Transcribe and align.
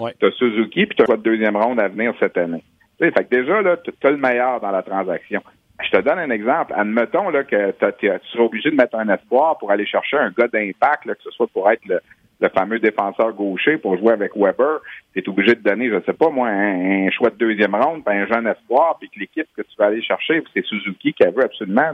ouais. 0.00 0.14
tu 0.18 0.26
as 0.26 0.30
Suzuki, 0.32 0.86
puis 0.86 0.96
tu 0.96 1.02
as 1.02 1.06
choix 1.06 1.16
de 1.16 1.22
deuxième 1.22 1.56
ronde 1.56 1.80
à 1.80 1.88
venir 1.88 2.14
cette 2.18 2.36
année. 2.36 2.62
fait 2.98 3.12
que 3.12 3.30
déjà, 3.30 3.62
là, 3.62 3.76
tu 3.76 3.92
as 4.06 4.10
le 4.10 4.16
meilleur 4.16 4.60
dans 4.60 4.70
la 4.70 4.82
transaction. 4.82 5.42
Je 5.82 5.90
te 5.90 6.02
donne 6.02 6.18
un 6.18 6.30
exemple. 6.30 6.72
Admettons 6.76 7.30
là, 7.30 7.42
que 7.42 7.72
tu 7.98 8.06
seras 8.06 8.44
obligé 8.44 8.70
de 8.70 8.76
mettre 8.76 8.96
un 8.96 9.08
espoir 9.08 9.58
pour 9.58 9.70
aller 9.70 9.86
chercher 9.86 10.16
un 10.16 10.30
gars 10.30 10.48
d'impact, 10.48 11.04
que 11.04 11.22
ce 11.22 11.30
soit 11.30 11.48
pour 11.48 11.70
être 11.70 11.84
le, 11.86 12.00
le 12.40 12.48
fameux 12.48 12.78
défenseur 12.78 13.32
gaucher 13.32 13.78
pour 13.78 13.96
jouer 13.96 14.12
avec 14.12 14.32
Weber, 14.36 14.80
tu 15.12 15.20
es 15.20 15.28
obligé 15.28 15.54
de 15.54 15.62
donner, 15.62 15.88
je 15.88 16.00
sais 16.04 16.12
pas 16.12 16.30
moi, 16.30 16.48
un, 16.48 17.10
choix 17.10 17.30
de 17.30 17.36
deuxième 17.36 17.74
ronde, 17.74 18.02
puis 18.04 18.16
un 18.16 18.26
jeune 18.26 18.46
espoir, 18.46 18.96
puis 18.98 19.08
que 19.08 19.20
l'équipe 19.20 19.46
que 19.56 19.62
tu 19.62 19.76
vas 19.78 19.86
aller 19.86 20.02
chercher, 20.02 20.42
c'est 20.52 20.64
Suzuki 20.64 21.12
qui 21.12 21.24
a 21.24 21.30
veut 21.30 21.44
absolument, 21.44 21.92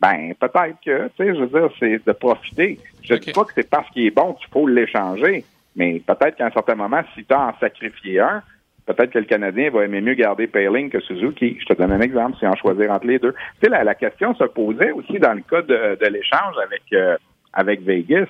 ben 0.00 0.34
peut-être 0.40 0.76
que, 0.84 1.10
je 1.18 1.40
veux 1.40 1.46
dire, 1.46 1.70
c'est 1.78 2.04
de 2.04 2.12
profiter. 2.12 2.78
Je 3.02 3.14
ne 3.14 3.18
dis 3.18 3.32
pas 3.32 3.44
que 3.44 3.52
c'est 3.54 3.68
parce 3.68 3.88
qu'il 3.90 4.06
est 4.06 4.10
bon 4.10 4.34
qu'il 4.34 4.48
faut 4.48 4.66
l'échanger, 4.66 5.44
mais 5.76 6.00
peut-être 6.06 6.36
qu'à 6.36 6.46
un 6.46 6.50
certain 6.50 6.74
moment, 6.74 7.02
si 7.14 7.24
tu 7.24 7.34
as 7.34 7.48
en 7.48 7.58
sacrifié 7.58 8.20
un, 8.20 8.42
peut-être 8.86 9.10
que 9.10 9.18
le 9.18 9.24
Canadien 9.24 9.70
va 9.70 9.84
aimer 9.84 10.00
mieux 10.00 10.14
garder 10.14 10.46
Payling 10.46 10.90
que 10.90 11.00
Suzuki. 11.00 11.58
Je 11.60 11.66
te 11.66 11.74
donne 11.74 11.92
un 11.92 12.00
exemple, 12.00 12.36
c'est 12.40 12.46
en 12.46 12.56
choisir 12.56 12.90
entre 12.90 13.06
les 13.06 13.18
deux. 13.18 13.32
Tu 13.32 13.64
sais, 13.64 13.70
la, 13.70 13.84
la 13.84 13.94
question 13.94 14.34
se 14.34 14.44
posait 14.44 14.92
aussi 14.92 15.18
dans 15.18 15.34
le 15.34 15.42
cas 15.42 15.62
de, 15.62 15.98
de 16.00 16.06
l'échange 16.06 16.54
avec, 16.64 16.82
euh, 16.92 17.16
avec 17.52 17.82
Vegas. 17.82 18.26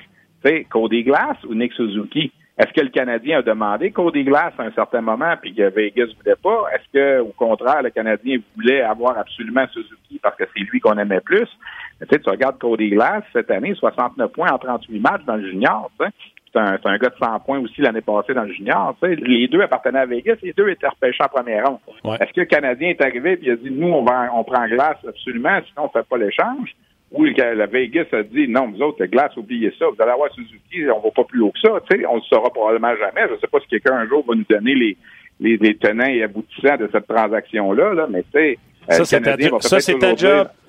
Cody 0.71 1.03
Glass 1.03 1.37
ou 1.49 1.55
Nick 1.55 1.73
Suzuki? 1.73 2.33
Est-ce 2.59 2.73
que 2.73 2.81
le 2.81 2.89
Canadien 2.89 3.41
a 3.41 3.43
demandé 3.43 3.91
Cody 3.91 4.25
Glass 4.25 4.55
à 4.59 4.63
un 4.63 4.71
certain 4.71 5.03
moment 5.03 5.35
puis 5.41 5.55
que 5.55 5.69
Vegas 5.69 6.07
voulait 6.17 6.37
pas? 6.43 6.65
Est-ce 6.75 6.93
que, 6.93 7.21
au 7.21 7.33
contraire, 7.37 7.83
le 7.83 7.91
Canadien 7.91 8.39
voulait 8.55 8.81
avoir 8.81 9.19
absolument 9.19 9.67
Suzuki 9.73 10.19
parce 10.23 10.37
que 10.37 10.45
c'est 10.55 10.63
lui 10.63 10.81
qu'on 10.81 10.97
aimait 10.97 11.21
plus? 11.21 11.49
tu, 12.09 12.21
tu 12.21 12.31
regardes 12.31 12.59
Cody 12.59 12.91
Glass 12.91 13.25
cette 13.33 13.51
année, 13.51 13.75
69 13.75 14.33
points 14.33 14.51
en 14.51 14.59
38 14.59 15.01
matchs 15.01 15.25
dans 15.27 15.37
le 15.37 15.51
junior. 15.51 15.91
C'est 16.57 16.63
un, 16.63 16.93
un, 16.93 16.97
gars 16.97 17.11
de 17.11 17.17
100 17.23 17.41
points 17.41 17.59
aussi 17.59 17.83
l'année 17.83 18.01
passée 18.01 18.33
dans 18.33 18.45
le 18.45 18.53
junior. 18.53 18.97
Les 19.03 19.47
deux 19.47 19.61
appartenaient 19.61 19.99
à 19.99 20.07
Vegas, 20.07 20.37
les 20.43 20.55
deux 20.55 20.71
étaient 20.71 20.89
repêchés 20.89 21.23
en 21.23 21.29
première 21.29 21.67
ronde. 21.67 21.79
Est-ce 22.19 22.33
que 22.33 22.41
le 22.41 22.47
Canadien 22.47 22.89
est 22.91 23.03
arrivé 23.03 23.39
et 23.43 23.51
a 23.51 23.57
dit 23.57 23.71
nous, 23.71 23.89
on, 23.89 24.03
va, 24.03 24.31
on 24.33 24.43
prend 24.43 24.67
Glass 24.67 24.97
absolument, 25.07 25.61
sinon 25.69 25.83
on 25.83 25.99
ne 25.99 26.03
fait 26.03 26.09
pas 26.09 26.17
l'échange? 26.17 26.75
Oui, 27.13 27.35
la 27.37 27.67
Vegas 27.67 28.07
a 28.13 28.23
dit 28.23 28.49
non, 28.49 28.69
vous 28.69 28.83
autres, 28.83 29.05
glace, 29.05 29.37
oubliez 29.37 29.73
ça, 29.79 29.87
vous 29.87 29.97
allez 30.01 30.11
avoir 30.11 30.33
Suzuki, 30.33 30.91
on 30.91 31.01
va 31.01 31.11
pas 31.11 31.25
plus 31.25 31.41
haut 31.41 31.53
que 31.53 31.61
ça. 31.61 31.81
Tu 31.89 31.99
sais, 31.99 32.07
on 32.07 32.17
le 32.17 32.23
saura 32.23 32.51
probablement 32.51 32.97
jamais. 32.97 33.29
Je 33.29 33.35
ne 33.35 33.39
sais 33.39 33.47
pas 33.47 33.61
si 33.61 33.69
quelqu'un 33.69 33.95
un 33.95 34.09
jour 34.09 34.25
va 34.27 34.35
nous 34.35 34.45
donner 34.49 34.75
les, 34.75 34.97
les, 35.39 35.57
les 35.57 35.77
tenants 35.77 36.09
et 36.09 36.23
aboutissants 36.23 36.77
de 36.79 36.89
cette 36.91 37.07
transaction-là, 37.07 37.95
là, 37.95 38.07
mais 38.11 38.23
tu 38.23 38.31
sais. 38.33 38.59
Ça, 38.89 39.05
c'est 39.05 39.21
ta, 39.21 39.37
job. 39.37 39.61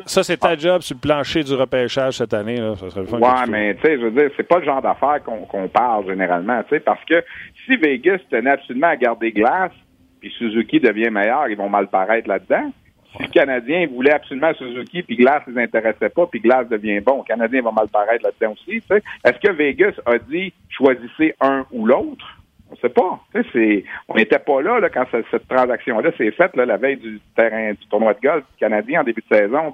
Ça, 0.05 0.23
c'est 0.23 0.37
ta 0.37 0.57
job 0.57 0.81
sur 0.81 0.95
le 0.95 0.99
plancher 0.99 1.43
du 1.43 1.53
repêchage 1.53 2.17
cette 2.17 2.33
année. 2.33 2.57
Là. 2.57 2.75
Ça 2.75 2.89
serait 2.89 3.01
le 3.01 3.07
fun 3.07 3.19
ouais, 3.19 3.47
mais 3.49 3.75
tu 3.75 3.81
sais, 3.81 3.97
je 3.97 4.05
veux 4.05 4.11
dire, 4.11 4.29
c'est 4.35 4.47
pas 4.47 4.59
le 4.59 4.65
genre 4.65 4.81
d'affaires 4.81 5.21
qu'on 5.23 5.67
parle 5.67 6.07
généralement, 6.07 6.61
tu 6.63 6.69
sais, 6.69 6.79
parce 6.79 7.03
que 7.05 7.23
si 7.65 7.75
Vegas 7.77 8.19
tenait 8.29 8.51
absolument 8.51 8.87
à 8.87 8.95
garder 8.95 9.31
glace, 9.31 9.71
puis 10.19 10.31
Suzuki 10.37 10.79
devient 10.79 11.09
meilleur, 11.09 11.47
ils 11.49 11.57
vont 11.57 11.69
mal 11.69 11.87
paraître 11.87 12.27
là-dedans. 12.27 12.71
Si 13.15 13.23
le 13.23 13.29
Canadien 13.29 13.87
voulait 13.87 14.13
absolument 14.13 14.53
Suzuki, 14.53 15.01
puis 15.01 15.15
Glass 15.15 15.41
ne 15.47 15.53
les 15.53 15.63
intéressait 15.63 16.09
pas, 16.09 16.27
puis 16.27 16.39
Glass 16.39 16.67
devient 16.67 16.99
bon, 16.99 17.19
le 17.19 17.23
Canadien 17.23 17.61
va 17.61 17.71
mal 17.71 17.87
paraître 17.87 18.25
là-dedans 18.25 18.53
aussi. 18.53 18.81
Est-ce 19.23 19.39
que 19.39 19.51
Vegas 19.51 19.93
a 20.05 20.17
dit 20.17 20.53
choisissez 20.69 21.33
un 21.39 21.65
ou 21.71 21.85
l'autre? 21.85 22.25
On 22.69 22.73
ne 22.73 22.77
sait 22.79 22.89
pas. 22.89 23.19
C'est, 23.53 23.83
on 24.07 24.15
n'était 24.15 24.39
pas 24.39 24.61
là, 24.61 24.79
là 24.79 24.89
quand 24.89 25.05
cette, 25.11 25.47
transaction-là 25.47 26.11
s'est 26.17 26.31
faite 26.31 26.55
là, 26.55 26.65
la 26.65 26.77
veille 26.77 26.97
du 26.97 27.19
terrain 27.35 27.71
du 27.71 27.87
tournoi 27.89 28.13
de 28.13 28.19
golf 28.21 28.43
canadien 28.59 29.01
en 29.01 29.03
début 29.03 29.23
de 29.29 29.35
saison. 29.35 29.73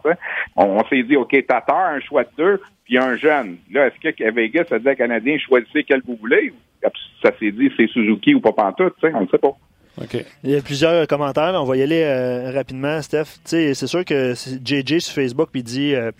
On, 0.56 0.64
on 0.66 0.86
s'est 0.88 1.04
dit, 1.04 1.16
OK, 1.16 1.36
Tatar, 1.48 1.94
un 1.94 2.00
choix 2.00 2.24
de 2.24 2.30
deux, 2.38 2.62
puis 2.86 2.98
un 2.98 3.16
jeune. 3.16 3.58
Là, 3.72 3.88
est-ce 3.88 4.12
que 4.12 4.32
Vegas 4.32 4.66
a 4.72 4.80
dit 4.80 4.90
à 4.90 4.96
Canadien 4.96 5.38
choisissez 5.38 5.84
quel 5.84 6.02
vous 6.06 6.18
voulez? 6.18 6.54
Ça 7.24 7.32
s'est 7.40 7.52
dit 7.52 7.72
c'est 7.78 7.88
Suzuki 7.88 8.36
ou 8.36 8.42
pas 8.42 8.52
pantoute, 8.52 8.96
on 9.02 9.22
ne 9.22 9.28
sait 9.28 9.38
pas. 9.38 9.56
Il 10.44 10.50
y 10.50 10.56
a 10.56 10.62
plusieurs 10.62 11.08
commentaires. 11.08 11.54
On 11.56 11.66
va 11.66 11.78
y 11.78 11.84
aller 11.84 12.02
euh, 12.02 12.52
rapidement, 12.52 13.02
Steph. 13.02 13.40
C'est 13.46 13.74
sûr 13.76 14.04
que 14.04 14.34
JJ 14.34 15.00
sur 15.00 15.14
Facebook 15.14 15.50
puis 15.52 15.64
dit 15.64 15.96
euh, 15.96 16.12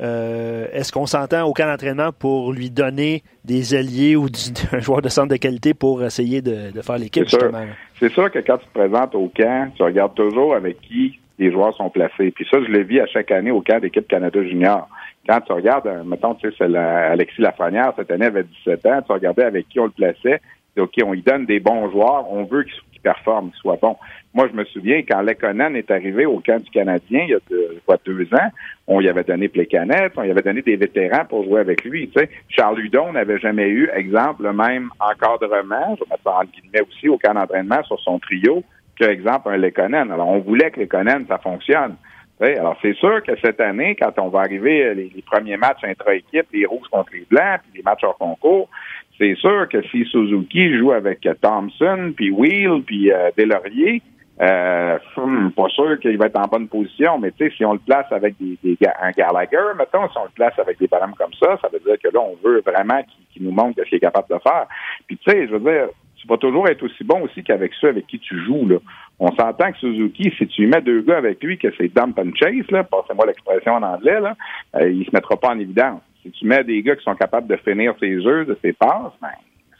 euh, 0.00 0.66
est-ce 0.72 0.92
qu'on 0.92 1.06
s'entend 1.06 1.46
au 1.46 1.52
camp 1.52 1.66
d'entraînement 1.66 2.10
pour 2.12 2.52
lui 2.52 2.70
donner 2.70 3.22
des 3.44 3.74
alliés 3.74 4.16
ou 4.16 4.26
un 4.72 4.80
joueur 4.80 5.02
de 5.02 5.08
centre 5.08 5.28
de 5.28 5.36
qualité 5.36 5.74
pour 5.74 6.02
essayer 6.02 6.40
de, 6.40 6.80
faire 6.80 6.98
l'équipe, 6.98 7.28
justement? 7.28 7.66
C'est 7.98 8.12
sûr 8.12 8.30
que 8.30 8.38
quand 8.38 8.58
tu 8.58 8.66
te 8.66 8.72
présentes 8.72 9.14
au 9.14 9.30
camp, 9.34 9.70
tu 9.76 9.82
regardes 9.82 10.14
toujours 10.14 10.54
avec 10.54 10.80
qui 10.80 11.18
les 11.38 11.50
joueurs 11.50 11.74
sont 11.74 11.90
placés. 11.90 12.30
Puis 12.30 12.46
ça, 12.50 12.58
je 12.62 12.70
le 12.70 12.82
vis 12.82 13.00
à 13.00 13.06
chaque 13.06 13.30
année 13.30 13.50
au 13.50 13.60
camp 13.60 13.80
d'équipe 13.80 14.06
Canada 14.06 14.42
Junior. 14.42 14.88
Quand 15.28 15.40
tu 15.40 15.52
regardes, 15.52 15.88
mettons, 16.06 16.34
tu 16.34 16.50
sais, 16.52 16.76
Alexis 16.76 17.42
Lafrenière, 17.42 17.92
cette 17.96 18.10
année 18.10 18.26
avait 18.26 18.44
17 18.44 18.86
ans, 18.86 19.02
tu 19.06 19.12
regardais 19.12 19.44
avec 19.44 19.68
qui 19.68 19.80
on 19.80 19.84
le 19.84 19.90
plaçait. 19.90 20.40
OK, 20.78 20.94
on 21.04 21.12
lui 21.12 21.22
donne 21.22 21.46
des 21.46 21.60
bons 21.60 21.90
joueurs, 21.90 22.30
on 22.30 22.44
veut 22.44 22.64
performe, 23.02 23.50
soit 23.60 23.78
bon. 23.80 23.96
Moi, 24.32 24.48
je 24.50 24.56
me 24.56 24.64
souviens, 24.64 25.02
quand 25.02 25.22
Lekonen 25.22 25.74
est 25.74 25.90
arrivé 25.90 26.24
au 26.24 26.40
camp 26.40 26.62
du 26.62 26.70
Canadien, 26.70 27.24
il 27.24 27.30
y 27.30 27.34
a 27.34 27.38
deux, 28.06 28.34
ans, 28.34 28.50
on 28.86 29.00
y 29.00 29.08
avait 29.08 29.24
donné 29.24 29.48
Plécanet, 29.48 30.10
on 30.16 30.22
y 30.22 30.30
avait 30.30 30.42
donné 30.42 30.62
des 30.62 30.76
vétérans 30.76 31.24
pour 31.24 31.44
jouer 31.44 31.60
avec 31.60 31.84
lui. 31.84 32.10
Charles 32.48 32.80
Hudon 32.80 33.12
n'avait 33.12 33.38
jamais 33.38 33.68
eu, 33.68 33.90
exemple, 33.92 34.44
le 34.44 34.52
même 34.52 34.90
encadrement, 35.00 35.96
je 35.96 36.04
vais 36.04 36.10
mettre 36.10 36.22
ça 36.22 36.38
en 36.38 36.44
guillemets 36.44 36.82
aussi, 36.88 37.08
au 37.08 37.18
camp 37.18 37.34
d'entraînement 37.34 37.82
sur 37.84 37.98
son 38.00 38.18
trio, 38.20 38.62
que, 38.98 39.04
exemple, 39.04 39.48
un 39.48 39.56
Lekonen. 39.56 40.12
Alors, 40.12 40.28
on 40.28 40.38
voulait 40.38 40.70
que 40.70 40.80
Lekonen, 40.80 41.26
ça 41.26 41.38
fonctionne. 41.38 41.96
alors, 42.40 42.76
c'est 42.80 42.94
sûr 42.94 43.22
que 43.24 43.32
cette 43.42 43.60
année, 43.60 43.96
quand 43.96 44.16
on 44.18 44.28
va 44.28 44.40
arriver 44.40 44.94
les, 44.94 45.10
les 45.14 45.22
premiers 45.22 45.56
matchs 45.56 45.82
intra-équipe, 45.82 46.46
les 46.52 46.66
rouges 46.66 46.88
contre 46.90 47.12
les 47.14 47.26
blancs, 47.28 47.60
puis 47.64 47.78
les 47.78 47.82
matchs 47.82 48.04
hors 48.04 48.16
concours, 48.16 48.68
c'est 49.20 49.34
sûr 49.36 49.68
que 49.68 49.82
si 49.88 50.04
Suzuki 50.06 50.78
joue 50.78 50.92
avec 50.92 51.28
Thompson, 51.42 52.12
puis 52.16 52.30
Wheel, 52.30 52.82
puis 52.86 53.12
euh, 53.12 53.30
Delaurier, 53.36 54.00
euh, 54.40 54.98
hmm, 55.16 55.50
pas 55.50 55.68
sûr 55.68 56.00
qu'il 56.00 56.16
va 56.16 56.26
être 56.26 56.38
en 56.38 56.48
bonne 56.48 56.68
position, 56.68 57.18
mais 57.18 57.30
tu 57.32 57.44
sais, 57.44 57.54
si 57.54 57.64
on 57.66 57.74
le 57.74 57.78
place 57.80 58.06
avec 58.10 58.36
des, 58.40 58.56
des, 58.62 58.78
un 59.02 59.10
Gallagher, 59.10 59.76
mettons, 59.76 60.08
si 60.08 60.16
on 60.16 60.24
le 60.24 60.30
place 60.34 60.58
avec 60.58 60.78
des 60.78 60.88
params 60.88 61.14
comme 61.18 61.34
ça, 61.34 61.58
ça 61.60 61.68
veut 61.70 61.80
dire 61.80 61.98
que 62.02 62.08
là, 62.08 62.20
on 62.20 62.36
veut 62.42 62.62
vraiment 62.64 63.02
qu'il 63.30 63.42
nous 63.42 63.50
montre 63.50 63.82
ce 63.84 63.88
qu'il 63.90 63.96
est 63.96 64.00
capable 64.00 64.28
de 64.30 64.38
faire. 64.42 64.66
Puis 65.06 65.18
tu 65.18 65.30
sais, 65.30 65.46
je 65.46 65.52
veux 65.52 65.60
dire, 65.60 65.88
tu 66.16 66.26
vas 66.26 66.38
toujours 66.38 66.68
être 66.68 66.82
aussi 66.82 67.04
bon 67.04 67.20
aussi 67.20 67.42
qu'avec 67.42 67.72
ceux 67.74 67.88
avec 67.88 68.06
qui 68.06 68.18
tu 68.18 68.42
joues. 68.44 68.66
Là. 68.66 68.76
On 69.18 69.30
s'entend 69.36 69.72
que 69.72 69.78
Suzuki, 69.78 70.32
si 70.38 70.46
tu 70.46 70.66
mets 70.66 70.80
deux 70.80 71.02
gars 71.02 71.18
avec 71.18 71.42
lui, 71.42 71.58
que 71.58 71.68
c'est 71.76 71.94
dump 71.94 72.18
and 72.18 72.30
chase, 72.34 72.70
là, 72.70 72.84
passez-moi 72.84 73.26
l'expression 73.26 73.74
en 73.74 73.82
anglais, 73.82 74.20
là, 74.20 74.34
euh, 74.76 74.90
il 74.90 75.04
se 75.04 75.10
mettra 75.12 75.36
pas 75.36 75.48
en 75.48 75.58
évidence. 75.58 76.00
Si 76.22 76.30
tu 76.30 76.46
mets 76.46 76.64
des 76.64 76.82
gars 76.82 76.96
qui 76.96 77.04
sont 77.04 77.14
capables 77.14 77.46
de 77.46 77.56
finir 77.56 77.94
ses 77.98 78.22
jeux, 78.22 78.44
de 78.44 78.56
ses 78.62 78.72
passes, 78.72 79.12
ben, 79.20 79.28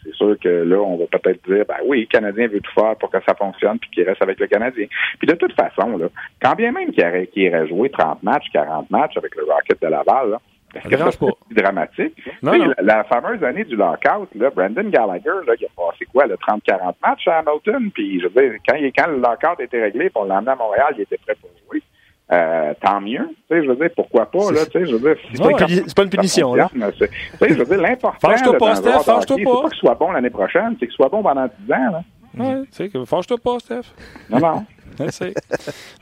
c'est 0.02 0.14
sûr 0.14 0.36
que 0.38 0.48
là, 0.48 0.78
on 0.78 0.96
va 0.96 1.06
peut-être 1.06 1.44
dire, 1.46 1.64
ben 1.68 1.76
oui, 1.84 2.00
le 2.00 2.06
Canadien 2.06 2.48
veut 2.48 2.60
tout 2.60 2.72
faire 2.72 2.96
pour 2.96 3.10
que 3.10 3.18
ça 3.26 3.34
fonctionne 3.34 3.78
puis 3.78 3.90
qu'il 3.90 4.04
reste 4.04 4.22
avec 4.22 4.40
le 4.40 4.46
Canadien. 4.46 4.86
Puis 5.18 5.26
de 5.26 5.34
toute 5.34 5.52
façon, 5.52 5.98
là, 5.98 6.06
quand 6.42 6.54
bien 6.54 6.72
même 6.72 6.90
qu'il 6.90 7.04
irait, 7.04 7.28
irait, 7.36 7.68
jouer 7.68 7.90
30 7.90 8.22
matchs, 8.22 8.46
40 8.52 8.90
matchs 8.90 9.16
avec 9.16 9.34
le 9.36 9.44
Rocket 9.44 9.80
de 9.80 9.88
Laval, 9.88 10.38
est-ce 10.74 10.88
que 10.88 10.96
ça 10.96 11.10
c'est 11.10 11.62
dramatique? 11.62 12.14
Non, 12.42 12.52
La, 12.78 13.02
fameuse 13.04 13.42
année 13.42 13.64
du 13.64 13.74
lockout, 13.74 14.28
là, 14.36 14.50
Brandon 14.50 14.88
Gallagher, 14.88 15.44
là, 15.46 15.54
il 15.58 15.66
a 15.66 15.68
passé 15.76 16.06
quoi, 16.12 16.26
le 16.26 16.36
30-40 16.36 16.94
matchs 17.02 17.26
à 17.26 17.38
Hamilton, 17.38 17.90
puis 17.92 18.20
je 18.20 18.28
veux 18.28 18.40
dire, 18.40 18.60
quand, 18.68 18.76
quand 18.96 19.08
le 19.08 19.16
lockout 19.16 19.60
était 19.60 19.82
réglé, 19.82 20.10
pour 20.10 20.24
l'emmener 20.24 20.52
à 20.52 20.56
Montréal, 20.56 20.94
il 20.96 21.02
était 21.02 21.18
prêt 21.18 21.34
pour 21.40 21.50
jouer. 21.66 21.82
Euh, 22.32 22.74
tant 22.80 23.00
mieux. 23.00 23.26
Tu 23.28 23.56
sais, 23.56 23.64
je 23.64 23.68
veux 23.68 23.74
dire, 23.74 23.90
pourquoi 23.96 24.30
pas, 24.30 24.52
là, 24.52 24.64
tu 24.64 24.78
sais, 24.78 24.86
je 24.86 24.94
veux 24.94 25.00
dire. 25.00 25.22
C'est 25.32 25.42
pas, 25.42 25.94
pas, 25.96 26.02
une 26.04 26.10
punition, 26.10 26.54
là. 26.54 26.70
Tu 26.72 26.80
sais, 26.80 27.10
je 27.40 27.54
veux 27.54 27.64
dire, 27.64 27.80
l'important. 27.80 28.28
Fâche-toi 28.28 28.56
pas, 28.56 28.76
Steph, 28.76 29.00
fâche-toi 29.04 29.36
pas. 29.36 29.36
C'est 29.36 29.62
pas 29.62 29.68
qu'il 29.68 29.78
soit 29.78 29.94
bon 29.96 30.12
l'année 30.12 30.30
prochaine, 30.30 30.76
c'est 30.78 30.86
qu'il 30.86 30.94
soit 30.94 31.08
bon 31.08 31.22
pendant 31.22 31.48
10 31.66 31.72
ans, 31.72 31.90
là. 31.90 32.02
Ouais, 32.38 32.62
tu 32.70 32.88
sais, 32.88 32.90
fâche-toi 33.04 33.36
pas, 33.38 33.58
Steph. 33.58 33.92
Non, 34.30 34.38
non. 34.38 34.64
de 35.00 35.32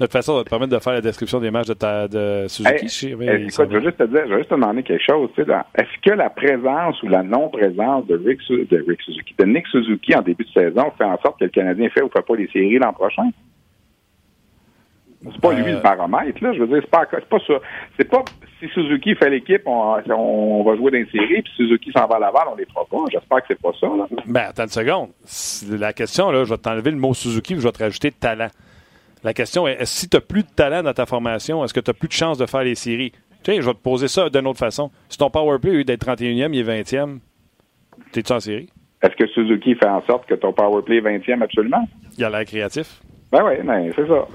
toute 0.00 0.12
façon, 0.12 0.32
ça 0.32 0.38
va 0.38 0.44
te 0.44 0.50
permettre 0.50 0.72
de 0.72 0.78
faire 0.78 0.92
la 0.92 1.00
description 1.00 1.40
des 1.40 1.50
matchs 1.50 1.68
de, 1.68 1.74
ta, 1.74 2.08
de 2.08 2.46
Suzuki. 2.48 3.06
Hey, 3.06 3.44
écoute, 3.44 3.68
je 3.70 3.76
veux 3.76 3.82
juste 3.82 3.98
te 3.98 4.04
dire, 4.04 4.22
je 4.26 4.32
veux 4.32 4.38
juste 4.38 4.50
te 4.50 4.54
demander 4.54 4.82
quelque 4.82 5.04
chose. 5.04 5.30
Est-ce 5.38 6.02
que 6.02 6.14
la 6.14 6.30
présence 6.30 7.02
ou 7.02 7.08
la 7.08 7.22
non-présence 7.22 8.06
de 8.06 8.16
Rick, 8.16 8.40
de 8.48 8.84
Rick 8.86 9.00
Suzuki, 9.02 9.34
de 9.38 9.44
Nick 9.44 9.66
Suzuki 9.68 10.14
en 10.14 10.22
début 10.22 10.44
de 10.44 10.50
saison 10.50 10.90
fait 10.98 11.04
en 11.04 11.18
sorte 11.20 11.38
que 11.38 11.44
le 11.44 11.50
Canadien 11.50 11.88
fait 11.90 12.02
ou 12.02 12.08
fait 12.08 12.26
pas 12.26 12.36
les 12.36 12.48
séries 12.48 12.78
l'an 12.78 12.92
prochain? 12.92 13.30
C'est 15.24 15.40
pas 15.40 15.52
lui 15.52 15.72
le 15.72 15.80
paramètre, 15.80 16.42
là. 16.42 16.52
Je 16.52 16.60
veux 16.60 16.68
dire, 16.68 16.80
c'est 16.80 16.90
pas, 16.90 17.04
pas 17.06 17.38
ça. 17.46 17.54
C'est 17.96 18.08
pas 18.08 18.24
si 18.60 18.68
Suzuki 18.68 19.14
fait 19.16 19.30
l'équipe, 19.30 19.62
on, 19.66 19.96
on, 20.10 20.62
va 20.62 20.76
jouer 20.76 20.92
dans 20.92 20.98
une 20.98 21.10
série, 21.10 21.42
puis 21.42 21.52
Suzuki 21.56 21.90
s'en 21.92 22.06
va 22.06 22.16
à 22.16 22.18
Laval, 22.20 22.48
on 22.52 22.56
les 22.56 22.66
fera 22.66 22.84
pas. 22.84 22.98
J'espère 23.10 23.38
que 23.38 23.44
c'est 23.48 23.60
pas 23.60 23.72
ça, 23.80 23.86
là. 23.86 24.06
Ben, 24.26 24.42
attends 24.48 24.64
une 24.64 24.68
seconde. 24.68 25.10
La 25.80 25.92
question, 25.92 26.30
là, 26.30 26.44
je 26.44 26.50
vais 26.50 26.58
t'enlever 26.58 26.92
le 26.92 26.98
mot 26.98 27.14
Suzuki, 27.14 27.54
je 27.56 27.60
vais 27.60 27.72
te 27.72 27.82
rajouter 27.82 28.12
talent. 28.12 28.48
La 29.24 29.34
question 29.34 29.66
est, 29.66 29.84
si 29.84 30.08
tu 30.08 30.16
n'as 30.16 30.20
plus 30.20 30.44
de 30.44 30.48
talent 30.48 30.82
dans 30.82 30.92
ta 30.92 31.06
formation, 31.06 31.64
est-ce 31.64 31.74
que 31.74 31.80
tu 31.80 31.90
n'as 31.90 31.94
plus 31.94 32.08
de 32.08 32.12
chance 32.12 32.38
de 32.38 32.46
faire 32.46 32.62
les 32.62 32.76
séries? 32.76 33.12
Tu 33.42 33.52
sais, 33.52 33.60
je 33.60 33.66
vais 33.66 33.74
te 33.74 33.82
poser 33.82 34.06
ça 34.06 34.30
d'une 34.30 34.46
autre 34.46 34.58
façon. 34.58 34.90
Si 35.08 35.18
ton 35.18 35.30
powerplay 35.30 35.70
a 35.70 35.74
eu 35.74 35.84
d'être 35.84 36.06
31e, 36.06 36.50
il 36.52 36.60
est 36.60 36.82
20e, 36.82 37.18
t'es-tu 38.12 38.32
en 38.32 38.40
série? 38.40 38.68
Est-ce 39.02 39.16
que 39.16 39.26
Suzuki 39.28 39.74
fait 39.74 39.88
en 39.88 40.02
sorte 40.06 40.26
que 40.26 40.34
ton 40.34 40.52
powerplay 40.52 40.98
est 40.98 41.00
20e 41.00 41.42
absolument? 41.42 41.88
Il 42.16 42.24
a 42.24 42.30
l'air 42.30 42.44
créatif. 42.44 43.00
Ben 43.30 43.44
oui, 43.44 43.54
ben, 43.62 43.92
c'est 43.94 44.06
ça. 44.06 44.26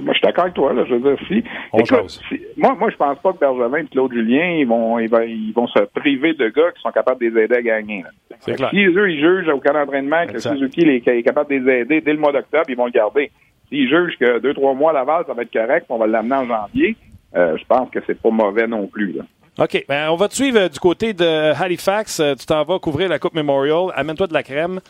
Moi, 0.00 0.12
je 0.12 0.12
suis 0.12 0.22
d'accord 0.22 0.44
avec 0.44 0.54
toi. 0.54 0.72
Là. 0.72 0.84
Je 0.88 0.94
veux 0.94 1.00
dire, 1.00 1.26
si, 1.28 1.44
écoute, 1.78 2.20
moi, 2.56 2.74
moi, 2.74 2.90
je 2.90 2.96
pense 2.96 3.18
pas 3.20 3.32
que 3.32 3.38
Bergevin 3.38 3.78
et 3.78 3.86
Claude 3.86 4.12
Julien, 4.12 4.56
ils 4.58 4.66
vont, 4.66 4.98
ils, 4.98 5.08
vont, 5.08 5.20
ils 5.20 5.52
vont 5.52 5.68
se 5.68 5.78
priver 5.94 6.34
de 6.34 6.48
gars 6.48 6.72
qui 6.74 6.82
sont 6.82 6.90
capables 6.90 7.20
de 7.20 7.28
les 7.28 7.44
aider 7.44 7.54
à 7.54 7.62
gagner. 7.62 8.04
Clair. 8.44 8.70
Si 8.70 8.84
eux, 8.84 9.10
ils 9.10 9.20
jugent 9.20 9.48
au 9.48 9.60
camp 9.60 9.74
d'entraînement 9.74 10.26
que 10.26 10.40
Suzuki 10.40 10.80
est 10.80 11.22
capable 11.22 11.50
de 11.50 11.64
les 11.64 11.80
aider 11.82 12.00
dès 12.00 12.12
le 12.12 12.18
mois 12.18 12.32
d'octobre, 12.32 12.64
ils 12.68 12.76
vont 12.76 12.86
le 12.86 12.90
garder. 12.90 13.30
S'ils 13.68 13.88
jugent 13.88 14.18
que 14.18 14.40
deux, 14.40 14.54
trois 14.54 14.74
mois 14.74 14.90
à 14.90 14.94
Laval, 14.94 15.24
ça 15.26 15.34
va 15.34 15.42
être 15.42 15.52
correct, 15.52 15.86
on 15.88 15.98
va 15.98 16.08
l'amener 16.08 16.34
en 16.34 16.46
janvier, 16.46 16.96
euh, 17.36 17.56
je 17.56 17.64
pense 17.64 17.90
que 17.90 18.00
c'est 18.06 18.20
pas 18.20 18.30
mauvais 18.30 18.66
non 18.66 18.88
plus. 18.88 19.12
Là. 19.12 19.22
OK. 19.58 19.84
Ben, 19.86 20.08
on 20.08 20.16
va 20.16 20.28
te 20.28 20.34
suivre 20.34 20.58
euh, 20.58 20.68
du 20.70 20.78
côté 20.78 21.12
de 21.12 21.52
Halifax. 21.62 22.20
Euh, 22.20 22.34
tu 22.34 22.46
t'en 22.46 22.64
vas 22.64 22.78
couvrir 22.78 23.10
la 23.10 23.18
Coupe 23.18 23.34
Memorial. 23.34 23.92
Amène-toi 23.94 24.26
de 24.26 24.32
la 24.32 24.42
crème. 24.42 24.80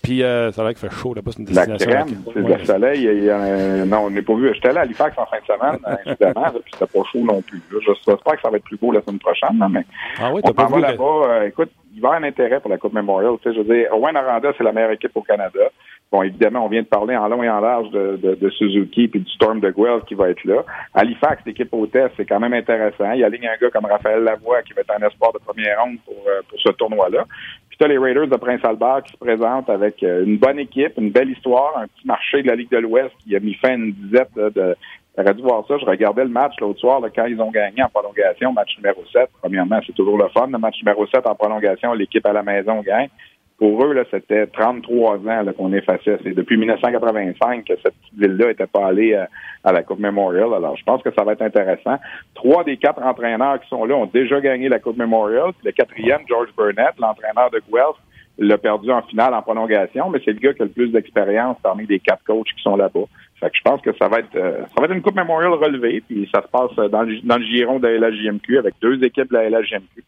Puis, 0.00 0.22
euh, 0.22 0.52
ça 0.52 0.62
a 0.62 0.64
l'air 0.64 0.74
qu'il 0.74 0.88
fait 0.88 0.94
chaud 0.94 1.12
là-bas. 1.12 1.32
C'est 1.32 1.40
une 1.40 1.46
destination. 1.46 1.90
La 1.90 1.96
crème, 2.04 2.22
c'est 2.32 2.40
ouais. 2.40 2.58
le 2.58 2.64
soleil. 2.64 3.30
A, 3.30 3.84
non, 3.84 4.04
on 4.04 4.10
n'est 4.10 4.22
pas 4.22 4.34
vu. 4.34 4.52
J'étais 4.54 4.68
allé 4.68 4.78
à 4.78 4.82
Halifax 4.82 5.18
en 5.18 5.26
fin 5.26 5.38
de 5.40 5.44
semaine, 5.44 5.98
évidemment. 6.06 6.50
puis, 6.52 6.72
c'était 6.72 6.86
pas 6.86 7.04
chaud 7.12 7.24
non 7.24 7.42
plus. 7.42 7.60
J'espère 7.84 8.36
que 8.36 8.40
ça 8.42 8.50
va 8.50 8.58
être 8.58 8.64
plus 8.64 8.76
beau 8.76 8.92
la 8.92 9.02
semaine 9.02 9.18
prochaine. 9.18 9.58
Là, 9.58 9.68
mais 9.68 9.84
ah 10.20 10.30
oui, 10.32 10.40
on 10.44 10.52
pas 10.52 10.78
là-bas. 10.78 11.04
Euh, 11.04 11.48
écoute, 11.48 11.70
il 11.94 12.00
va 12.00 12.08
y 12.08 12.10
avoir 12.12 12.22
un 12.22 12.24
intérêt 12.24 12.60
pour 12.60 12.70
la 12.70 12.78
Coupe 12.78 12.92
Memorial. 12.92 13.34
Tu 13.42 13.48
sais, 13.48 13.54
je 13.54 13.62
veux 13.62 13.74
dire, 13.74 13.88
Aranda, 13.92 14.52
c'est 14.56 14.64
la 14.64 14.72
meilleure 14.72 14.92
équipe 14.92 15.16
au 15.16 15.22
Canada. 15.22 15.70
Bon, 16.10 16.22
évidemment, 16.22 16.66
on 16.66 16.68
vient 16.68 16.82
de 16.82 16.86
parler 16.86 17.16
en 17.16 17.26
long 17.26 17.42
et 17.42 17.48
en 17.48 17.60
large 17.60 17.90
de, 17.90 18.50
Suzuki 18.50 19.08
puis 19.08 19.20
du 19.20 19.30
Storm 19.30 19.60
de 19.60 19.70
Guelph 19.70 20.04
qui 20.04 20.14
va 20.14 20.28
être 20.28 20.44
là. 20.44 20.62
Halifax, 20.92 21.42
l'équipe 21.46 21.72
hôtesse, 21.72 22.10
c'est 22.18 22.26
quand 22.26 22.38
même 22.38 22.52
intéressant. 22.52 23.12
Il 23.12 23.20
y 23.20 23.24
a 23.24 23.28
un 23.28 23.56
gars 23.60 23.70
comme 23.70 23.86
Raphaël 23.86 24.22
Lavoie 24.22 24.62
qui 24.62 24.74
va 24.74 24.82
être 24.82 24.92
un 24.94 25.06
espoir 25.06 25.32
de 25.32 25.38
première 25.38 25.82
ronde 25.82 25.96
pour, 26.04 26.22
euh, 26.28 26.42
pour 26.50 26.60
ce 26.60 26.70
tournoi-là. 26.72 27.24
Puis 27.70 27.78
tu 27.78 27.84
as 27.86 27.88
les 27.88 27.96
Raiders 27.96 28.28
de 28.28 28.36
Prince 28.36 28.60
Albert 28.62 29.04
qui 29.04 29.12
se 29.12 29.16
présentent 29.16 29.70
avec 29.70 30.02
euh, 30.02 30.26
une 30.26 30.36
bonne 30.36 30.58
équipe, 30.58 30.92
une 30.98 31.10
belle 31.10 31.30
histoire, 31.30 31.78
un 31.78 31.86
petit 31.86 32.06
marché 32.06 32.42
de 32.42 32.48
la 32.48 32.56
Ligue 32.56 32.70
de 32.70 32.76
l'Ouest 32.76 33.12
qui 33.24 33.34
a 33.34 33.40
mis 33.40 33.54
fin 33.54 33.70
à 33.70 33.74
une 33.76 33.94
là, 34.12 34.50
de 34.50 34.76
J'aurais 35.16 35.34
dû 35.34 35.42
voir 35.42 35.64
ça. 35.66 35.76
Je 35.78 35.84
regardais 35.84 36.24
le 36.24 36.30
match 36.30 36.54
l'autre 36.60 36.80
soir 36.80 37.00
là, 37.00 37.08
quand 37.14 37.26
ils 37.26 37.40
ont 37.40 37.50
gagné 37.50 37.82
en 37.82 37.88
prolongation, 37.88 38.52
match 38.52 38.76
numéro 38.78 39.02
7. 39.12 39.28
Premièrement, 39.40 39.80
c'est 39.86 39.94
toujours 39.94 40.18
le 40.18 40.28
fun. 40.28 40.46
Le 40.50 40.58
match 40.58 40.76
numéro 40.82 41.06
7 41.06 41.26
en 41.26 41.34
prolongation, 41.34 41.92
l'équipe 41.92 42.24
à 42.26 42.32
la 42.32 42.42
maison 42.42 42.80
gagne 42.80 43.08
pour 43.62 43.84
eux, 43.84 43.92
là, 43.92 44.02
c'était 44.10 44.48
33 44.48 45.18
ans 45.18 45.42
là, 45.44 45.52
qu'on 45.52 45.72
effaçait. 45.72 46.18
C'est 46.24 46.34
depuis 46.34 46.56
1985 46.56 47.64
que 47.64 47.74
cette 47.76 47.94
petite 47.94 48.18
ville-là 48.18 48.48
n'était 48.48 48.66
pas 48.66 48.88
allée 48.88 49.14
à, 49.14 49.28
à, 49.62 49.70
la 49.70 49.84
Coupe 49.84 50.00
Memorial. 50.00 50.52
Alors, 50.52 50.76
je 50.76 50.82
pense 50.82 51.00
que 51.00 51.14
ça 51.16 51.22
va 51.22 51.34
être 51.34 51.42
intéressant. 51.42 51.96
Trois 52.34 52.64
des 52.64 52.76
quatre 52.76 53.00
entraîneurs 53.00 53.60
qui 53.60 53.68
sont 53.68 53.84
là 53.84 53.94
ont 53.94 54.06
déjà 54.06 54.40
gagné 54.40 54.68
la 54.68 54.80
Coupe 54.80 54.96
Memorial. 54.96 55.52
Le 55.62 55.70
quatrième, 55.70 56.22
George 56.28 56.48
Burnett, 56.56 56.94
l'entraîneur 56.98 57.50
de 57.52 57.62
Guelph, 57.70 57.94
l'a 58.38 58.58
perdu 58.58 58.90
en 58.90 59.02
finale 59.02 59.34
en 59.34 59.42
prolongation, 59.42 60.10
mais 60.10 60.20
c'est 60.24 60.32
le 60.32 60.38
gars 60.38 60.54
qui 60.54 60.62
a 60.62 60.64
le 60.64 60.70
plus 60.70 60.88
d'expérience 60.88 61.56
parmi 61.62 61.86
les 61.86 62.00
quatre 62.00 62.24
coachs 62.24 62.46
qui 62.46 62.62
sont 62.62 62.76
là-bas. 62.76 63.04
Fait 63.40 63.50
que 63.50 63.56
je 63.56 63.62
pense 63.62 63.80
que 63.82 63.90
ça 63.96 64.08
va 64.08 64.20
être 64.20 64.34
euh, 64.36 64.62
ça 64.74 64.80
va 64.80 64.84
être 64.84 64.94
une 64.94 65.02
Coupe 65.02 65.16
Memorial 65.16 65.52
relevée, 65.52 66.02
puis 66.06 66.28
ça 66.32 66.42
se 66.42 66.48
passe 66.48 66.74
dans 66.90 67.02
le, 67.02 67.20
dans 67.22 67.36
le 67.36 67.44
giron 67.44 67.78
de 67.78 67.88
la 67.88 68.08
LHJMQ 68.08 68.58
avec 68.58 68.74
deux 68.80 69.02
équipes 69.04 69.30
de 69.30 69.34
la 69.34 69.50
LHJMQ. 69.50 70.04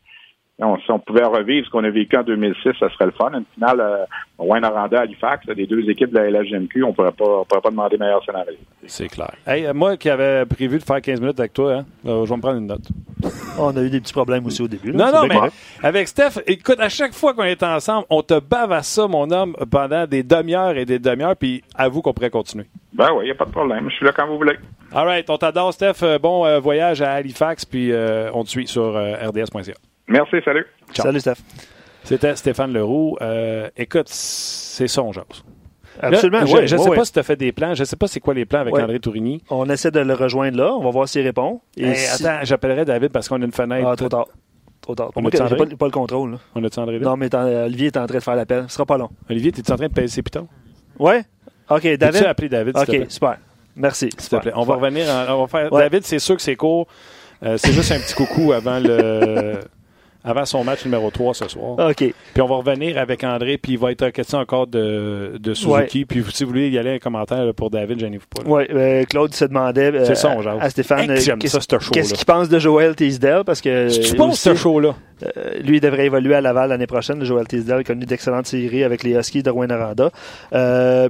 On, 0.63 0.79
si 0.79 0.91
on 0.93 1.01
pouvait 1.01 1.25
revivre 1.25 1.67
ce 1.67 1.71
qu'on 1.71 1.83
a 1.83 1.91
vécu 1.91 2.17
en 2.17 2.23
2006, 2.23 2.79
ça 2.79 2.89
serait 2.91 3.07
le 3.07 3.11
fun. 3.11 3.33
Une 3.33 3.45
finale, 3.55 3.81
euh, 3.81 4.05
Wayne 4.39 4.63
Aranda, 4.63 5.01
Halifax, 5.01 5.47
des 5.47 5.67
deux 5.67 5.89
équipes 5.91 6.11
de 6.11 6.19
la 6.19 6.31
LHGMQ, 6.31 6.85
on 6.85 6.89
ne 6.89 6.93
pourrait 6.93 7.11
pas, 7.11 7.71
demander 7.71 7.99
meilleur 7.99 8.25
scénario. 8.25 8.55
C'est 8.87 9.09
clair. 9.09 9.33
Hey, 9.45 9.67
moi 9.75 9.97
qui 9.97 10.09
avais 10.09 10.47
prévu 10.47 10.79
de 10.79 10.85
faire 10.85 11.03
15 11.03 11.21
minutes 11.21 11.41
avec 11.41 11.55
toi, 11.55 11.79
hein, 11.79 11.87
euh, 12.07 12.25
je 12.25 12.31
vais 12.31 12.37
me 12.37 12.41
prendre 12.41 12.59
une 12.59 12.69
note. 12.69 12.87
on 13.59 13.77
a 13.77 13.83
eu 13.83 13.91
des 13.91 14.01
petits 14.01 14.13
problèmes 14.13 14.47
aussi 14.47 14.63
au 14.63 14.69
début. 14.69 14.93
Là, 14.93 15.11
non, 15.11 15.23
non, 15.23 15.27
mais 15.27 15.39
avec 15.83 16.07
Steph, 16.07 16.41
écoute, 16.47 16.79
à 16.79 16.89
chaque 16.89 17.15
fois 17.15 17.35
qu'on 17.35 17.43
est 17.43 17.63
ensemble, 17.65 18.07
on 18.09 18.23
te 18.23 18.39
bave 18.39 18.71
à 18.71 18.83
ça, 18.85 19.09
mon 19.09 19.29
homme, 19.33 19.57
pendant 19.73 20.07
des 20.07 20.23
demi-heures 20.23 20.77
et 20.77 20.85
des 20.85 21.01
demi-heures, 21.01 21.37
puis 21.37 21.65
avoue 21.75 22.01
qu'on 22.01 22.13
pourrait 22.13 22.31
continuer. 22.31 22.67
Ben 22.93 23.09
oui, 23.13 23.25
il 23.25 23.27
n'y 23.27 23.33
a 23.33 23.35
pas 23.35 23.47
de 23.47 23.51
problème. 23.51 23.91
Je 23.91 23.97
suis 23.97 24.07
là 24.07 24.13
quand 24.13 24.29
vous 24.29 24.37
voulez. 24.37 24.57
All 24.93 25.07
right, 25.07 25.29
on 25.29 25.37
t'adore, 25.37 25.73
Steph. 25.73 26.19
Bon 26.23 26.47
euh, 26.47 26.61
voyage 26.61 27.03
à 27.03 27.15
Halifax, 27.15 27.65
puis 27.65 27.91
euh, 27.91 28.31
on 28.33 28.45
te 28.45 28.51
suit 28.51 28.69
sur 28.69 28.93
rds.ca. 28.93 29.75
Merci, 30.09 30.37
salut. 30.45 30.67
Ciao. 30.93 31.07
Salut, 31.07 31.21
Steph. 31.21 31.37
C'était 32.05 32.37
Stéphane 32.37 32.73
Leroux. 32.73 33.17
Euh, 33.23 33.69
écoute, 33.77 34.09
c'est 34.09 34.89
ça, 34.89 35.03
on 35.03 35.13
jase. 35.13 35.25
Absolument. 36.01 36.41
Là, 36.41 36.67
je 36.67 36.77
ne 36.77 36.81
sais 36.81 36.91
pas 36.91 37.05
si 37.05 37.13
tu 37.13 37.19
as 37.19 37.23
fait 37.23 37.37
des 37.37 37.53
plans. 37.53 37.75
Je 37.75 37.81
ne 37.81 37.85
sais 37.85 37.97
pas 37.97 38.07
c'est 38.07 38.21
quoi 38.21 38.35
les 38.35 38.45
plans 38.45 38.61
avec 38.61 38.75
André 38.75 39.01
Tourigny. 39.01 39.43
On 39.49 39.69
essaie 39.71 39.91
de 39.91 40.01
le 40.01 40.15
rejoindre 40.15 40.59
là. 40.59 40.75
On 40.75 40.83
va 40.83 40.91
voir 40.91 41.09
s'il 41.09 41.23
répond. 41.23 41.61
Et 41.77 41.87
hey, 41.87 41.97
si... 41.97 42.27
Attends, 42.27 42.45
j'appellerai 42.45 42.85
David 42.85 43.11
parce 43.11 43.29
qu'on 43.29 43.41
a 43.41 43.45
une 43.45 43.53
fenêtre. 43.53 43.89
Ah, 43.89 43.97
trop 43.97 44.09
tard. 44.09 44.27
Trop 44.81 44.95
tard. 44.95 45.11
On 45.17 45.23
Moi, 45.23 45.31
j'ai 45.33 45.39
pas, 45.39 45.49
pas, 45.49 45.87
le 45.87 45.93
contrôle. 45.93 46.33
Là. 46.33 46.39
On 46.55 46.65
a-tu 46.65 46.79
André 46.79 46.99
là? 46.99 47.09
Non, 47.09 47.17
mais 47.17 47.35
Olivier 47.35 47.87
est 47.87 47.97
en 47.97 48.07
train 48.07 48.19
de 48.19 48.23
faire 48.23 48.37
l'appel. 48.37 48.65
Ce 48.69 48.75
sera 48.75 48.85
pas 48.85 48.99
long. 48.99 49.09
Olivier, 49.31 49.51
es-tu 49.51 49.73
en 49.73 49.77
train 49.77 49.87
de 49.87 49.93
payer 49.93 50.09
ses 50.09 50.23
pitons? 50.23 50.49
Ouais. 50.99 51.23
OK, 51.71 51.97
David? 51.97 52.21
Tu 52.21 52.27
appeler 52.27 52.49
David, 52.49 52.77
OK, 52.77 53.07
super. 53.09 53.39
Merci. 53.77 54.11
S'il 54.19 54.29
te 54.29 54.37
plaît. 54.37 54.53
On 54.55 54.65
va 54.65 54.75
revenir. 54.75 55.07
En, 55.09 55.35
on 55.35 55.47
va 55.47 55.47
faire... 55.47 55.71
David, 55.71 56.05
c'est 56.05 56.19
sûr 56.19 56.37
que 56.37 56.43
c'est 56.43 56.57
court. 56.57 56.87
Euh, 57.43 57.57
c'est 57.57 57.73
juste 57.73 57.93
un 57.93 57.99
petit 57.99 58.15
coucou 58.15 58.53
avant 58.53 58.79
le 58.79 59.61
avant 60.25 60.47
son 60.47 60.65
match 60.65 60.85
numéro 60.85 61.11
3 61.11 61.35
ce 61.35 61.49
soir. 61.49 61.79
OK. 61.79 61.97
Puis 61.97 62.41
on 62.41 62.47
va 62.47 62.57
revenir 62.57 62.97
avec 62.97 63.23
André, 63.25 63.59
puis 63.59 63.73
il 63.73 63.79
va 63.79 63.93
être 63.93 64.09
question 64.09 64.39
encore 64.39 64.67
de, 64.67 65.37
de 65.39 65.55
Suzuki. 65.55 66.01
Ouais. 66.01 66.05
Puis 66.07 66.25
si 66.33 66.45
vous 66.45 66.51
voulez 66.51 66.71
y 66.71 66.79
aller 66.79 66.95
un 66.95 66.99
commentaire 66.99 67.53
pour 67.55 67.71
David, 67.71 68.01
gênez-vous 68.01 68.27
pas. 68.29 68.43
Oui, 68.47 68.63
euh, 68.71 69.05
Claude 69.05 69.35
se 69.35 69.45
demandait 69.45 69.95
euh, 69.95 70.15
ça, 70.15 70.35
à 70.61 70.71
Stéphane 70.71 71.07
qu'est-ce 71.09 71.91
qu'est-ce 71.91 72.15
qu'il 72.15 72.25
pense 72.25 72.49
de 72.49 72.59
Joel 72.59 72.97
Teasdale? 72.97 73.45
Parce 73.45 73.61
que 73.61 74.09
tu 74.09 74.17
penses 74.17 74.41
ce 74.41 74.55
show-là? 74.55 74.95
euh, 75.37 75.61
lui 75.61 75.77
il 75.77 75.81
devrait 75.81 76.07
évoluer 76.07 76.35
à 76.35 76.41
Laval 76.41 76.71
l'année 76.71 76.87
prochaine. 76.87 77.23
Joel 77.23 77.47
Teasdale 77.47 77.81
a 77.81 77.85
connu 77.85 78.07
d'excellentes 78.07 78.47
séries 78.47 78.83
avec 78.83 79.03
les 79.03 79.13
Huskies 79.13 79.43
de 79.43 79.51
Rouen-Noranda. 79.51 80.11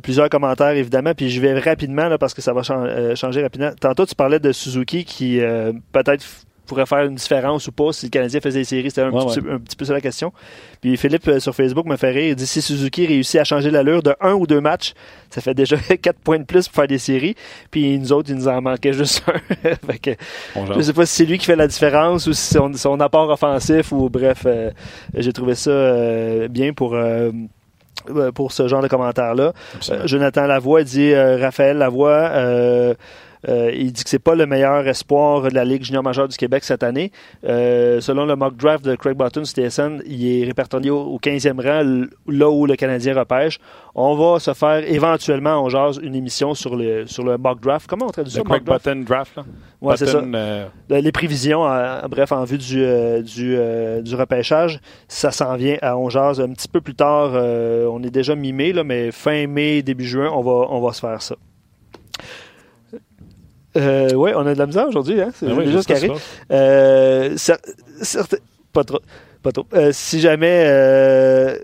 Plusieurs 0.03 0.29
commentaires 0.29 0.71
évidemment, 0.71 1.15
puis 1.15 1.31
je 1.31 1.41
vais 1.41 1.59
rapidement 1.59 2.09
là, 2.09 2.19
parce 2.19 2.35
que 2.35 2.43
ça 2.43 2.53
va 2.53 2.63
changer 2.63 3.43
rapidement. 3.43 3.71
Tantôt 3.81 4.07
tu 4.07 4.17
parlais 4.17 4.41
de 4.41 4.51
Suzuki 4.51 5.05
qui 5.05 5.39
peut-être 5.93 6.25
pourrait 6.67 6.87
faire 6.87 7.05
une 7.05 7.15
différence 7.15 7.67
ou 7.69 7.73
pas 7.73 7.93
si 7.93 8.07
le 8.07 8.11
Canadien 8.11 8.41
faisait 8.41 8.61
des 8.61 8.65
séries. 8.65 8.91
C'était 8.91 9.03
un, 9.03 9.11
ouais, 9.11 9.25
petit, 9.27 9.41
ouais. 9.41 9.53
un 9.53 9.59
petit 9.59 9.77
peu 9.77 9.85
ça 9.85 9.93
la 9.93 10.01
question. 10.01 10.33
Puis 10.81 10.97
Philippe 10.97 11.27
euh, 11.29 11.41
sur 11.41 11.55
Facebook 11.55 11.87
me 11.87 11.97
fait 11.97 12.11
rire. 12.11 12.29
Il 12.31 12.35
dit 12.37 12.47
si 12.47 12.63
Suzuki 12.63 13.07
réussit 13.07 13.41
à 13.41 13.45
changer 13.45 13.71
l'allure 13.71 14.03
de 14.03 14.15
un 14.21 14.33
ou 14.33 14.47
deux 14.47 14.61
matchs, 14.61 14.95
ça 15.31 15.41
fait 15.41 15.55
déjà 15.55 15.77
quatre 16.03 16.19
points 16.19 16.39
de 16.39 16.45
plus 16.45 16.69
pour 16.69 16.77
faire 16.77 16.89
des 16.89 16.99
séries. 16.99 17.35
Puis 17.71 17.99
nous 17.99 18.13
autres, 18.13 18.31
il 18.31 18.37
nous 18.37 18.49
en 18.49 18.61
manquait 18.61 18.93
juste 18.93 19.23
un. 19.29 19.71
fait 19.87 19.99
que, 19.99 20.11
je 20.75 20.81
sais 20.81 20.93
pas 20.93 21.07
si 21.07 21.15
c'est 21.17 21.25
lui 21.27 21.39
qui 21.39 21.47
fait 21.47 21.57
la 21.57 21.67
différence 21.67 22.27
ou 22.27 22.33
si 22.33 22.55
son, 22.55 22.73
son 22.75 23.01
apport 23.01 23.29
offensif 23.29 23.93
ou 23.93 24.09
bref. 24.09 24.43
Euh, 24.47 24.71
J'ai 25.15 25.33
trouvé 25.33 25.55
ça 25.55 25.71
euh, 25.71 26.49
bien 26.49 26.73
pour 26.73 26.97
pour 28.35 28.53
ce 28.53 28.69
genre 28.69 28.83
de 28.83 28.89
commentaires-là. 28.89 29.53
Euh, 29.91 30.07
Jonathan 30.07 30.47
Lavoie 30.47 30.85
dit 30.85 31.13
euh, 31.13 31.37
Raphaël 31.41 31.79
Lavoie. 31.79 32.31
Euh, 32.33 32.95
euh, 33.49 33.71
il 33.75 33.93
dit 33.93 34.05
que 34.05 34.11
c'est 34.11 34.19
pas 34.19 34.35
le 34.35 34.47
meilleur 34.47 34.87
espoir 34.87 35.43
de 35.43 35.55
la 35.55 35.65
Ligue 35.65 35.83
junior 35.83 36.03
majeure 36.03 36.29
du 36.29 36.37
Québec 36.37 36.65
cette 36.65 36.83
année. 36.83 37.13
Euh, 37.45 38.01
selon 38.01 38.27
le 38.27 38.37
mock 38.37 38.57
draft 38.57 38.85
de 38.85 38.95
Craig 38.95 39.17
Button, 39.17 39.45
TSN, 39.45 40.03
il 40.07 40.27
est 40.27 40.45
répertorié 40.45 40.91
au, 40.91 41.03
au 41.03 41.19
15e 41.19 41.61
rang, 41.61 42.07
là 42.27 42.51
où 42.51 42.67
le 42.67 42.77
Canadien 42.77 43.15
repêche. 43.15 43.59
On 43.95 44.15
va 44.17 44.41
se 44.41 44.53
faire 44.55 44.83
éventuellement, 44.91 45.63
on 45.63 45.69
jase 45.69 46.01
une 46.03 46.15
émission 46.15 46.55
sur 46.55 46.77
le, 46.77 47.07
sur 47.07 47.25
le 47.25 47.39
mock 47.39 47.61
draft. 47.61 47.87
Comment 47.89 48.07
on 48.07 48.11
traduit 48.11 48.33
le 48.33 48.39
ça? 48.39 48.45
Craig 48.45 48.65
Button 48.65 49.05
draft, 49.07 49.37
là? 49.37 49.45
Ouais, 49.81 49.97
c'est 49.97 50.07
ça. 50.07 50.19
Euh... 50.19 50.67
Les 50.89 51.13
prévisions, 51.13 51.63
en, 51.63 52.09
bref, 52.09 52.33
en 52.33 52.45
vue 52.45 52.59
du, 52.59 52.85
du, 53.23 53.57
du 54.03 54.15
repêchage, 54.15 54.81
ça 55.09 55.31
s'en 55.31 55.57
vient 55.57 55.77
à 55.83 55.97
On 55.97 56.09
jase 56.09 56.41
un 56.41 56.49
petit 56.49 56.69
peu 56.69 56.81
plus 56.81 56.95
tard. 56.95 57.33
On 57.35 58.03
est 58.03 58.11
déjà 58.11 58.35
mi-mai, 58.35 58.73
là, 58.73 58.83
mais 58.83 59.13
fin 59.13 59.47
mai, 59.47 59.83
début 59.83 60.07
juin, 60.07 60.31
on 60.33 60.43
va, 60.43 60.67
on 60.71 60.81
va 60.81 60.93
se 60.93 61.01
faire 61.01 61.21
ça. 61.21 61.37
Euh, 63.77 64.13
oui, 64.15 64.31
on 64.35 64.47
a 64.47 64.55
de 64.55 64.59
la 64.59 64.67
misère 64.67 64.89
aujourd'hui, 64.89 65.21
hein? 65.21 65.31
C'est 65.35 65.47
Ah 65.49 65.55
oui, 65.55 65.65
déjà 65.65 65.77
juste 65.79 65.89
carré. 65.89 66.11
Euh, 66.51 67.37
pas 68.73 68.85
trop. 68.85 69.01
Pas 69.43 69.53
trop. 69.53 69.67
Euh, 69.75 69.91
si 69.93 70.21
jamais 70.21 70.65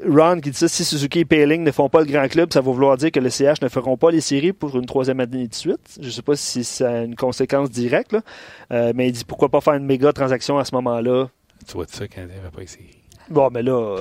Ron 0.07 0.41
qui 0.41 0.51
dit 0.51 0.57
ça, 0.57 0.69
si 0.69 0.85
Suzuki 0.85 1.21
et 1.21 1.25
Payling 1.25 1.63
ne 1.63 1.71
font 1.71 1.89
pas 1.89 2.01
le 2.01 2.07
grand 2.07 2.29
club, 2.29 2.53
ça 2.53 2.61
va 2.61 2.71
vouloir 2.71 2.97
dire 2.97 3.11
que 3.11 3.21
le 3.21 3.31
CH 3.31 3.63
ne 3.63 3.69
feront 3.69 3.97
pas 3.97 4.11
les 4.11 4.21
séries 4.21 4.53
pour 4.53 4.77
une 4.77 4.87
troisième 4.87 5.21
année 5.21 5.49
de 5.49 5.55
suite. 5.55 5.99
Je 6.01 6.07
ne 6.07 6.11
sais 6.11 6.23
pas 6.23 6.37
si 6.37 6.63
ça 6.63 6.91
a 6.91 7.03
une 7.03 7.17
conséquence 7.17 7.71
directe, 7.71 8.13
là. 8.13 8.93
Mais 8.93 9.09
il 9.09 9.13
dit 9.13 9.25
pourquoi 9.25 9.49
pas 9.49 9.61
faire 9.61 9.75
une 9.75 9.87
méga 9.87 10.13
transaction 10.13 10.59
à 10.59 10.65
ce 10.65 10.75
moment-là. 10.75 11.29
Tu 11.67 11.73
vois 11.75 11.87
ça, 11.89 12.07
quand 12.07 12.21
il 12.21 12.27
n'y 12.27 12.33
avait 12.39 12.51
pas 12.51 12.61
les 12.61 12.67
séries. 12.67 12.97
Bon, 13.31 13.49
mais 13.53 13.63
là, 13.63 13.97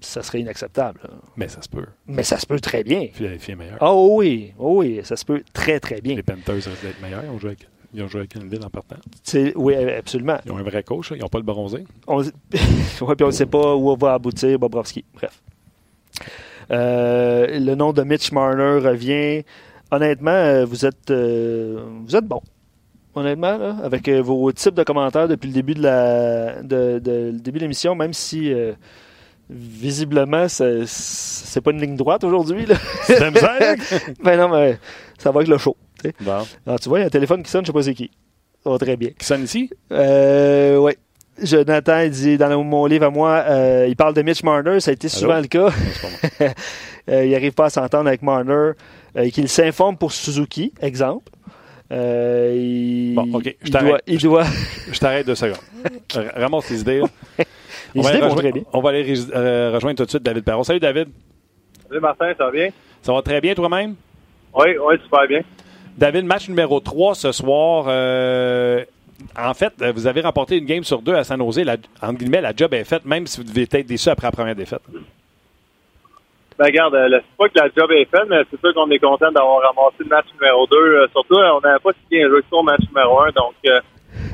ça 0.00 0.22
serait 0.22 0.40
inacceptable. 0.40 1.00
Mais 1.36 1.48
ça 1.48 1.62
se 1.62 1.68
peut. 1.68 1.86
Mais 2.06 2.22
ça 2.22 2.38
se 2.38 2.46
peut 2.46 2.60
très 2.60 2.82
bien. 2.82 3.08
Philadelphie 3.12 3.52
est 3.52 3.56
meilleur. 3.56 3.78
Oh 3.80 4.16
oui, 4.18 4.52
oh 4.58 4.78
oui, 4.78 5.00
ça 5.04 5.16
se 5.16 5.24
peut 5.24 5.42
très, 5.52 5.80
très 5.80 6.00
bien. 6.00 6.16
Les 6.16 6.22
Panthers 6.22 6.54
risquent 6.54 6.82
d'être 6.82 7.00
meilleurs. 7.00 7.24
Ils 7.24 7.30
ont 7.30 7.38
joué 7.38 7.50
avec, 7.50 7.68
ils 7.94 8.02
ont 8.02 8.08
joué 8.08 8.20
avec 8.20 8.34
Canville 8.34 8.64
en 8.64 8.70
partant. 8.70 8.96
Oui, 9.56 9.74
absolument. 9.74 10.38
Ils 10.44 10.52
ont 10.52 10.58
un 10.58 10.62
vrai 10.62 10.82
coach. 10.82 11.12
Ils 11.14 11.18
n'ont 11.18 11.28
pas 11.28 11.38
le 11.38 11.44
bronzé. 11.44 11.84
On, 12.06 12.18
ouais, 12.22 12.30
puis 12.50 13.24
on 13.24 13.26
ne 13.26 13.32
sait 13.32 13.46
pas 13.46 13.74
où 13.76 13.96
va 13.96 14.14
aboutir 14.14 14.58
Bobrovski. 14.58 15.04
Bref. 15.14 15.42
Euh, 16.70 17.58
le 17.58 17.74
nom 17.74 17.92
de 17.92 18.02
Mitch 18.02 18.32
Marner 18.32 18.86
revient. 18.86 19.44
Honnêtement, 19.90 20.64
vous 20.64 20.86
êtes, 20.86 21.10
euh, 21.10 21.84
vous 22.04 22.14
êtes 22.14 22.24
bon 22.24 22.40
honnêtement, 23.14 23.56
là, 23.56 23.76
avec 23.82 24.08
euh, 24.08 24.22
vos 24.22 24.50
types 24.52 24.74
de 24.74 24.82
commentaires 24.82 25.28
depuis 25.28 25.48
le 25.48 25.54
début 25.54 25.74
de 25.74 25.82
la 25.82 26.62
de, 26.62 26.98
de, 26.98 27.30
le 27.32 27.40
début 27.40 27.58
de 27.58 27.64
l'émission, 27.64 27.94
même 27.94 28.12
si 28.12 28.52
euh, 28.52 28.72
Visiblement, 29.50 30.46
c'est 30.48 31.60
pas 31.60 31.72
une 31.72 31.80
ligne 31.80 31.96
droite 31.96 32.22
aujourd'hui. 32.22 32.66
C'est 33.04 33.22
un 33.22 33.32
ben 34.22 34.36
non, 34.36 34.48
mais 34.48 34.78
ça 35.18 35.32
va 35.32 35.40
avec 35.40 35.48
le 35.48 35.58
show. 35.58 35.76
Bon. 36.20 36.46
Alors, 36.66 36.78
tu 36.80 36.88
vois, 36.88 37.00
il 37.00 37.02
y 37.02 37.04
a 37.04 37.06
un 37.06 37.10
téléphone 37.10 37.42
qui 37.42 37.50
sonne, 37.50 37.64
je 37.64 37.66
sais 37.66 37.72
pas 37.72 37.82
c'est 37.82 37.94
qui. 37.94 38.10
Ça 38.62 38.70
va 38.70 38.78
très 38.78 38.96
bien. 38.96 39.10
Qui 39.18 39.26
sonne 39.26 39.42
ici? 39.44 39.70
Euh, 39.90 40.76
oui. 40.76 40.92
Jonathan, 41.42 42.00
il 42.00 42.10
dit 42.10 42.38
dans 42.38 42.62
mon 42.62 42.86
livre 42.86 43.06
à 43.06 43.10
moi, 43.10 43.44
euh, 43.48 43.86
il 43.88 43.96
parle 43.96 44.14
de 44.14 44.22
Mitch 44.22 44.42
Marner, 44.42 44.78
ça 44.80 44.90
a 44.90 44.94
été 44.94 45.08
souvent 45.08 45.40
le 45.40 45.46
cas. 45.46 45.70
euh, 47.08 47.24
il 47.24 47.30
n'arrive 47.30 47.52
pas 47.52 47.66
à 47.66 47.70
s'entendre 47.70 48.08
avec 48.08 48.22
Marner. 48.22 48.72
Euh, 49.16 49.28
qu'il 49.30 49.48
s'informe 49.48 49.96
pour 49.96 50.12
Suzuki, 50.12 50.72
exemple. 50.80 51.32
Euh, 51.90 52.54
il, 52.56 53.14
bon, 53.14 53.28
OK. 53.34 53.56
Je 53.60 53.70
t'arrête. 53.70 54.02
Il 54.06 54.18
doit. 54.18 54.44
Je 54.92 54.98
t'arrête 54.98 55.26
deux 55.26 55.34
secondes. 55.34 55.58
Ramasse 56.36 56.68
tes 56.68 56.76
idées. 56.76 57.02
Les 57.94 58.06
on, 58.06 58.08
idées 58.08 58.20
vont 58.20 58.34
très 58.34 58.52
bien. 58.52 58.62
on 58.72 58.80
va 58.80 58.90
aller 58.90 59.14
euh, 59.34 59.72
rejoindre 59.74 59.96
tout 59.98 60.04
de 60.04 60.10
suite 60.10 60.22
David 60.22 60.44
Perron. 60.44 60.62
Salut, 60.62 60.80
David. 60.80 61.08
Salut, 61.88 62.00
Martin. 62.00 62.32
Ça 62.36 62.44
va 62.44 62.50
bien? 62.50 62.68
Ça 63.02 63.12
va 63.12 63.22
très 63.22 63.40
bien, 63.40 63.54
toi-même? 63.54 63.94
Oui, 64.54 64.76
oui, 64.80 64.94
super 65.02 65.26
bien. 65.26 65.40
David, 65.96 66.24
match 66.24 66.48
numéro 66.48 66.80
3 66.80 67.14
ce 67.14 67.32
soir. 67.32 67.86
Euh, 67.88 68.84
en 69.38 69.54
fait, 69.54 69.72
vous 69.94 70.06
avez 70.06 70.20
remporté 70.20 70.58
une 70.58 70.64
game 70.64 70.84
sur 70.84 71.02
deux 71.02 71.14
à 71.14 71.24
San 71.24 71.38
Jose. 71.40 71.58
La, 71.58 71.76
entre 72.02 72.18
guillemets, 72.18 72.40
la 72.40 72.54
job 72.54 72.72
est 72.74 72.84
faite, 72.84 73.04
même 73.04 73.26
si 73.26 73.38
vous 73.40 73.46
devez 73.46 73.62
être 73.70 73.86
déçu 73.86 74.08
après 74.08 74.26
la 74.26 74.32
première 74.32 74.54
défaite. 74.54 74.82
Ben, 76.60 76.66
regarde, 76.66 76.94
euh, 76.94 77.08
c'est 77.10 77.36
pas 77.38 77.48
que 77.48 77.58
la 77.58 77.68
job 77.74 77.90
est 77.92 78.04
faite, 78.04 78.28
mais 78.28 78.42
c'est 78.50 78.60
sûr 78.60 78.74
qu'on 78.74 78.90
est 78.90 78.98
content 78.98 79.32
d'avoir 79.32 79.62
ramassé 79.62 79.96
le 80.00 80.08
match 80.08 80.26
numéro 80.38 80.66
2. 80.66 80.76
Euh, 80.76 81.06
surtout, 81.10 81.36
euh, 81.38 81.52
on 81.56 81.60
n'avait 81.60 81.78
pas 81.78 81.92
si 81.92 82.00
bien 82.10 82.28
joué 82.28 82.42
au 82.50 82.62
match 82.62 82.82
numéro 82.86 83.18
1, 83.20 83.30
donc 83.30 83.54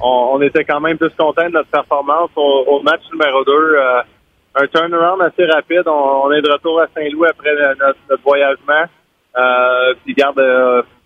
on, 0.03 0.41
était 0.43 0.65
quand 0.65 0.81
même 0.81 0.99
plus 0.99 1.11
content 1.19 1.45
de 1.45 1.53
notre 1.53 1.71
performance 1.71 2.31
au, 2.37 2.81
match 2.83 3.03
numéro 3.13 3.45
2. 3.45 3.79
un 4.57 4.67
turnaround 4.69 5.23
assez 5.23 5.45
rapide. 5.47 5.83
On, 5.87 6.31
est 6.33 6.43
de 6.43 6.51
retour 6.51 6.81
à 6.81 6.87
Saint-Louis 6.95 7.29
après 7.29 7.55
notre, 7.79 8.23
voyagement. 8.23 8.85
puis 10.05 10.15
garde, 10.15 10.41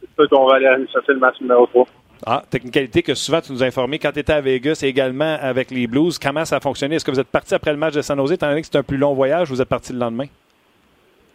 c'est 0.00 0.14
sûr 0.14 0.28
qu'on 0.30 0.46
va 0.46 0.56
aller 0.56 0.86
chercher 0.92 1.12
le 1.12 1.18
match 1.18 1.40
numéro 1.40 1.66
3. 1.66 1.86
Ah, 2.26 2.42
technicalité 2.50 3.02
que 3.02 3.14
souvent 3.14 3.40
tu 3.40 3.50
nous 3.52 3.62
as 3.62 3.66
informé 3.66 3.98
quand 3.98 4.12
tu 4.12 4.18
étais 4.18 4.32
à 4.32 4.42
Vegas 4.42 4.80
et 4.82 4.88
également 4.88 5.38
avec 5.40 5.70
les 5.70 5.86
Blues. 5.86 6.18
Comment 6.18 6.44
ça 6.44 6.56
a 6.56 6.60
fonctionné? 6.60 6.96
Est-ce 6.96 7.04
que 7.04 7.10
vous 7.10 7.20
êtes 7.20 7.28
parti 7.28 7.54
après 7.54 7.70
le 7.70 7.78
match 7.78 7.94
de 7.94 8.02
San 8.02 8.18
Jose, 8.18 8.32
étant 8.32 8.48
donné 8.48 8.60
que 8.60 8.66
c'est 8.70 8.76
un 8.76 8.82
plus 8.82 8.98
long 8.98 9.14
voyage, 9.14 9.50
ou 9.50 9.54
vous 9.54 9.62
êtes 9.62 9.68
parti 9.68 9.92
le 9.92 9.98
lendemain? 9.98 10.26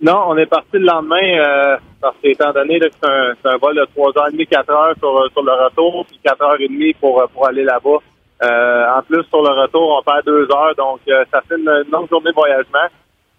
Non, 0.05 0.25
on 0.27 0.37
est 0.37 0.45
parti 0.45 0.73
le 0.73 0.85
lendemain 0.85 1.17
euh, 1.17 1.77
parce 1.99 2.15
qu'étant 2.21 2.51
donné 2.51 2.79
que 2.79 2.85
c'est 3.01 3.49
un, 3.49 3.57
vol 3.57 3.75
de 3.75 3.87
3h30, 3.97 4.47
4 4.47 4.69
heures 4.69 4.95
sur, 4.99 5.31
sur 5.31 5.41
le 5.41 5.51
retour, 5.51 6.05
puis 6.05 6.19
4h30 6.23 6.95
pour, 6.97 7.27
pour 7.33 7.47
aller 7.47 7.63
là-bas. 7.63 7.97
Euh, 8.43 8.85
en 8.97 9.01
plus, 9.01 9.23
sur 9.23 9.41
le 9.41 9.49
retour, 9.59 9.97
on 9.97 10.03
perd 10.03 10.23
deux 10.23 10.47
heures, 10.51 10.75
donc 10.77 10.99
euh, 11.07 11.25
ça 11.31 11.41
fait 11.49 11.55
une, 11.55 11.85
longue 11.91 12.07
journée 12.07 12.29
de 12.29 12.35
voyagement. 12.35 12.87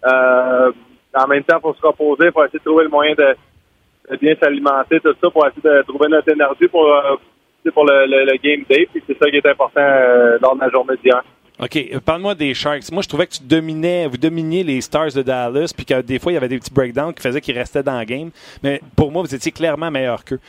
Euh, 0.07 0.71
en 1.13 1.27
même 1.27 1.43
temps, 1.45 1.61
pour 1.61 1.73
se 1.73 1.87
reposer, 1.87 2.31
pour 2.31 2.43
essayer 2.43 2.59
de 2.59 2.65
trouver 2.65 2.83
le 2.83 2.89
moyen 2.89 3.13
de, 3.13 4.17
bien 4.19 4.35
s'alimenter, 4.35 4.99
tout 4.99 5.15
ça, 5.23 5.29
pour 5.29 5.47
essayer 5.47 5.61
de 5.61 5.83
trouver 5.83 6.09
notre 6.09 6.29
énergie 6.29 6.67
pour, 6.67 6.85
pour 7.73 7.85
le, 7.85 8.07
le, 8.07 8.37
game 8.43 8.65
day. 8.69 8.89
Puis 8.91 9.01
c'est 9.07 9.17
ça 9.17 9.29
qui 9.29 9.37
est 9.37 9.45
important 9.45 9.87
lors 10.41 10.55
de 10.55 10.59
la 10.59 10.69
journée 10.69 10.95
d'hier. 11.01 11.23
OK. 11.59 11.75
Euh, 11.75 11.99
parle-moi 11.99 12.35
des 12.35 12.53
Sharks. 12.53 12.91
Moi, 12.91 13.01
je 13.01 13.07
trouvais 13.07 13.25
que 13.25 13.33
tu 13.33 13.43
dominais, 13.43 14.07
vous 14.07 14.17
dominiez 14.17 14.63
les 14.63 14.79
Stars 14.81 15.11
de 15.13 15.23
Dallas, 15.23 15.71
puis 15.75 15.85
que 15.85 16.01
des 16.01 16.19
fois, 16.19 16.31
il 16.31 16.35
y 16.35 16.37
avait 16.37 16.49
des 16.49 16.59
petits 16.59 16.71
breakdowns 16.71 17.13
qui 17.13 17.21
faisaient 17.21 17.41
qu'ils 17.41 17.57
restaient 17.57 17.83
dans 17.83 17.97
le 17.97 18.05
game. 18.05 18.29
Mais 18.61 18.81
pour 18.95 19.11
moi, 19.11 19.23
vous 19.23 19.33
étiez 19.33 19.51
clairement 19.51 19.89
meilleur 19.89 20.23
qu'eux. 20.23 20.39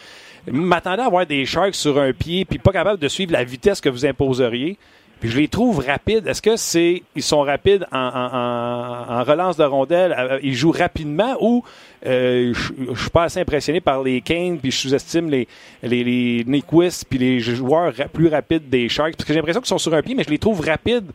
M'attendais 0.50 1.03
à 1.03 1.09
voir 1.09 1.27
des 1.27 1.45
Sharks 1.45 1.75
sur 1.75 1.99
un 1.99 2.12
pied, 2.12 2.45
puis 2.45 2.59
pas 2.59 2.73
capable 2.73 3.00
de 3.00 3.09
suivre 3.09 3.33
la 3.33 3.45
vitesse 3.45 3.81
que 3.81 3.88
vous 3.88 4.07
imposeriez. 4.07 4.79
Puis 5.20 5.30
je 5.30 5.38
les 5.38 5.48
trouve 5.48 5.84
rapides. 5.84 6.26
Est-ce 6.26 6.42
que 6.42 6.56
c'est 6.56 7.02
ils 7.16 7.22
sont 7.22 7.40
rapides 7.40 7.87
en, 7.92 9.25
relance 9.25 9.56
de 9.56 9.64
rondelle, 9.64 10.40
ils 10.42 10.54
jouent 10.54 10.72
rapidement 10.72 11.37
ou 11.40 11.64
euh, 12.06 12.52
je, 12.54 13.00
suis 13.00 13.10
pas 13.10 13.25
assez 13.25 13.40
impressionné 13.40 13.80
par 13.80 14.02
les 14.02 14.20
Kane 14.20 14.58
puis 14.58 14.70
je 14.70 14.76
sous-estime 14.76 15.28
les 15.28 15.48
les, 15.82 16.04
les 16.04 16.62
puis 17.08 17.18
les 17.18 17.40
joueurs 17.40 17.92
plus 18.12 18.28
rapides 18.28 18.68
des 18.68 18.88
Sharks? 18.88 19.16
Parce 19.16 19.25
que 19.25 19.32
j'ai 19.32 19.38
l'impression 19.38 19.60
qu'ils 19.60 19.68
sont 19.68 19.78
sur 19.78 19.94
un 19.94 20.02
pied 20.02 20.14
mais 20.14 20.22
je 20.22 20.30
les 20.30 20.38
trouve 20.38 20.60
rapides 20.60 21.10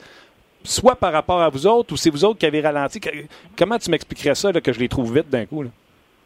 soit 0.63 0.95
par 0.95 1.13
rapport 1.13 1.41
à 1.41 1.49
vous 1.49 1.67
autres 1.67 1.93
ou 1.93 1.97
c'est 1.97 2.09
vous 2.09 2.25
autres 2.25 2.39
qui 2.39 2.45
avez 2.45 2.61
ralenti. 2.61 2.99
Comment 3.57 3.77
tu 3.77 3.91
m'expliquerais 3.91 4.35
ça 4.35 4.51
que 4.51 4.73
je 4.73 4.79
les 4.79 4.89
trouve 4.89 5.15
vite 5.15 5.29
d'un 5.29 5.45
coup 5.45 5.63
là? 5.63 5.69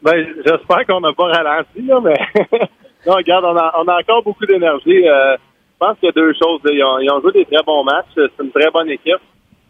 Ben, 0.00 0.26
j'espère 0.44 0.86
qu'on 0.86 1.00
n'a 1.00 1.12
pas 1.12 1.26
ralenti 1.26 1.82
là, 1.82 2.00
mais 2.00 2.16
non, 3.06 3.14
regarde, 3.14 3.44
on 3.44 3.56
a, 3.56 3.74
on 3.78 3.88
a 3.88 4.00
encore 4.00 4.22
beaucoup 4.22 4.46
d'énergie. 4.46 5.08
Euh, 5.08 5.36
je 5.80 5.86
pense 5.86 5.96
qu'il 5.98 6.06
y 6.06 6.08
a 6.08 6.12
deux 6.12 6.32
choses. 6.34 6.60
Ils 6.64 7.10
ont, 7.12 7.20
joué 7.20 7.32
des 7.32 7.44
très 7.44 7.62
bons 7.64 7.84
matchs. 7.84 8.08
C'est 8.14 8.42
une 8.42 8.50
très 8.50 8.68
bonne 8.70 8.90
équipe. 8.90 9.22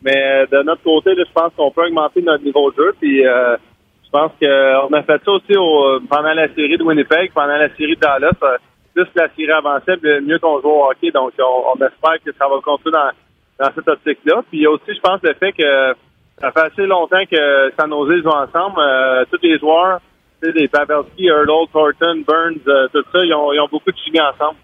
Mais 0.03 0.17
euh, 0.17 0.47
de 0.47 0.63
notre 0.63 0.83
côté, 0.83 1.15
je 1.15 1.33
pense 1.35 1.53
qu'on 1.55 1.71
peut 1.71 1.85
augmenter 1.85 2.23
notre 2.23 2.45
niveau 2.45 2.71
de 2.71 2.77
jeu. 2.77 2.95
Puis 2.99 3.27
euh, 3.27 3.57
je 4.05 4.11
pense 4.11 4.33
qu'on 4.41 4.95
a 4.95 5.03
fait 5.03 5.21
ça 5.23 5.31
aussi 5.31 5.53
pendant 6.09 6.33
la 6.33 6.49
série 6.55 6.79
de 6.79 6.83
Winnipeg, 6.83 7.33
pendant 7.35 7.57
la 7.57 7.69
série 7.77 7.95
de 7.95 8.01
Dallas. 8.01 8.31
Euh, 8.43 8.57
plus 8.95 9.07
la 9.15 9.29
série 9.37 9.53
avançait, 9.53 9.97
mieux 10.23 10.39
qu'on 10.39 10.63
joue 10.63 10.71
au 10.71 10.91
hockey. 10.91 11.11
Donc 11.11 11.33
on, 11.39 11.75
espère 11.75 12.23
que 12.25 12.33
ça 12.39 12.49
va 12.49 12.59
continuer 12.65 12.93
dans, 12.93 13.67
dans 13.67 13.73
cette 13.75 13.89
optique-là. 13.89 14.43
Puis 14.51 14.67
aussi, 14.67 14.95
je 14.95 15.01
pense, 15.01 15.21
le 15.23 15.35
fait 15.35 15.53
que 15.53 15.95
ça 16.41 16.53
fait 16.53 16.73
assez 16.73 16.87
longtemps 16.87 17.25
que 17.31 17.71
San 17.79 17.91
Jose 17.91 18.23
joue 18.23 18.31
ensemble. 18.31 18.81
tous 19.31 19.43
les 19.43 19.59
joueurs, 19.59 20.01
les 20.43 20.69
Pavelski, 20.69 21.27
Earl, 21.27 21.47
Thornton, 21.71 22.25
Burns, 22.27 22.89
tout 22.93 23.05
ça, 23.13 23.25
ils 23.25 23.35
ont, 23.35 23.53
ils 23.53 23.61
ont 23.61 23.69
beaucoup 23.71 23.93
de 23.93 23.99
chimie 23.99 24.21
ensemble. 24.21 24.57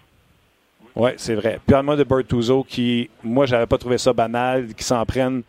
Oui, 0.95 1.11
c'est 1.17 1.35
vrai. 1.35 1.59
Puis 1.65 1.75
moi 1.83 1.95
de 1.95 2.03
Bertuzzo, 2.03 2.63
qui, 2.63 3.09
moi, 3.23 3.45
j'avais 3.45 3.65
pas 3.65 3.77
trouvé 3.77 3.97
ça 3.97 4.13
banal, 4.13 4.73
qui 4.73 4.83
s'en 4.83 5.05
prennent 5.05 5.43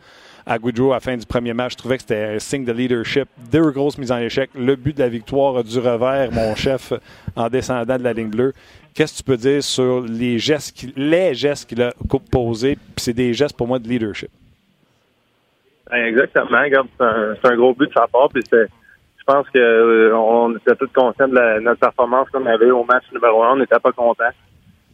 à 0.45 0.57
Goudreau 0.57 0.91
à 0.91 0.95
la 0.95 0.99
fin 0.99 1.15
du 1.15 1.25
premier 1.25 1.53
match. 1.53 1.73
Je 1.73 1.77
trouvais 1.77 1.95
que 1.97 2.01
c'était 2.01 2.35
un 2.35 2.39
signe 2.39 2.65
de 2.65 2.71
leadership. 2.71 3.27
Deux 3.51 3.71
grosses 3.71 3.97
mises 3.97 4.11
en 4.11 4.17
échec. 4.17 4.49
Le 4.55 4.75
but 4.75 4.95
de 4.95 5.03
la 5.03 5.09
victoire 5.09 5.63
du 5.63 5.77
revers, 5.79 6.31
mon 6.31 6.55
chef, 6.55 6.93
en 7.35 7.49
descendant 7.49 7.97
de 7.97 8.03
la 8.03 8.13
ligne 8.13 8.29
bleue. 8.29 8.53
Qu'est-ce 8.93 9.13
que 9.13 9.17
tu 9.17 9.23
peux 9.23 9.37
dire 9.37 9.63
sur 9.63 10.01
les 10.01 10.39
gestes 10.39 10.75
qu'il, 10.75 10.93
les 10.95 11.33
gestes 11.33 11.69
qu'il 11.69 11.81
a 11.81 11.93
posés? 12.31 12.75
Puis 12.75 12.95
c'est 12.97 13.13
des 13.13 13.33
gestes 13.33 13.55
pour 13.55 13.67
moi 13.67 13.79
de 13.79 13.87
leadership. 13.87 14.29
Ben, 15.89 16.05
exactement. 16.05 16.59
c'est 17.41 17.47
un, 17.47 17.55
gros 17.55 17.73
but 17.73 17.87
de 17.87 17.93
sa 17.93 18.07
part. 18.07 18.29
Puis 18.29 18.41
je 18.51 19.23
pense 19.25 19.45
qu'on 19.49 19.59
euh, 19.59 20.57
était 20.57 20.75
tous 20.75 20.91
conscients 20.93 21.27
de 21.27 21.59
notre 21.59 21.79
performance 21.79 22.29
qu'on 22.29 22.45
avait 22.45 22.71
au 22.71 22.83
match 22.83 23.03
numéro 23.13 23.43
un. 23.43 23.51
On 23.51 23.57
n'était 23.57 23.79
pas 23.79 23.91
contents. 23.91 24.31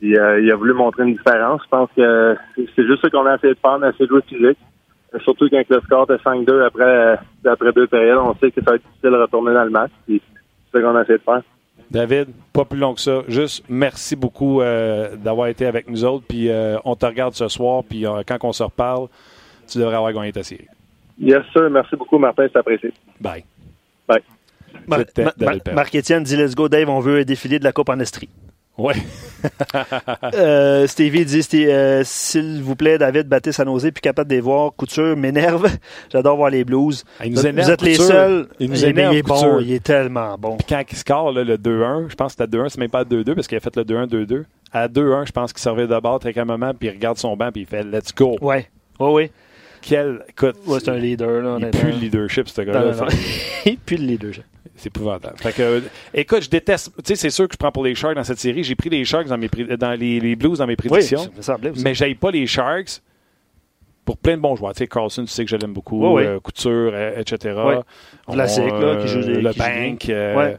Euh, 0.04 0.42
il 0.42 0.52
a 0.52 0.56
voulu 0.56 0.74
montrer 0.74 1.04
une 1.04 1.16
différence. 1.16 1.62
Je 1.64 1.70
pense 1.70 1.90
que 1.96 2.36
c'est 2.76 2.86
juste 2.86 3.02
ce 3.04 3.08
qu'on 3.08 3.26
a 3.26 3.36
essayé 3.36 3.54
de 3.54 3.60
faire, 3.60 3.78
on 3.80 3.82
a 3.84 3.90
essayé 3.90 4.06
de 4.06 4.10
jouer 4.10 4.22
physique. 4.28 4.58
Surtout 5.24 5.48
quand 5.50 5.64
le 5.70 5.82
score 5.82 6.12
est 6.12 6.24
5-2 6.24 6.66
après, 6.66 7.18
après 7.46 7.72
deux 7.72 7.88
périodes, 7.88 8.18
on 8.18 8.34
sait 8.36 8.52
que 8.52 8.62
ça 8.62 8.72
va 8.72 8.76
être 8.76 8.84
difficile 8.84 9.12
de 9.12 9.22
retourner 9.22 9.54
dans 9.54 9.64
le 9.64 9.70
match. 9.70 9.92
C'est 10.08 10.22
ce 10.74 10.78
qu'on 10.80 10.96
a 10.96 11.04
essayé 11.04 11.20
de 11.20 11.24
faire. 11.24 11.42
David, 11.90 12.30
pas 12.52 12.66
plus 12.66 12.80
long 12.80 12.96
que 12.96 13.02
ça. 13.02 13.22
Juste 13.28 13.64
merci 13.70 14.16
beaucoup 14.16 14.62
euh, 14.62 15.16
d'avoir 15.16 15.48
été 15.48 15.68
avec 15.68 15.88
nous 15.88 16.04
autres. 16.04 16.26
Puis 16.28 16.50
euh, 16.50 16.78
on 16.84 16.96
te 16.96 17.06
regarde 17.06 17.36
ce 17.36 17.48
soir. 17.48 17.84
Puis 17.88 18.06
quand 18.28 18.38
on 18.42 18.52
se 18.52 18.64
reparle, 18.64 19.08
tu 19.68 19.78
devrais 19.78 19.96
avoir 19.96 20.12
gagné 20.12 20.34
ta 20.34 20.44
série. 20.44 20.68
Yes, 21.20 21.44
sir. 21.54 21.70
Merci 21.70 21.96
beaucoup, 21.96 22.18
Martin. 22.18 22.48
C'est 22.52 22.58
apprécié. 22.58 22.92
Bye. 23.22 23.46
Bye. 24.08 24.24
Marc-Étienne 25.74 26.24
dit 26.24 26.36
Let's 26.36 26.56
go, 26.56 26.68
Dave. 26.68 26.90
On 26.90 27.00
veut 27.00 27.20
un 27.20 27.24
défilé 27.24 27.60
de 27.60 27.64
la 27.64 27.72
Coupe 27.72 27.90
en 27.90 28.00
Estrie. 28.00 28.30
Oui. 28.78 28.94
euh, 30.34 30.88
Stevie 30.88 31.26
dit 31.26 31.46
euh, 31.68 32.02
S'il 32.04 32.64
vous 32.64 32.76
plaît, 32.76 32.98
David, 32.98 33.28
battez 33.28 33.52
sa 33.52 33.66
nausée 33.66 33.92
puis 33.92 34.02
capable 34.02 34.30
de 34.30 34.36
les 34.36 34.42
voir. 34.42 34.74
Couture 34.76 35.16
m'énerve. 35.16 35.68
J'adore 36.12 36.38
voir 36.38 36.50
les 36.50 36.64
blues. 36.64 37.04
Ah, 37.20 37.28
il 37.28 37.34
nous 37.34 37.46
énerve, 37.46 37.68
vous 37.68 37.72
êtes 37.72 37.82
les 37.84 37.96
seuls. 37.96 38.48
Il 38.60 38.72
nous 38.72 38.84
énerve. 38.84 39.14
Il 39.14 39.20
est 39.20 39.22
bon. 39.22 39.60
Il 39.60 39.72
est 39.74 39.84
tellement 39.84 40.36
bon. 40.40 40.58
Puis 40.58 40.66
quand 40.68 40.84
il 40.90 40.98
score 40.98 41.32
là, 41.32 41.44
le 41.44 41.58
2-1, 41.58 42.10
je 42.10 42.16
pense 42.16 42.36
que 42.36 42.44
c'était 42.44 42.58
2-1, 42.58 42.70
c'est 42.70 42.80
même 42.80 42.90
pas 42.90 43.04
2-2 43.04 43.36
parce 43.36 43.48
qu'il 43.48 43.58
a 43.58 43.62
fait 43.62 43.76
le 43.76 43.84
2-1, 43.84 44.08
2-2. 44.08 44.44
À 44.72 44.88
2-1, 44.88 45.28
je 45.28 45.32
pense 45.32 45.54
qu'il 45.54 45.62
servait 45.62 45.86
de 45.86 46.00
bord 46.00 46.20
très 46.20 46.34
calmement 46.34 46.74
puis 46.74 46.90
il 46.90 46.92
regarde 46.92 47.18
son 47.18 47.38
banc 47.38 47.52
puis 47.52 47.62
il 47.62 47.68
fait 47.68 47.84
Let's 47.84 48.14
go. 48.16 48.38
Ouais. 48.42 48.68
Oui, 49.00 49.12
oui. 49.12 49.32
Quel. 49.84 50.24
Écoute. 50.30 50.56
Ouais, 50.66 50.80
c'est 50.80 50.90
un 50.90 50.98
leader. 50.98 51.44
Là, 51.44 51.58
il 51.60 51.70
pue 51.70 51.92
le 51.92 52.00
leadership, 52.00 52.48
ce 52.48 52.62
gars-là. 52.62 52.94
il 53.66 53.78
pue 53.78 53.98
le 53.98 54.06
leadership. 54.06 54.46
C'est 54.84 54.90
épouvantable. 54.90 55.38
Fait 55.38 55.54
que, 55.54 55.82
écoute, 56.14 56.44
je 56.44 56.50
déteste. 56.50 56.92
Tu 56.98 57.04
sais, 57.08 57.16
c'est 57.16 57.30
sûr 57.30 57.48
que 57.48 57.54
je 57.54 57.58
prends 57.58 57.72
pour 57.72 57.86
les 57.86 57.96
Sharks 57.96 58.16
dans 58.16 58.24
cette 58.26 58.40
série. 58.40 58.66
J'ai 58.66 58.76
pris 58.76 58.90
les 58.90 59.06
Sharks 59.06 59.28
dans, 59.28 59.38
mes, 59.38 59.48
dans 59.48 59.98
les, 59.98 60.20
les, 60.20 60.36
Blues 60.36 60.58
dans 60.58 60.68
mes 60.68 60.76
prédictions. 60.76 61.30
Oui, 61.38 61.70
mais 61.82 61.94
j'aille 61.94 62.16
pas 62.16 62.32
les 62.32 62.46
Sharks 62.46 63.02
pour 64.04 64.18
plein 64.18 64.36
de 64.36 64.42
bons 64.42 64.58
joueurs. 64.58 64.74
Tu 64.74 64.80
sais, 64.80 64.88
Carlson, 64.88 65.24
tu 65.24 65.32
sais 65.32 65.46
que 65.46 65.52
je 65.52 65.56
l'aime 65.56 65.72
beaucoup. 65.72 66.06
Oui, 66.06 66.24
euh, 66.24 66.42
Couture, 66.42 66.92
euh, 66.94 67.18
etc. 67.18 67.58
Classique, 68.30 68.74
là, 68.74 68.98
qui 69.02 69.08
joue 69.08 69.22
des. 69.22 69.42
Le 69.42 69.54
Bank. 69.54 70.10
Euh, 70.10 70.58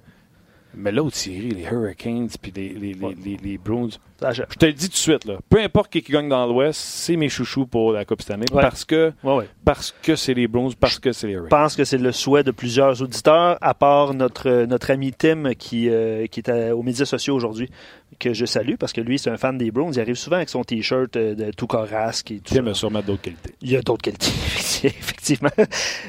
mais 0.76 0.92
l'autre 0.92 1.16
série, 1.16 1.50
les 1.50 1.64
Hurricanes 1.64 2.28
puis 2.40 2.52
les, 2.54 2.68
les, 2.70 2.94
les, 2.94 3.36
les, 3.36 3.58
Bruins, 3.58 3.88
je 4.20 4.42
te 4.42 4.66
le 4.66 4.72
dis 4.72 4.88
tout 4.88 4.92
de 4.92 4.96
suite, 4.96 5.24
là, 5.24 5.38
peu 5.48 5.60
importe 5.60 5.90
qui, 5.90 6.00
gagne 6.00 6.28
dans 6.28 6.46
l'Ouest, 6.46 6.80
c'est 6.80 7.16
mes 7.16 7.28
chouchous 7.28 7.66
pour 7.66 7.92
la 7.92 8.04
Coupe 8.04 8.22
cette 8.22 8.32
année 8.32 8.46
parce 8.52 8.84
que 8.84 9.12
parce 9.64 9.94
que 10.02 10.16
c'est 10.16 10.34
les 10.34 10.46
Bruins, 10.46 10.70
parce 10.78 10.98
que 10.98 11.12
c'est 11.12 11.26
les 11.26 11.34
Hurricanes. 11.34 11.58
Je 11.58 11.62
pense 11.62 11.76
que 11.76 11.84
c'est 11.84 11.98
le 11.98 12.12
souhait 12.12 12.44
de 12.44 12.50
plusieurs 12.50 13.00
auditeurs, 13.02 13.58
à 13.60 13.74
part 13.74 14.14
notre, 14.14 14.64
notre 14.66 14.90
ami 14.90 15.12
Tim 15.12 15.54
qui, 15.54 15.88
euh, 15.88 16.26
qui 16.26 16.40
est 16.40 16.70
aux 16.70 16.82
médias 16.82 17.06
sociaux 17.06 17.34
aujourd'hui. 17.34 17.70
Que 18.18 18.32
je 18.32 18.44
salue 18.46 18.74
parce 18.78 18.92
que 18.92 19.00
lui, 19.00 19.18
c'est 19.18 19.30
un 19.30 19.36
fan 19.36 19.56
des 19.58 19.70
Browns. 19.70 19.92
Il 19.94 20.00
arrive 20.00 20.14
souvent 20.16 20.36
avec 20.36 20.48
son 20.48 20.62
T-shirt 20.64 21.14
euh, 21.16 21.34
de 21.34 21.50
tout 21.52 21.66
corasque 21.66 22.30
et 22.30 22.38
tout. 22.40 22.54
Tim 22.54 22.66
a 22.66 22.74
sûrement 22.74 23.00
d'autres 23.02 23.22
qualités. 23.22 23.54
Il 23.62 23.70
y 23.70 23.76
a 23.76 23.82
d'autres 23.82 24.02
qualités, 24.02 24.30
effectivement. 24.84 25.50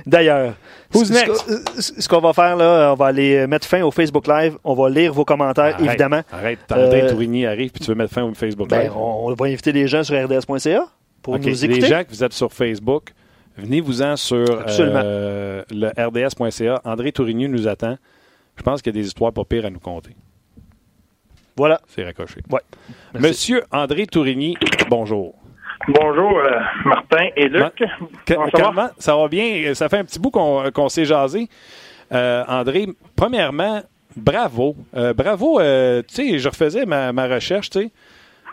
D'ailleurs, 0.05 0.55
Who's 0.93 1.07
ce- 1.07 1.13
next? 1.13 1.81
ce 1.81 2.01
ce 2.01 2.07
qu'on 2.07 2.19
va 2.21 2.33
faire 2.33 2.55
là, 2.55 2.91
on 2.93 2.95
va 2.95 3.07
aller 3.07 3.47
mettre 3.47 3.67
fin 3.67 3.81
au 3.83 3.91
Facebook 3.91 4.27
Live. 4.27 4.57
On 4.63 4.74
va 4.74 4.89
lire 4.89 5.13
vos 5.13 5.25
commentaires, 5.25 5.75
Arrête, 5.75 5.85
évidemment. 5.88 6.21
Arrête, 6.31 6.59
André 6.71 7.01
Euh, 7.03 7.09
Tourigny 7.09 7.45
arrive 7.45 7.71
puis 7.71 7.81
tu 7.83 7.89
veux 7.91 7.95
mettre 7.95 8.13
fin 8.13 8.24
au 8.24 8.33
Facebook 8.33 8.69
Ben, 8.69 8.83
Live? 8.83 8.91
on, 8.95 9.27
on 9.29 9.33
va 9.33 9.45
inviter 9.47 9.71
les 9.71 9.88
gens 9.88 10.03
sur 10.03 10.15
rds.ca 10.15 10.88
pour 11.21 11.35
OK. 11.35 11.45
nous 11.45 11.65
écouter. 11.65 11.81
Les 11.81 11.88
gens 11.88 12.03
que 12.03 12.09
vous 12.09 12.24
êtes 12.24 12.33
sur 12.33 12.53
Facebook, 12.53 13.12
venez-vous-en 13.57 14.15
sur 14.15 14.59
Absolument. 14.62 15.01
euh, 15.03 15.63
le 15.71 15.88
rds.ca. 15.97 16.81
André 16.85 17.12
Tourigny 17.12 17.47
nous 17.50 17.67
attend. 17.67 17.97
Je 18.57 18.63
pense 18.63 18.81
qu'il 18.81 18.95
y 18.95 18.97
a 18.97 19.01
des 19.01 19.07
histoires 19.07 19.33
pas 19.33 19.43
pires 19.43 19.65
à 19.65 19.69
nous 19.69 19.79
conter. 19.79 20.12
Voilà. 21.57 21.79
C'est 21.88 22.03
raccroché. 22.03 22.41
Ouais. 22.51 22.59
Merci. 23.13 23.27
Monsieur 23.27 23.63
André 23.71 24.05
Tourigny, 24.07 24.57
bonjour. 24.89 25.35
Bonjour, 25.88 26.38
euh, 26.39 26.59
Martin 26.85 27.27
et 27.35 27.47
Luc. 27.47 27.83
Comment 28.27 28.45
ça 28.50 28.57
va? 28.57 28.63
comment- 28.67 28.89
ça 28.97 29.15
va 29.15 29.27
bien? 29.27 29.74
Ça 29.74 29.88
fait 29.89 29.97
un 30.00 30.05
petit 30.05 30.19
bout 30.19 30.31
qu'on 30.31 30.69
qu'on 30.71 30.89
s'est 30.89 31.05
jasé. 31.05 31.47
Euh, 32.12 32.43
André, 32.47 32.88
premièrement, 33.15 33.81
bravo. 34.15 34.75
Euh, 34.95 35.13
bravo. 35.13 35.59
euh, 35.59 36.01
tu 36.07 36.15
sais, 36.15 36.39
je 36.39 36.50
refaisais 36.50 36.85
ma, 36.85 37.12
ma 37.13 37.27
recherche, 37.27 37.69
tu 37.69 37.79
sais. 37.81 37.91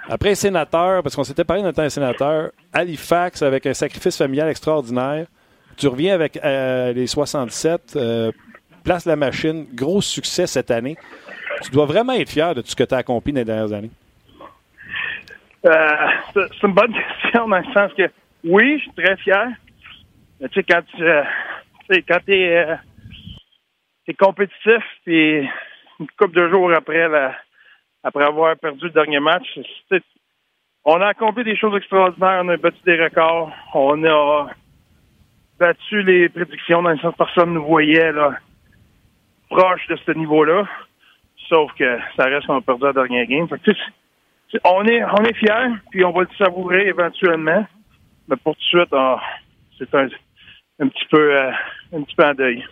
Après 0.08 0.34
sénateur, 0.34 1.02
parce 1.02 1.14
qu'on 1.14 1.22
s'était 1.24 1.44
parlé 1.44 1.62
d'un 1.62 1.72
temps 1.72 1.88
sénateur, 1.88 2.50
Halifax 2.72 3.42
avec 3.42 3.66
un 3.66 3.74
sacrifice 3.74 4.16
familial 4.18 4.48
extraordinaire. 4.48 5.26
Tu 5.76 5.86
reviens 5.86 6.14
avec 6.14 6.38
euh, 6.44 6.92
les 6.92 7.06
67, 7.06 7.94
euh, 7.96 8.32
place 8.84 9.06
la 9.06 9.14
machine, 9.16 9.64
gros 9.72 10.00
succès 10.02 10.46
cette 10.46 10.70
année. 10.72 10.96
Tu 11.62 11.70
dois 11.70 11.86
vraiment 11.86 12.12
être 12.12 12.30
fier 12.30 12.54
de 12.54 12.60
tout 12.60 12.68
ce 12.68 12.76
que 12.76 12.84
tu 12.84 12.94
as 12.94 12.98
accompli 12.98 13.32
dans 13.32 13.40
les 13.40 13.44
dernières 13.44 13.72
années. 13.72 13.90
Euh, 15.64 16.06
c'est 16.34 16.66
une 16.66 16.74
bonne 16.74 16.92
question 17.22 17.48
dans 17.48 17.58
le 17.58 17.72
sens 17.72 17.92
que 17.96 18.10
oui, 18.44 18.78
je 18.78 18.82
suis 18.82 18.92
très 18.92 19.16
fier. 19.18 19.48
Mais 20.40 20.48
tu 20.48 20.54
sais, 20.54 20.64
quand 20.64 20.82
tu 20.96 21.02
euh, 21.02 21.22
quand 22.08 22.18
t'es 22.26 22.56
euh, 22.56 22.74
t'es 24.06 24.14
compétitif 24.14 24.82
puis 25.04 25.48
une 26.00 26.06
couple 26.18 26.34
de 26.34 26.50
jours 26.50 26.72
après 26.72 27.08
la 27.08 27.34
après 28.02 28.24
avoir 28.24 28.56
perdu 28.56 28.86
le 28.86 28.90
dernier 28.90 29.20
match, 29.20 29.46
on 30.84 31.00
a 31.00 31.06
accompli 31.06 31.44
des 31.44 31.56
choses 31.56 31.76
extraordinaires, 31.76 32.42
on 32.44 32.48
a 32.48 32.56
battu 32.56 32.78
des 32.84 33.00
records, 33.00 33.52
on 33.74 34.02
a 34.04 34.48
battu 35.60 36.02
les 36.02 36.28
prédictions 36.28 36.82
dans 36.82 36.90
le 36.90 36.98
sens 36.98 37.12
que 37.12 37.18
personne 37.18 37.54
ne 37.54 37.60
voyait 37.60 38.10
là, 38.10 38.32
proche 39.48 39.86
de 39.86 39.96
ce 40.04 40.10
niveau-là. 40.12 40.66
Sauf 41.52 41.70
que 41.74 41.98
ça 42.16 42.24
reste 42.24 42.46
qu'on 42.46 42.56
a 42.56 42.60
perdu 42.62 42.84
la 42.84 42.94
dernière 42.94 43.26
game. 43.26 43.46
On 44.64 44.84
est, 44.86 45.34
fiers, 45.34 45.74
puis 45.90 46.02
on 46.02 46.10
va 46.10 46.22
le 46.22 46.28
savourer 46.38 46.86
éventuellement. 46.86 47.66
Mais 48.26 48.36
pour 48.36 48.54
tout 48.56 48.60
de 48.60 48.84
suite, 48.84 48.94
c'est 49.78 49.94
un, 49.94 50.88
petit 50.88 51.04
peu, 51.10 51.36
euh, 51.36 51.50
un 51.92 52.02
petit 52.02 52.14
peu 52.14 52.24
en 52.24 52.32
deuil. 52.32 52.64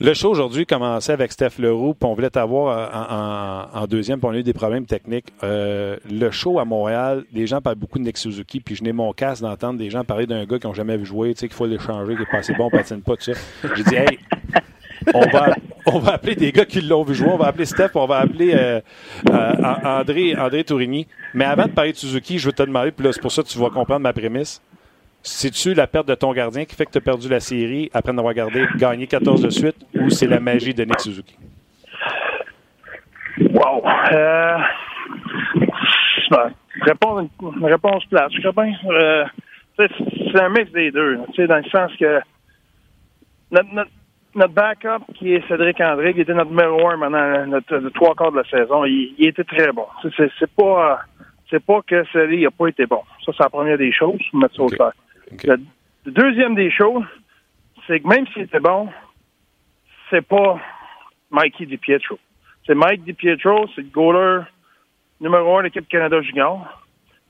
Le 0.00 0.14
show 0.14 0.30
aujourd'hui 0.30 0.64
commençait 0.64 1.12
avec 1.12 1.32
Steph 1.32 1.58
Leroux, 1.58 1.92
puis 1.92 2.08
on 2.08 2.14
voulait 2.14 2.30
t'avoir 2.30 3.68
euh, 3.74 3.78
en, 3.78 3.86
deuxième, 3.86 4.20
puis 4.20 4.28
on 4.30 4.32
a 4.32 4.38
eu 4.38 4.42
des 4.42 4.54
problèmes 4.54 4.86
techniques. 4.86 5.26
Euh, 5.42 5.98
le 6.10 6.30
show 6.30 6.58
à 6.58 6.64
Montréal, 6.64 7.24
des 7.30 7.46
gens 7.46 7.60
parlent 7.60 7.76
beaucoup 7.76 7.98
de 7.98 8.04
Nick 8.04 8.16
Suzuki, 8.16 8.60
puis 8.60 8.74
je 8.74 8.82
n'ai 8.82 8.94
mon 8.94 9.12
casse 9.12 9.42
d'entendre 9.42 9.78
des 9.78 9.90
gens 9.90 10.02
parler 10.02 10.26
d'un 10.26 10.46
gars 10.46 10.58
qui 10.58 10.66
n'ont 10.66 10.72
jamais 10.72 10.96
vu 10.96 11.04
jouer, 11.04 11.34
tu 11.34 11.40
sais, 11.40 11.48
qu'il 11.48 11.56
faut 11.56 11.66
l'échanger, 11.66 12.16
qui 12.16 12.22
est 12.22 12.30
pas 12.30 12.38
assez 12.38 12.54
bon, 12.54 12.70
patine 12.70 13.02
pas, 13.02 13.16
tout 13.16 13.34
ça. 13.34 13.68
J'ai 13.76 13.82
dit, 13.82 13.96
hey, 13.96 14.18
on 15.14 15.20
va, 15.20 15.54
on 15.86 15.98
va 15.98 16.12
appeler 16.14 16.34
des 16.34 16.52
gars 16.52 16.64
qui 16.64 16.80
l'ont 16.80 17.02
vu 17.02 17.14
jouer, 17.14 17.28
on 17.30 17.36
va 17.36 17.46
appeler 17.46 17.64
Steph, 17.64 17.90
on 17.94 18.06
va 18.06 18.18
appeler 18.18 18.54
euh, 18.54 18.80
euh, 19.30 19.74
André, 19.84 20.34
André 20.36 20.64
Tourigny. 20.64 21.06
Mais 21.34 21.44
avant 21.44 21.66
de 21.66 21.72
parler 21.72 21.92
de 21.92 21.96
Suzuki, 21.96 22.38
je 22.38 22.46
veux 22.46 22.52
te 22.52 22.62
demander, 22.62 22.90
puis 22.90 23.04
là, 23.04 23.12
c'est 23.12 23.20
pour 23.20 23.32
ça 23.32 23.42
que 23.42 23.48
tu 23.48 23.58
vas 23.58 23.70
comprendre 23.70 24.00
ma 24.00 24.12
prémisse. 24.12 24.62
C'est-tu 25.22 25.74
la 25.74 25.86
perte 25.86 26.08
de 26.08 26.14
ton 26.14 26.32
gardien 26.32 26.64
qui 26.64 26.74
fait 26.74 26.86
que 26.86 26.92
tu 26.92 26.98
as 26.98 27.02
perdu 27.02 27.28
la 27.28 27.40
série 27.40 27.90
après 27.92 28.12
en 28.12 28.18
avoir 28.18 28.32
gardé, 28.32 28.66
gagné 28.76 29.06
14 29.06 29.42
de 29.42 29.50
suite, 29.50 29.76
ou 29.94 30.08
c'est 30.08 30.26
la 30.26 30.40
magie 30.40 30.72
de 30.72 30.84
Nick 30.84 31.00
Suzuki? 31.00 31.36
Wow! 33.38 33.82
Euh, 34.12 34.56
ben, 36.30 36.52
réponse, 36.82 37.28
réponse 37.62 38.04
plate, 38.06 38.32
je 38.32 38.48
crois 38.48 38.64
bien. 38.64 38.74
Euh, 38.90 39.24
c'est 39.76 40.40
un 40.40 40.48
mix 40.50 40.70
des 40.72 40.90
deux, 40.90 41.16
dans 41.16 41.56
le 41.56 41.70
sens 41.70 41.90
que 41.98 42.20
notre 44.34 44.54
backup, 44.54 45.04
qui 45.14 45.34
est 45.34 45.46
Cédric 45.48 45.80
André, 45.80 46.14
qui 46.14 46.20
était 46.20 46.34
notre 46.34 46.50
numéro 46.50 46.88
un 46.88 46.98
pendant 46.98 47.46
notre, 47.46 47.76
le 47.76 47.90
trois 47.90 48.14
quarts 48.14 48.32
de 48.32 48.38
la 48.38 48.44
saison, 48.44 48.84
il, 48.84 49.14
il 49.18 49.28
était 49.28 49.44
très 49.44 49.72
bon. 49.72 49.86
C'est- 50.16 50.46
pas, 50.56 51.00
c'est 51.50 51.64
pas 51.64 51.80
que 51.86 52.04
celui 52.12 52.42
n'a 52.44 52.50
pas 52.50 52.68
été 52.68 52.86
bon. 52.86 53.02
Ça, 53.24 53.32
c'est 53.36 53.42
la 53.42 53.50
première 53.50 53.78
des 53.78 53.92
choses. 53.92 54.20
Mettre 54.32 54.56
ça 54.56 54.62
au 54.62 54.66
clair. 54.68 54.92
Le, 55.44 55.56
le 56.06 56.12
deuxième 56.12 56.54
des 56.54 56.70
choses, 56.70 57.04
c'est 57.86 58.00
que 58.00 58.08
même 58.08 58.26
s'il 58.28 58.42
était 58.42 58.60
bon, 58.60 58.88
c'est 60.10 60.26
pas 60.26 60.58
Mikey 61.30 61.66
DiPietro. 61.66 62.18
C'est 62.66 62.74
Mike 62.74 63.04
DiPietro, 63.04 63.66
c'est 63.74 63.82
le 63.82 63.88
goaler 63.88 64.42
numéro 65.20 65.56
un 65.56 65.60
de 65.60 65.64
l'équipe 65.64 65.88
Canada 65.88 66.20
Junior. 66.22 66.66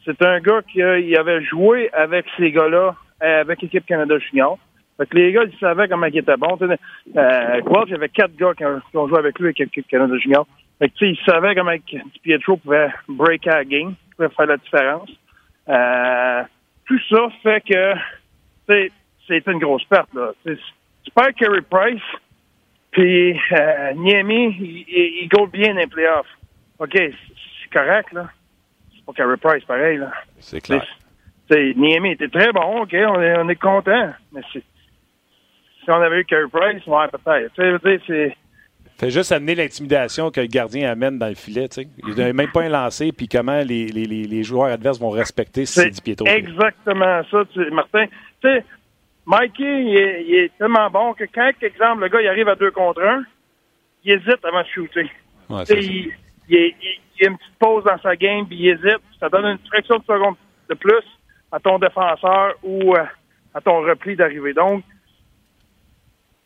C'est 0.05 0.23
un 0.25 0.41
gars 0.41 0.63
qui 0.71 0.83
euh, 0.83 0.99
il 0.99 1.17
avait 1.17 1.43
joué 1.45 1.91
avec 1.93 2.27
ces 2.37 2.51
gars-là, 2.51 2.95
euh, 3.23 3.41
avec 3.41 3.63
l'équipe 3.63 3.85
Canada 3.87 4.19
Junior. 4.19 4.59
Fait 5.01 5.07
que 5.07 5.17
les 5.17 5.33
gars, 5.33 5.45
ils 5.51 5.59
savaient 5.59 5.89
comment 5.89 6.07
il 6.07 6.19
était 6.19 6.37
bon. 6.37 6.59
Euh, 6.61 6.77
Guelph, 7.63 7.85
il 7.87 7.91
y 7.93 7.95
avait 7.95 8.11
quatre 8.11 8.37
gars 8.37 8.53
qui 8.55 8.67
ont, 8.67 8.81
qui 8.91 8.97
ont 8.99 9.09
joué 9.09 9.19
avec 9.19 9.39
lui 9.39 9.47
avec 9.47 9.59
l'équipe 9.59 9.89
Canada 9.89 10.15
Junior. 10.19 10.47
Fait 10.79 10.91
que, 10.91 11.05
ils 11.07 11.19
savaient 11.25 11.55
comment 11.55 11.73
DiPietro 11.73 12.59
pouvait 12.59 12.91
break 13.09 13.47
à 13.47 13.57
la 13.57 13.65
game, 13.65 13.95
pouvait 14.15 14.29
faire 14.29 14.45
la 14.47 14.59
différence. 14.59 15.09
Euh, 15.71 16.43
tout 16.85 16.99
ça 17.09 17.29
fait 17.43 17.63
que, 17.63 17.95
c'était 19.27 19.51
une 19.53 19.59
grosse 19.59 19.85
perte, 19.85 20.13
là. 20.13 20.33
Tu 20.45 21.11
perds 21.15 21.33
Carey 21.35 21.63
Price, 21.71 22.03
puis 22.91 23.41
euh, 23.53 23.93
Niemi, 23.95 24.55
il, 24.61 24.85
il, 24.87 25.23
il 25.23 25.29
goal 25.29 25.49
bien 25.49 25.73
dans 25.73 25.81
les 25.81 25.87
playoffs. 25.87 26.27
OK, 26.79 26.93
c'est 26.93 27.71
correct, 27.73 28.13
là. 28.13 28.29
C'est 28.95 29.05
pas 29.07 29.13
Carey 29.15 29.37
Price, 29.39 29.65
pareil, 29.65 29.97
là. 29.97 30.11
C'est 30.41 30.61
Tu 31.51 31.57
sais, 31.57 31.73
Niemi 31.75 32.11
était 32.13 32.29
très 32.29 32.53
bon, 32.53 32.83
OK, 32.83 32.93
on 32.95 33.23
est, 33.23 33.39
on 33.39 33.49
est 33.49 33.57
content. 33.57 34.13
Mais 34.33 34.43
c'est- 34.53 34.63
si 35.91 35.99
on 35.99 36.03
avait 36.03 36.21
eu 36.21 36.25
Carey 36.25 36.45
Price, 36.53 36.87
ouais, 36.87 37.09
peut-être. 37.09 37.53
Tu 37.55 37.63
sais, 37.63 38.01
c'est... 38.07 38.37
Fait 38.99 39.11
juste 39.11 39.33
amener 39.33 39.55
l'intimidation 39.55 40.31
que 40.31 40.41
le 40.43 40.47
gardien 40.47 40.91
amène 40.91 41.19
dans 41.19 41.29
le 41.29 41.35
filet, 41.35 41.69
tu 41.69 41.83
sais. 41.83 41.89
Il 42.07 42.15
n'a 42.17 42.33
même 42.35 42.51
pas 42.53 42.63
un 42.65 42.69
lancé, 42.69 43.13
puis 43.13 43.29
comment 43.29 43.61
les, 43.61 43.87
les, 43.87 44.05
les, 44.05 44.25
les 44.25 44.43
joueurs 44.43 44.71
adverses 44.71 45.01
vont 45.01 45.09
respecter 45.11 45.65
si 45.65 45.81
c'est 45.81 46.03
piéton. 46.03 46.27
exactement 46.27 47.23
ça, 47.31 47.43
tu 47.53 47.71
Martin. 47.71 48.05
Tu 48.43 48.49
sais, 48.49 48.65
Mikey, 49.27 49.85
il 49.85 49.97
est, 49.97 50.25
il 50.29 50.35
est 50.41 50.59
tellement 50.59 50.91
bon 50.91 51.15
que 51.15 51.25
quand, 51.35 51.51
exemple, 51.63 52.03
le 52.03 52.09
gars, 52.09 52.21
il 52.21 52.29
arrive 52.29 52.49
à 52.49 52.57
deux 52.57 52.71
contre 52.73 53.03
un, 53.03 53.23
il 54.05 54.13
hésite 54.13 54.45
avant 54.45 54.61
de 54.63 54.67
shooter. 54.69 55.11
Ouais, 55.49 55.63
il, 55.71 55.77
il, 55.81 56.13
il- 56.49 56.75
il 56.83 57.25
y 57.25 57.27
a 57.27 57.31
une 57.31 57.37
petite 57.39 57.59
pause 57.59 57.85
dans 57.85 57.99
sa 58.03 58.17
game, 58.17 58.47
puis 58.47 58.57
il 58.57 58.69
hésite. 58.69 59.01
Ça 59.19 59.29
donne 59.29 59.45
une 59.47 59.59
fraction 59.67 59.97
de 59.99 60.05
seconde 60.05 60.37
de 60.71 60.75
plus 60.75 61.05
à 61.53 61.59
ton 61.61 61.79
défenseur 61.79 62.55
ou 62.63 62.95
euh, 62.95 63.05
à 63.55 63.61
ton 63.61 63.81
repli 63.83 64.15
d'arrivée. 64.17 64.53
Donc, 64.55 64.83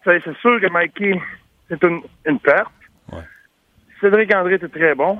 c'est 0.04 0.36
sûr 0.38 0.60
que 0.60 0.70
Mikey, 0.70 1.20
c'est 1.68 1.82
une, 1.82 2.02
une 2.26 2.38
perte. 2.38 2.72
Ouais. 3.12 3.22
Cédric 4.00 4.34
André 4.34 4.54
était 4.54 4.68
très 4.68 4.94
bon. 4.94 5.18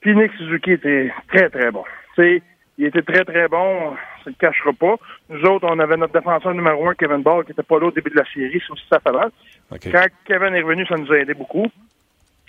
Puis 0.00 0.14
Nick 0.14 0.32
Suzuki 0.32 0.72
était 0.72 1.12
très, 1.28 1.50
très 1.50 1.70
bon. 1.70 1.84
Il 2.18 2.84
était 2.84 3.02
très, 3.02 3.24
très 3.24 3.48
bon. 3.48 3.96
Ça 4.24 4.30
ne 4.30 4.30
le 4.30 4.36
cachera 4.38 4.72
pas. 4.72 4.96
Nous 5.28 5.42
autres, 5.42 5.66
on 5.68 5.78
avait 5.78 5.96
notre 5.96 6.12
défenseur 6.12 6.54
numéro 6.54 6.88
un, 6.88 6.94
Kevin 6.94 7.22
Ball, 7.22 7.44
qui 7.44 7.52
était 7.52 7.62
pas 7.62 7.78
là 7.78 7.86
au 7.86 7.90
début 7.90 8.10
de 8.10 8.16
la 8.16 8.24
série. 8.32 8.60
C'est 8.64 8.72
aussi 8.72 8.84
mal. 9.04 9.30
OK. 9.70 9.88
Quand 9.90 10.06
Kevin 10.24 10.54
est 10.54 10.62
revenu, 10.62 10.86
ça 10.86 10.96
nous 10.96 11.10
a 11.12 11.18
aidé 11.18 11.34
beaucoup. 11.34 11.66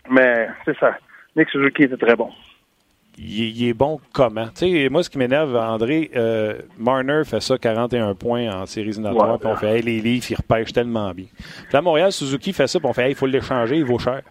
Mais 0.10 0.48
c'est 0.66 0.78
ça. 0.78 0.98
Nick 1.36 1.50
Suzuki 1.50 1.84
était 1.84 1.98
très 1.98 2.16
bon. 2.16 2.32
Il, 3.22 3.44
est- 3.44 3.50
il 3.50 3.68
est 3.70 3.74
bon 3.74 4.00
comment? 4.14 4.48
Tu 4.48 4.72
sais, 4.84 4.90
moi, 4.90 5.04
ce 5.04 5.10
qui 5.10 5.18
m'énerve, 5.18 5.56
André, 5.56 6.10
euh, 6.16 6.54
Marner 6.78 7.22
fait 7.26 7.42
ça 7.42 7.58
41 7.58 8.16
points 8.16 8.50
en 8.50 8.66
séries 8.66 8.90
éliminatoires, 8.90 9.32
Ouais. 9.34 9.38
puis 9.40 9.48
on 9.50 9.56
fait, 9.58 9.78
hey, 9.78 9.82
les 9.82 10.00
livres, 10.00 10.26
ils 10.30 10.36
repêchent 10.36 10.72
tellement 10.74 11.12
bien. 11.12 11.26
Puis 11.68 11.78
à 11.78 11.82
Montréal, 11.82 12.12
Suzuki 12.14 12.54
fait 12.54 12.68
ça, 12.68 12.80
puis 12.80 12.88
on 12.88 12.94
fait, 12.94 13.04
hey, 13.08 13.12
il 13.12 13.16
faut 13.16 13.26
l'échanger, 13.28 13.76
il 13.78 13.86
vaut 13.86 14.00
cher. 14.00 14.22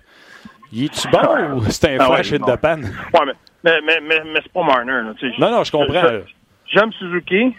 Il 0.72 0.84
est-tu 0.84 1.08
bon 1.08 1.56
ou 1.56 1.64
c'est 1.70 1.94
un 1.94 1.96
Ah 2.00 2.10
ouais, 2.10 2.22
flash 2.22 2.38
bon. 2.40 2.46
de 2.50 2.56
panne? 2.56 2.82
Ouais, 3.14 3.20
mais, 3.26 3.32
mais, 3.64 3.80
mais, 3.84 4.00
mais, 4.06 4.20
mais 4.32 4.40
c'est 4.42 4.52
pas 4.52 4.62
Marner. 4.62 4.92
Là. 4.92 5.14
Non, 5.38 5.50
non, 5.50 5.64
je 5.64 5.70
comprends. 5.72 6.02
J'aime 6.66 6.92
Suzuki. 6.92 7.54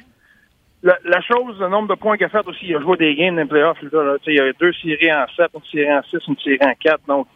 La, 0.81 0.97
la 1.03 1.19
chose, 1.21 1.57
le 1.59 1.67
nombre 1.67 1.89
de 1.89 1.95
points 1.95 2.15
qu'il 2.15 2.25
a 2.25 2.29
fait 2.29 2.45
aussi, 2.47 2.67
il 2.67 2.75
a 2.75 2.79
joué 2.79 2.95
des 2.97 3.13
games 3.15 3.35
dans 3.35 3.41
les 3.41 3.47
playoffs. 3.47 3.81
Là, 3.91 4.03
là. 4.03 4.13
Tu 4.23 4.25
sais, 4.25 4.31
Il 4.31 4.37
y 4.37 4.39
a 4.39 4.53
deux 4.53 4.71
séries 4.81 5.11
en 5.13 5.25
7, 5.35 5.47
une 5.53 5.61
série 5.71 5.91
en 5.93 6.01
6, 6.03 6.17
une 6.27 6.37
série 6.37 6.57
en 6.61 6.73
4. 6.79 7.01
Donc, 7.07 7.27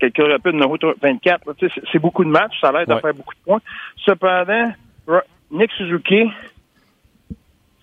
quelques 0.00 0.18
rapides, 0.18 0.54
une 0.54 0.64
route 0.64 0.84
24. 1.02 1.46
là. 1.46 1.52
Tu 1.58 1.68
sais, 1.68 1.80
C'est 1.92 1.98
beaucoup 1.98 2.24
de 2.24 2.30
matchs. 2.30 2.58
Ça 2.60 2.72
l'aide 2.72 2.88
Ouais. 2.88 2.96
à 2.96 3.00
faire 3.00 3.14
beaucoup 3.14 3.34
de 3.34 3.40
points. 3.44 3.60
Cependant, 4.04 4.72
Nick 5.50 5.70
Suzuki, 5.72 6.30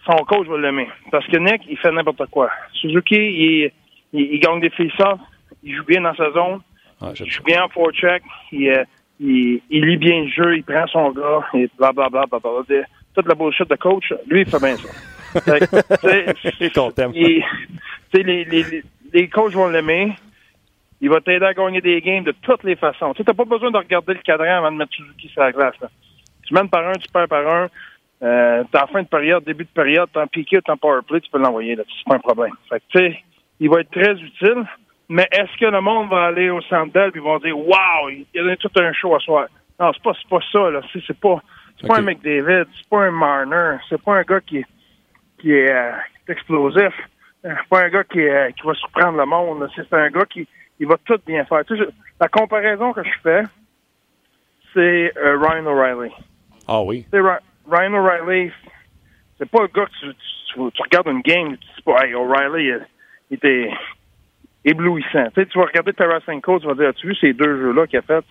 son 0.06 0.17
coach 0.25 0.47
va 0.47 0.58
l'aimer. 0.58 0.88
Parce 1.12 1.25
que 1.28 1.38
Nick, 1.38 1.62
il 1.69 1.78
fait 1.78 1.91
n'importe 1.91 2.25
quoi. 2.30 2.49
Suzuki, 2.73 3.15
il, 3.15 3.71
il, 4.13 4.34
il 4.34 4.39
gagne 4.39 4.60
des 4.62 4.69
face-offs. 4.69 5.19
Il 5.63 5.75
joue 5.75 5.84
bien 5.86 6.01
dans 6.01 6.13
sa 6.15 6.32
zone. 6.32 6.60
Ah, 7.01 7.12
Il 7.19 7.25
joue 7.32 7.43
bien 7.43 7.63
en 7.63 7.69
forecheck. 7.69 8.21
Il, 8.51 8.69
euh, 8.69 8.84
il, 9.19 9.62
il 9.69 9.86
lit 9.86 9.97
bien 9.97 10.23
le 10.23 10.30
jeu, 10.30 10.58
il 10.58 10.63
prend 10.63 10.86
son 10.88 11.10
gars, 11.12 11.41
et 11.54 11.69
blablabla, 11.78 12.25
bla, 12.25 12.39
bla, 12.39 12.39
bla, 12.39 12.62
bla. 12.67 12.84
toute 13.15 13.28
la 13.28 13.34
bullshit 13.34 13.69
de 13.69 13.75
coach, 13.75 14.13
lui, 14.28 14.41
il 14.41 14.45
fait 14.45 14.60
bien 14.60 14.75
ça. 14.75 14.89
Fait 15.41 15.60
que, 15.67 16.49
tu 16.49 16.58
sais, 16.58 16.69
Qu'on 16.69 16.91
t'aime. 16.91 17.12
il- 17.15 17.41
tu 17.41 18.17
sais, 18.17 18.23
les, 18.23 18.43
les, 18.45 18.63
les- 18.63 18.84
les 19.13 19.28
coachs 19.30 19.54
vont 19.54 19.67
l'aimer. 19.69 20.13
Il 21.05 21.11
va 21.11 21.21
t'aider 21.21 21.45
à 21.45 21.53
gagner 21.53 21.81
des 21.81 22.01
games 22.01 22.23
de 22.23 22.33
toutes 22.41 22.63
les 22.63 22.75
façons. 22.75 23.13
Tu 23.13 23.21
n'as 23.21 23.33
pas 23.35 23.45
besoin 23.45 23.69
de 23.69 23.77
regarder 23.77 24.15
le 24.15 24.21
cadran 24.21 24.57
avant 24.57 24.71
de 24.71 24.77
mettre 24.77 24.93
Suzuki 24.93 25.29
sur 25.29 25.43
la 25.43 25.51
glace. 25.51 25.75
là. 25.79 25.87
Tu 26.41 26.51
mènes 26.51 26.67
par 26.67 26.83
un, 26.87 26.93
tu 26.93 27.07
perds 27.13 27.27
par 27.27 27.47
un. 27.47 27.67
Euh, 28.23 28.63
t'es 28.71 28.79
en 28.79 28.87
fin 28.87 29.03
de 29.03 29.07
période, 29.07 29.43
début 29.43 29.65
de 29.65 29.69
période, 29.69 30.09
t'es 30.11 30.19
en 30.19 30.25
piqué, 30.25 30.59
t'es 30.63 30.71
en 30.71 30.77
power 30.77 31.01
play, 31.07 31.21
tu 31.21 31.29
peux 31.29 31.37
l'envoyer. 31.37 31.75
C'est 31.75 32.09
pas 32.09 32.15
un 32.15 32.19
problème. 32.19 32.53
Fait 32.67 32.79
que, 32.79 32.85
tu 32.89 32.97
sais, 32.97 33.23
il 33.59 33.69
va 33.69 33.81
être 33.81 33.91
très 33.91 34.13
utile. 34.13 34.65
Mais 35.07 35.27
est-ce 35.31 35.55
que 35.59 35.65
le 35.67 35.79
monde 35.79 36.09
va 36.09 36.25
aller 36.25 36.49
au 36.49 36.59
centre 36.61 36.91
d'elle 36.91 37.09
et 37.09 37.17
ils 37.17 37.21
vont 37.21 37.37
dire 37.37 37.55
Wow, 37.55 38.09
il 38.09 38.25
y 38.33 38.39
a 38.39 38.55
tout 38.55 38.71
un 38.75 38.91
show 38.93 39.13
à 39.13 39.19
soir? 39.19 39.45
Non, 39.79 39.91
c'est 39.93 40.01
pas, 40.01 40.13
pas 40.27 40.43
ça, 40.51 40.71
là. 40.71 40.81
C'est, 40.91 41.19
pas, 41.19 41.39
c'est 41.79 41.87
pas 41.87 41.99
un 41.99 42.01
McDavid, 42.01 42.65
c'est 42.75 42.89
pas 42.89 43.03
un 43.03 43.11
Marner, 43.11 43.77
c'est 43.89 44.01
pas 44.01 44.15
un 44.15 44.23
gars 44.23 44.41
qui 44.41 44.57
est, 44.57 44.65
qui 45.37 45.53
est, 45.53 45.71
euh, 45.71 45.91
explosif. 46.27 46.81
Euh, 47.45 47.53
C'est 47.61 47.69
pas 47.69 47.83
un 47.83 47.89
gars 47.89 48.03
qui, 48.05 48.27
euh, 48.27 48.49
qui 48.49 48.65
va 48.65 48.73
surprendre 48.73 49.19
le 49.19 49.25
monde. 49.27 49.69
C'est 49.75 49.93
un 49.93 50.09
gars 50.09 50.25
qui 50.25 50.47
il 50.79 50.88
va 50.88 50.97
tout 51.05 51.19
bien 51.25 51.45
faire. 51.45 51.63
Tu 51.65 51.77
sais, 51.77 51.83
je- 51.83 51.89
la 52.19 52.27
comparaison 52.27 52.93
que 52.93 53.03
je 53.03 53.19
fais, 53.23 53.43
c'est 54.73 55.13
euh, 55.17 55.38
Ryan 55.39 55.65
O'Reilly. 55.65 56.13
Ah 56.67 56.81
oui. 56.81 57.05
Tu 57.11 57.19
Ry- 57.21 57.39
Ryan 57.69 57.93
O'Reilly, 57.93 58.51
c'est 59.38 59.49
pas 59.49 59.63
un 59.63 59.67
gars 59.73 59.85
que 59.85 59.91
tu, 59.99 60.13
tu- 60.53 60.71
tu 60.71 60.81
regardes 60.81 61.07
une 61.07 61.21
game, 61.21 61.57
tu 61.57 61.67
dis 61.75 61.81
pas, 61.83 62.05
hey, 62.05 62.13
O'Reilly, 62.13 62.67
il, 62.67 62.85
il 63.31 63.35
était 63.35 63.71
éblouissant. 64.63 65.27
Tu 65.33 65.41
sais, 65.41 65.45
tu 65.47 65.57
vas 65.59 65.65
regarder 65.65 65.93
Tarasenko, 65.93 66.59
tu 66.59 66.67
vas 66.67 66.73
dire, 66.75 66.89
as-tu 66.89 67.07
vu 67.07 67.15
ces 67.15 67.33
deux 67.33 67.57
jeux-là 67.57 67.88
qu'il 67.88 67.99
a 67.99 68.01
fait? 68.01 68.25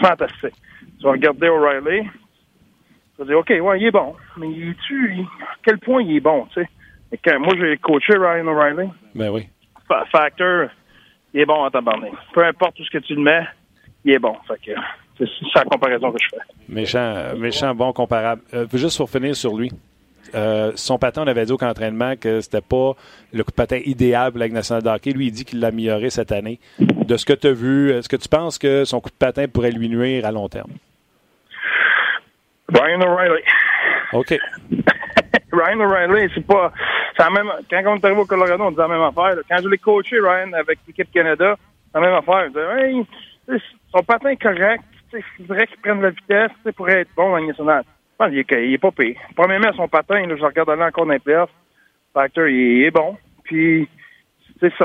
Fantastique. 0.00 0.54
Tu 0.98 1.04
vas 1.04 1.12
regarder 1.12 1.48
O'Reilly, 1.48 2.02
tu 2.04 3.18
vas 3.18 3.24
dire, 3.24 3.38
OK, 3.38 3.50
ouais, 3.50 3.80
il 3.80 3.86
est 3.86 3.90
bon. 3.90 4.14
Mais 4.36 4.48
il 4.50 4.70
est-tu, 4.70 5.14
il- 5.16 5.20
à 5.42 5.54
quel 5.64 5.78
point 5.78 6.02
il 6.02 6.16
est 6.16 6.20
bon, 6.20 6.46
tu 6.52 6.60
sais? 6.60 6.68
Et 7.12 7.18
quand 7.24 7.38
moi, 7.40 7.54
j'ai 7.58 7.76
coaché 7.78 8.12
Ryan 8.16 8.46
O'Reilly. 8.46 8.90
Ben 9.14 9.30
oui. 9.30 9.48
Fa- 9.88 10.04
Factor, 10.12 10.68
il 11.34 11.40
est 11.40 11.46
bon 11.46 11.64
en 11.64 11.70
tabarnak. 11.70 12.12
Peu 12.32 12.44
importe 12.44 12.78
où 12.80 12.84
ce 12.84 12.90
que 12.90 12.98
tu 12.98 13.14
le 13.14 13.22
mets, 13.22 13.46
il 14.04 14.12
est 14.12 14.18
bon. 14.18 14.34
Fait 14.46 14.72
que 14.72 14.78
c'est 15.18 15.26
la 15.54 15.64
comparaison 15.64 16.12
que 16.12 16.18
je 16.22 16.28
fais. 16.28 16.42
Méchant, 16.68 17.36
méchant, 17.36 17.74
bon, 17.74 17.92
comparable. 17.92 18.42
Euh, 18.54 18.66
juste 18.74 18.96
pour 18.96 19.10
finir 19.10 19.34
sur 19.34 19.56
lui. 19.56 19.70
Euh, 20.34 20.72
son 20.74 20.98
patin, 20.98 21.22
on 21.22 21.26
avait 21.26 21.46
dit 21.46 21.52
au 21.52 21.56
camp 21.56 21.66
d'entraînement 21.66 22.14
que 22.16 22.40
c'était 22.40 22.60
pas 22.60 22.92
le 23.32 23.44
coup 23.44 23.50
de 23.50 23.56
patin 23.56 23.80
idéal 23.84 24.30
pour 24.30 24.40
la 24.40 24.48
nationale 24.48 24.82
de 24.82 24.88
hockey. 24.88 25.12
Lui, 25.12 25.26
il 25.26 25.32
dit 25.32 25.44
qu'il 25.44 25.60
l'a 25.60 25.68
amélioré 25.68 26.10
cette 26.10 26.32
année. 26.32 26.60
De 26.78 27.16
ce 27.16 27.24
que 27.24 27.32
tu 27.32 27.46
as 27.46 27.52
vu, 27.52 27.90
est-ce 27.92 28.08
que 28.08 28.16
tu 28.16 28.28
penses 28.28 28.58
que 28.58 28.84
son 28.84 29.00
coup 29.00 29.10
de 29.10 29.14
patin 29.14 29.46
pourrait 29.48 29.70
lui 29.70 29.88
nuire 29.88 30.26
à 30.26 30.32
long 30.32 30.48
terme? 30.48 30.70
Ryan 32.72 33.00
O'Reilly. 33.00 33.42
OK. 34.12 34.34
Ryan 35.52 35.80
O'Reilly, 35.80 36.30
c'est 36.34 36.46
pas. 36.46 36.72
La 37.18 37.30
même. 37.30 37.50
Quand 37.68 37.82
on 37.86 37.96
est 37.96 38.04
arrivé 38.04 38.20
au 38.20 38.26
Colorado, 38.26 38.62
on 38.64 38.70
disait 38.70 38.82
la 38.82 38.88
même 38.88 39.02
affaire. 39.02 39.36
là. 39.36 39.42
Quand 39.48 39.56
je 39.62 39.68
l'ai 39.68 39.78
coaché, 39.78 40.16
Ryan, 40.20 40.52
avec 40.52 40.78
l'équipe 40.86 41.10
Canada, 41.12 41.56
c'est 41.92 42.00
la 42.00 42.06
même 42.06 42.14
affaire. 42.16 42.44
Je 42.44 42.48
disais, 42.48 43.58
hey, 43.58 43.60
son 43.94 44.02
patin 44.04 44.30
est 44.30 44.36
correct. 44.42 44.84
Il 45.12 45.46
faudrait 45.46 45.66
qu'il 45.66 45.78
prenne 45.78 46.00
la 46.02 46.10
vitesse 46.10 46.50
pour 46.76 46.88
être 46.90 47.08
bon 47.16 47.30
dans 47.30 47.44
nationale. 47.46 47.82
Je 47.86 48.16
pense 48.18 48.28
qu'il 48.30 48.38
est, 48.38 48.66
il 48.68 48.74
est 48.74 48.78
pas 48.78 48.90
pire. 48.90 49.16
Premièrement, 49.34 49.72
son 49.74 49.88
patin, 49.88 50.20
là, 50.26 50.36
je 50.36 50.40
le 50.40 50.46
regarde 50.46 50.70
aller 50.70 50.82
encore 50.82 51.06
dans 51.06 51.12
les 51.12 51.18
playoffs. 51.18 51.50
Factor, 52.12 52.46
il 52.46 52.84
est 52.84 52.90
bon. 52.90 53.16
Puis, 53.44 53.88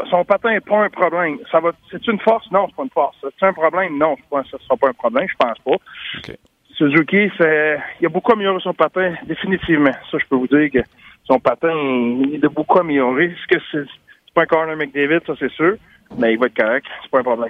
son- 0.09 0.23
patin 0.23 0.51
n'est 0.51 0.59
pas 0.61 0.83
un 0.83 0.89
problème. 0.89 1.39
Ça 1.51 1.59
va. 1.59 1.71
C'est 1.91 2.05
une 2.07 2.19
force? 2.19 2.49
Non, 2.51 2.67
c'est 2.69 2.75
pas 2.75 2.83
une 2.83 2.89
force. 2.89 3.17
C'est 3.39 3.45
un 3.45 3.53
problème? 3.53 3.97
Non, 3.97 4.15
je 4.17 4.23
pense 4.29 4.49
que 4.49 4.57
ce 4.57 4.63
sera 4.63 4.77
pas 4.77 4.89
un 4.89 4.93
problème. 4.93 5.27
Je 5.27 5.35
pense 5.37 5.59
pas. 5.59 6.35
Suzuki, 6.75 7.29
c'est, 7.37 7.77
il 8.01 8.05
a 8.05 8.09
beaucoup 8.09 8.31
amélioré 8.31 8.59
son 8.61 8.73
patin, 8.73 9.13
définitivement. 9.25 9.91
Ça, 10.09 10.17
je 10.17 10.25
peux 10.27 10.35
vous 10.35 10.47
dire 10.47 10.71
que 10.71 10.79
son 11.25 11.39
patin, 11.39 11.73
il 11.73 12.41
a 12.43 12.49
beaucoup 12.49 12.79
amélioré. 12.79 13.25
Est-ce 13.25 13.57
que 13.57 13.63
c'est, 13.71 13.85
c'est 14.25 14.33
pas 14.33 14.43
un 14.43 14.45
corner 14.45 14.75
McDavid, 14.75 15.19
ça 15.25 15.33
c'est 15.39 15.51
sûr, 15.51 15.75
mais 16.17 16.33
il 16.33 16.39
va 16.39 16.47
être 16.47 16.55
correct. 16.55 16.85
C'est 17.01 17.11
pas 17.11 17.19
un 17.19 17.23
problème. 17.23 17.49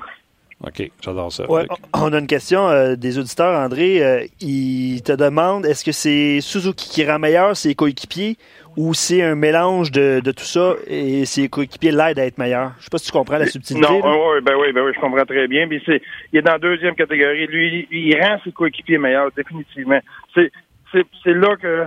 OK. 0.65 0.91
J'adore 1.01 1.29
ça. 1.29 1.49
Ouais, 1.51 1.65
on 1.93 2.13
a 2.13 2.19
une 2.19 2.27
question 2.27 2.69
euh, 2.69 2.95
des 2.95 3.19
auditeurs, 3.19 3.59
André. 3.59 4.01
Euh, 4.01 4.23
ils 4.39 5.01
te 5.03 5.12
demandent 5.12 5.65
est-ce 5.65 5.83
que 5.83 5.91
c'est 5.91 6.39
Suzuki 6.39 6.89
qui 6.89 7.05
rend 7.05 7.19
meilleur 7.19 7.57
ses 7.57 7.75
coéquipiers 7.75 8.38
ou 8.77 8.93
c'est 8.93 9.21
un 9.21 9.36
mélange 9.36 9.91
de, 9.91 10.21
de 10.21 10.31
tout 10.31 10.45
ça 10.45 10.75
et 10.88 11.25
ses 11.25 11.49
coéquipiers 11.49 11.91
l'aident 11.91 12.19
à 12.19 12.25
être 12.25 12.38
meilleurs? 12.38 12.71
Je 12.79 12.86
sais 12.86 12.89
pas 12.89 12.97
si 12.97 13.07
tu 13.07 13.12
comprends 13.12 13.39
la 13.39 13.47
subtilité. 13.47 13.86
Non, 13.86 13.99
ouais, 13.99 14.39
ben 14.41 14.53
oui, 14.57 14.71
ben 14.71 14.86
oui, 14.86 14.93
je 14.95 15.01
comprends 15.01 15.25
très 15.25 15.49
bien. 15.49 15.67
Puis 15.67 15.83
c'est, 15.86 16.01
il 16.31 16.39
est 16.39 16.43
dans 16.43 16.53
la 16.53 16.59
deuxième 16.59 16.95
catégorie. 16.95 17.45
Lui, 17.47 17.88
il, 17.91 18.07
il 18.07 18.21
rend 18.21 18.39
ses 18.45 18.53
coéquipiers 18.53 18.97
meilleurs, 18.97 19.31
définitivement. 19.36 19.99
C'est, 20.33 20.49
c'est, 20.93 21.05
c'est 21.25 21.33
là 21.33 21.57
que 21.57 21.83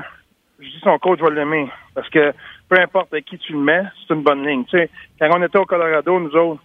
je 0.59 0.65
dis 0.65 0.81
son 0.83 0.99
coach 0.99 1.21
va 1.21 1.31
l'aimer. 1.31 1.69
Parce 1.95 2.09
que 2.09 2.33
peu 2.69 2.81
importe 2.81 3.13
à 3.15 3.21
qui 3.21 3.39
tu 3.39 3.53
le 3.53 3.59
mets, 3.59 3.85
c'est 4.01 4.15
une 4.15 4.23
bonne 4.23 4.47
ligne. 4.47 4.65
Tu 4.65 4.79
sais, 4.79 4.91
quand 5.21 5.31
on 5.37 5.43
était 5.43 5.59
au 5.59 5.65
Colorado, 5.65 6.19
nous 6.19 6.35
autres, 6.35 6.63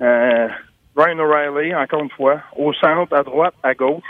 euh, 0.00 0.48
Ryan 0.96 1.18
O'Reilly, 1.18 1.74
encore 1.74 2.02
une 2.02 2.10
fois, 2.10 2.40
au 2.56 2.72
centre, 2.72 3.14
à 3.14 3.22
droite, 3.22 3.54
à 3.62 3.74
gauche, 3.74 4.02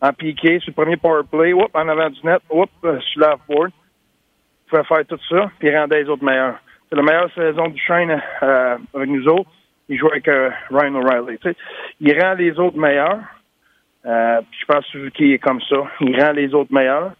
en 0.00 0.12
piqué, 0.12 0.58
sur 0.60 0.70
le 0.70 0.74
premier 0.74 0.96
power 0.96 1.22
play, 1.30 1.52
en 1.52 1.88
avant 1.88 2.10
du 2.10 2.20
net, 2.24 2.40
whoop, 2.50 2.70
euh, 2.84 3.00
sur 3.00 3.20
l'off-board. 3.20 3.70
Il 3.70 4.70
pouvait 4.70 4.84
faire 4.84 5.06
tout 5.06 5.18
ça, 5.28 5.50
puis 5.58 5.68
il 5.68 5.76
rendait 5.76 6.02
les 6.02 6.08
autres 6.08 6.24
meilleurs. 6.24 6.56
C'est 6.88 6.96
la 6.96 7.02
meilleure 7.02 7.32
saison 7.34 7.68
du 7.68 7.80
Shane 7.80 8.22
euh, 8.42 8.78
avec 8.94 9.08
nous 9.08 9.26
autres. 9.28 9.50
Il 9.88 9.98
jouait 9.98 10.12
avec 10.12 10.26
Ryan 10.70 10.94
O'Reilly. 10.96 11.38
Il 12.00 12.20
rend 12.20 12.34
les 12.34 12.58
autres 12.58 12.76
meilleurs. 12.76 13.20
Je 14.04 14.64
pense 14.66 14.84
que 14.86 14.90
Suzuki 14.90 15.32
est 15.32 15.38
comme 15.38 15.60
ça. 15.60 15.76
Il 16.00 16.20
rend 16.20 16.32
les 16.32 16.52
autres 16.54 16.72
meilleurs. 16.72 17.12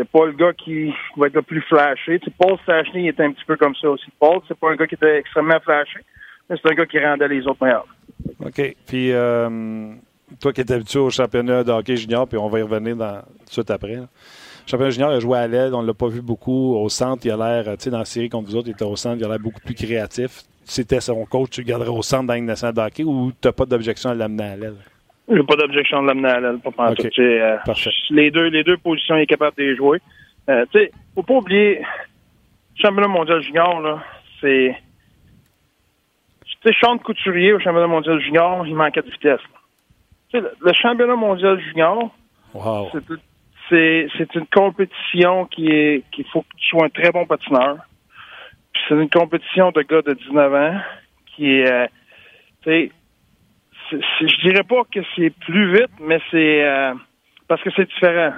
C'est 0.00 0.08
pas 0.08 0.24
le 0.24 0.32
gars 0.32 0.54
qui 0.54 0.94
va 1.14 1.26
être 1.26 1.34
le 1.34 1.42
plus 1.42 1.60
flashé. 1.60 2.18
Paul 2.38 2.56
Stachny 2.62 3.08
était 3.08 3.22
un 3.22 3.32
petit 3.32 3.44
peu 3.44 3.58
comme 3.58 3.74
ça 3.74 3.90
aussi. 3.90 4.06
Paul, 4.18 4.40
c'est 4.48 4.58
pas 4.58 4.70
un 4.70 4.74
gars 4.74 4.86
qui 4.86 4.94
était 4.94 5.18
extrêmement 5.18 5.60
flashé, 5.60 6.00
mais 6.48 6.56
c'est 6.56 6.72
un 6.72 6.74
gars 6.74 6.86
qui 6.86 6.98
rendait 6.98 7.28
les 7.28 7.46
autres 7.46 7.62
meilleurs. 7.62 7.86
OK. 8.42 8.76
Puis, 8.86 9.12
euh, 9.12 9.92
toi 10.40 10.54
qui 10.54 10.62
es 10.62 10.72
habitué 10.72 11.00
au 11.00 11.10
championnat 11.10 11.64
de 11.64 11.70
hockey 11.70 11.98
junior, 11.98 12.26
puis 12.26 12.38
on 12.38 12.48
va 12.48 12.60
y 12.60 12.62
revenir 12.62 12.96
dans, 12.96 13.20
tout 13.20 13.44
de 13.46 13.52
suite 13.52 13.70
après. 13.70 13.96
Le 13.96 14.06
championnat 14.64 14.90
junior, 14.90 15.12
il 15.12 15.16
a 15.16 15.20
joué 15.20 15.36
à 15.36 15.46
l'aide, 15.46 15.74
on 15.74 15.82
l'a 15.82 15.92
pas 15.92 16.08
vu 16.08 16.22
beaucoup. 16.22 16.76
Au 16.76 16.88
centre, 16.88 17.26
il 17.26 17.30
a 17.32 17.36
l'air, 17.36 17.76
tu 17.76 17.84
sais, 17.84 17.90
dans 17.90 17.98
la 17.98 18.06
série 18.06 18.30
contre 18.30 18.48
vous 18.48 18.56
autres, 18.56 18.68
il 18.68 18.72
était 18.72 18.86
au 18.86 18.96
centre, 18.96 19.18
il 19.18 19.24
a 19.26 19.28
l'air 19.28 19.38
beaucoup 19.38 19.60
plus 19.60 19.74
créatif. 19.74 20.44
C'était 20.64 21.00
son 21.00 21.26
coach, 21.26 21.50
tu 21.50 21.60
le 21.60 21.66
garderais 21.66 21.90
au 21.90 22.00
centre 22.00 22.26
dans 22.26 22.32
la 22.32 22.40
nationale 22.40 22.74
de 22.74 22.80
hockey 22.80 23.04
ou 23.04 23.32
tu 23.32 23.48
n'as 23.48 23.52
pas 23.52 23.66
d'objection 23.66 24.08
à 24.08 24.14
l'amener 24.14 24.44
à 24.44 24.56
l'aile? 24.56 24.76
J'ai 25.30 25.42
pas 25.44 25.56
d'objection 25.56 26.02
de 26.02 26.08
l'amener 26.08 26.28
à 26.28 26.40
l'aile, 26.40 26.58
pas 26.58 26.70
pantoute. 26.70 27.06
Ok. 27.06 27.10
Tu 27.12 27.22
sais, 27.22 27.40
euh, 27.40 27.56
les 28.10 28.30
deux, 28.30 28.48
les 28.48 28.64
deux 28.64 28.76
positions, 28.78 29.16
il 29.16 29.22
est 29.22 29.26
capable 29.26 29.56
de 29.56 29.62
les 29.62 29.76
jouer. 29.76 30.00
Euh, 30.48 30.64
tu 30.72 30.78
sais, 30.80 30.90
faut 31.14 31.22
pas 31.22 31.34
oublier, 31.34 31.78
le 31.78 32.82
championnat 32.82 33.08
mondial 33.08 33.40
junior, 33.42 33.80
là, 33.80 34.02
c'est, 34.40 34.76
tu 36.44 36.68
sais, 36.72 36.76
Sean 36.80 36.98
Couturier 36.98 37.52
au 37.52 37.60
championnat 37.60 37.86
mondial 37.86 38.20
junior, 38.20 38.66
il 38.66 38.74
manquait 38.74 39.02
de 39.02 39.10
vitesse. 39.10 39.40
Tu 40.30 40.38
sais, 40.38 40.40
le, 40.40 40.52
le 40.60 40.72
championnat 40.72 41.16
mondial 41.16 41.60
junior, 41.60 42.10
Wow. 42.52 42.90
c'est- 43.68 44.08
c'est, 44.18 44.34
une 44.34 44.46
compétition 44.46 45.44
qui 45.46 45.68
est, 45.68 46.02
qu'il 46.10 46.24
faut 46.26 46.42
que 46.42 46.56
tu 46.56 46.66
sois 46.70 46.86
un 46.86 46.88
très 46.88 47.12
bon 47.12 47.24
patineur. 47.24 47.76
Puis 48.72 48.82
c'est 48.88 48.94
une 48.96 49.08
compétition 49.10 49.70
de 49.70 49.82
gars 49.82 50.02
de 50.02 50.14
19 50.14 50.52
ans 50.54 50.80
qui 51.26 51.52
est, 51.60 51.70
euh, 51.70 51.86
tu 52.64 52.70
sais, 52.70 52.90
je 53.90 54.40
dirais 54.48 54.62
pas 54.64 54.82
que 54.92 55.00
c'est 55.16 55.30
plus 55.46 55.72
vite, 55.72 55.90
mais 56.00 56.20
c'est 56.30 56.64
euh, 56.64 56.94
parce 57.48 57.62
que 57.62 57.70
c'est 57.74 57.86
différent. 57.88 58.32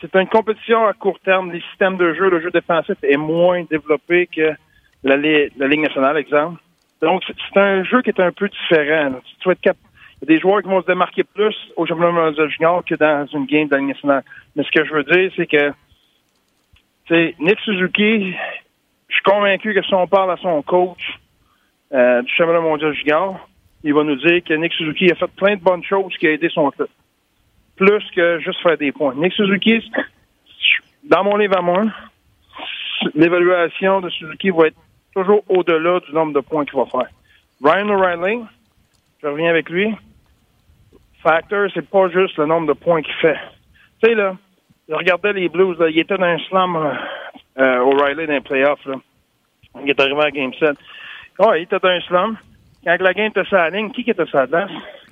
C'est 0.00 0.14
une 0.14 0.28
compétition 0.28 0.86
à 0.86 0.92
court 0.92 1.18
terme. 1.20 1.52
Les 1.52 1.60
systèmes 1.70 1.96
de 1.96 2.12
jeu, 2.14 2.28
le 2.28 2.40
jeu 2.40 2.50
défensif 2.50 2.96
est 3.02 3.16
moins 3.16 3.62
développé 3.70 4.26
que 4.26 4.52
la, 5.02 5.16
li- 5.16 5.48
la 5.56 5.66
Ligue 5.68 5.80
nationale, 5.80 6.16
exemple. 6.18 6.60
Donc, 7.00 7.22
c'est- 7.26 7.58
un 7.60 7.82
jeu 7.84 8.02
qui 8.02 8.10
est 8.10 8.20
un 8.20 8.32
peu 8.32 8.48
différent. 8.48 9.12
Tu 9.40 9.56
cap- 9.56 9.76
Il 10.22 10.28
y 10.28 10.32
a 10.32 10.34
des 10.36 10.40
joueurs 10.40 10.62
qui 10.62 10.68
vont 10.68 10.80
se 10.82 10.86
démarquer 10.86 11.24
plus 11.24 11.54
au 11.76 11.86
championnat 11.86 12.10
mondial 12.12 12.48
junior 12.50 12.82
que 12.84 12.94
dans 12.94 13.26
une 13.32 13.46
game 13.46 13.68
de 13.68 13.72
la 13.74 13.78
Ligue 13.80 13.88
nationale. 13.88 14.24
Mais 14.54 14.64
ce 14.64 14.70
que 14.70 14.84
je 14.84 14.92
veux 14.92 15.04
dire, 15.04 15.30
c'est 15.36 15.46
que 15.46 15.72
Nick 17.38 17.60
Suzuki, 17.60 18.34
je 19.08 19.14
suis 19.14 19.22
convaincu 19.22 19.74
que 19.74 19.82
si 19.82 19.94
on 19.94 20.06
parle 20.06 20.32
à 20.32 20.36
son 20.38 20.60
coach 20.62 21.00
euh, 21.92 22.22
du 22.22 22.32
championnat 22.34 22.60
mondial 22.60 22.92
junior, 22.94 23.48
il 23.86 23.94
va 23.94 24.02
nous 24.02 24.16
dire 24.16 24.42
que 24.42 24.52
Nick 24.54 24.72
Suzuki 24.72 25.12
a 25.12 25.14
fait 25.14 25.30
plein 25.36 25.54
de 25.54 25.60
bonnes 25.60 25.84
choses 25.84 26.12
qui 26.18 26.26
a 26.26 26.32
aidé 26.32 26.48
son 26.48 26.72
club. 26.72 26.88
Plus 27.76 28.02
que 28.16 28.40
juste 28.40 28.60
faire 28.60 28.76
des 28.76 28.90
points. 28.90 29.14
Nick 29.14 29.32
Suzuki, 29.32 29.80
dans 31.04 31.22
mon 31.22 31.36
livre 31.36 31.56
à 31.56 31.62
moi, 31.62 31.84
l'évaluation 33.14 34.00
de 34.00 34.10
Suzuki 34.10 34.50
va 34.50 34.66
être 34.66 34.76
toujours 35.14 35.44
au-delà 35.48 36.00
du 36.00 36.12
nombre 36.12 36.32
de 36.32 36.40
points 36.40 36.64
qu'il 36.64 36.76
va 36.76 36.86
faire. 36.86 37.08
Ryan 37.62 37.88
O'Reilly, 37.90 38.42
je 39.22 39.28
reviens 39.28 39.50
avec 39.50 39.70
lui. 39.70 39.94
Factor, 41.22 41.68
c'est 41.72 41.88
pas 41.88 42.08
juste 42.08 42.36
le 42.38 42.46
nombre 42.46 42.66
de 42.66 42.72
points 42.72 43.02
qu'il 43.02 43.14
fait. 43.14 43.38
Tu 44.02 44.08
sais, 44.08 44.14
là, 44.16 44.36
je 44.88 44.94
regardais 44.94 45.32
les 45.32 45.48
Blues, 45.48 45.76
il 45.88 45.98
était 46.00 46.18
dans 46.18 46.24
un 46.24 46.38
slam, 46.38 46.74
euh, 46.74 46.92
euh, 47.58 47.84
O'Reilly 47.84 48.26
dans 48.26 48.32
les 48.32 48.40
playoffs, 48.40 48.84
là. 48.84 48.96
Il 49.80 49.90
est 49.90 50.00
arrivé 50.00 50.20
à 50.22 50.30
Game 50.32 50.52
7. 50.54 50.76
Ouais, 51.38 51.60
il 51.60 51.62
était 51.64 51.78
dans 51.78 51.88
un 51.88 52.00
slam. 52.00 52.36
Quand 52.86 52.96
la 53.00 53.14
game 53.14 53.26
était 53.26 53.44
sur 53.44 53.56
la 53.56 53.70
ligne, 53.70 53.90
qui 53.90 54.02
était 54.02 54.26
sur 54.26 54.38
la 54.38 54.46
glace? 54.46 54.70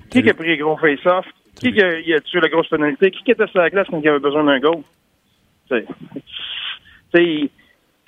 Qui 0.09 0.23
qui 0.23 0.29
a 0.29 0.33
pris 0.33 0.47
les 0.47 0.57
gros 0.57 0.77
face-off? 0.77 1.25
Qui, 1.59 1.73
qui 1.73 1.81
a, 1.83 1.87
a 1.87 2.19
tué 2.21 2.39
la 2.39 2.47
grosse 2.47 2.69
pénalité? 2.69 3.11
Qui 3.11 3.29
était 3.29 3.47
sur 3.47 3.59
la 3.59 3.69
glace 3.69 3.87
quand 3.91 3.99
il 3.99 4.07
avait 4.07 4.19
besoin 4.19 4.45
d'un 4.45 4.59
goal? 4.59 4.81
Puis 7.11 7.51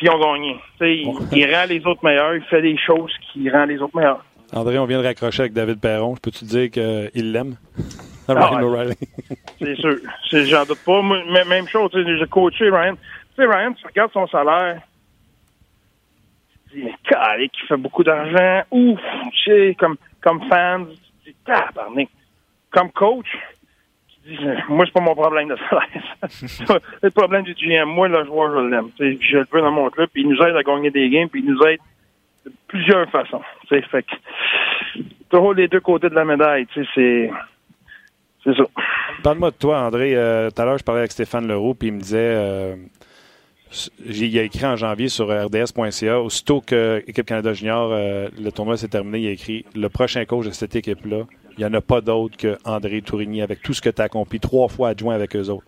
ils 0.01 0.09
ont 0.09 0.19
gagné. 0.19 0.55
Il, 0.79 1.13
il, 1.33 1.53
rend 1.53 1.65
les 1.67 1.85
autres 1.85 2.03
meilleurs, 2.05 2.35
il 2.35 2.43
fait 2.43 2.61
des 2.61 2.77
choses 2.77 3.11
qui 3.21 3.49
rend 3.49 3.65
les 3.65 3.79
autres 3.79 3.97
meilleurs. 3.97 4.23
André, 4.53 4.77
on 4.79 4.85
vient 4.85 5.01
de 5.01 5.07
raccrocher 5.07 5.41
avec 5.41 5.53
David 5.53 5.81
Perron. 5.81 6.15
Je 6.15 6.21
peux-tu 6.21 6.45
dire 6.45 6.71
qu'il 6.71 7.33
l'aime? 7.33 7.57
Ryan 8.29 8.63
O'Reilly. 8.63 8.95
c'est 9.59 9.75
sûr. 9.75 9.97
J'en 10.31 10.63
doute 10.63 10.79
pas. 10.85 11.01
même 11.01 11.67
chose, 11.67 11.91
j'ai 11.93 12.27
coaché 12.27 12.69
Ryan. 12.69 12.95
Tu 12.95 13.43
sais, 13.43 13.45
Ryan, 13.45 13.73
tu 13.73 13.85
regardes 13.85 14.13
son 14.13 14.27
salaire, 14.27 14.81
mais 16.83 17.49
qui 17.49 17.65
fait 17.67 17.77
beaucoup 17.77 18.03
d'argent. 18.03 18.63
Ouf, 18.71 18.99
tu 19.33 19.51
sais, 19.51 19.75
comme, 19.79 19.97
comme 20.21 20.47
fan, 20.47 20.87
tu 21.23 21.31
dis, 21.31 21.35
tabarnak. 21.45 22.09
Comme 22.71 22.91
coach, 22.91 23.27
tu 24.23 24.31
dis, 24.31 24.45
moi, 24.69 24.85
c'est 24.85 24.93
pas 24.93 25.01
mon 25.01 25.15
problème 25.15 25.49
de 25.49 25.57
salaire. 25.69 26.03
c'est 26.29 26.69
le 27.03 27.11
problème 27.11 27.43
du 27.43 27.53
GM. 27.53 27.85
Moi, 27.85 28.07
le 28.07 28.25
joueur, 28.25 28.51
je 28.51 28.69
l'aime. 28.69 28.89
Je 28.99 29.37
le 29.37 29.47
veux 29.51 29.61
dans 29.61 29.71
mon 29.71 29.89
club, 29.89 30.09
puis 30.11 30.23
il 30.23 30.29
nous 30.29 30.41
aide 30.41 30.55
à 30.55 30.63
gagner 30.63 30.91
des 30.91 31.09
games, 31.09 31.29
puis 31.29 31.41
il 31.45 31.51
nous 31.51 31.61
aide 31.63 31.79
de 32.45 32.51
plusieurs 32.67 33.09
façons. 33.09 33.41
Fait 33.69 33.81
que, 33.81 34.99
toujours 35.29 35.53
les 35.53 35.67
deux 35.67 35.79
côtés 35.79 36.09
de 36.09 36.15
la 36.15 36.25
médaille, 36.25 36.65
tu 36.67 36.83
sais, 36.83 36.89
c'est 36.95 37.31
c'est 38.43 38.55
ça. 38.55 38.63
Parle-moi 39.23 39.51
de 39.51 39.55
toi, 39.57 39.81
André. 39.81 40.15
Euh, 40.15 40.49
tout 40.49 40.61
à 40.61 40.65
l'heure, 40.65 40.77
je 40.77 40.83
parlais 40.83 41.01
avec 41.01 41.11
Stéphane 41.11 41.47
Leroux, 41.47 41.73
puis 41.73 41.89
il 41.89 41.95
me 41.95 41.99
disait 41.99 42.17
euh, 42.35 42.75
il 44.05 44.39
a 44.39 44.43
écrit 44.43 44.65
en 44.65 44.75
janvier 44.75 45.09
sur 45.09 45.27
rds.ca, 45.27 46.21
aussitôt 46.21 46.61
que 46.61 47.03
Équipe 47.07 47.25
Canada 47.25 47.53
Junior, 47.53 47.91
euh, 47.91 48.29
le 48.39 48.51
tournoi 48.51 48.77
s'est 48.77 48.87
terminé, 48.87 49.19
il 49.19 49.27
a 49.27 49.31
écrit 49.31 49.65
le 49.75 49.89
prochain 49.89 50.25
coach 50.25 50.45
de 50.45 50.51
cette 50.51 50.75
équipe-là, 50.75 51.25
il 51.57 51.59
n'y 51.59 51.65
en 51.65 51.73
a 51.73 51.81
pas 51.81 52.01
d'autre 52.01 52.37
que 52.37 52.57
André 52.65 53.01
Tourigny 53.01 53.41
avec 53.41 53.61
tout 53.61 53.73
ce 53.73 53.81
que 53.81 53.89
tu 53.89 54.01
as 54.01 54.05
accompli, 54.05 54.39
trois 54.39 54.67
fois 54.67 54.89
adjoint 54.89 55.15
avec 55.15 55.35
eux 55.35 55.49
autres. 55.49 55.65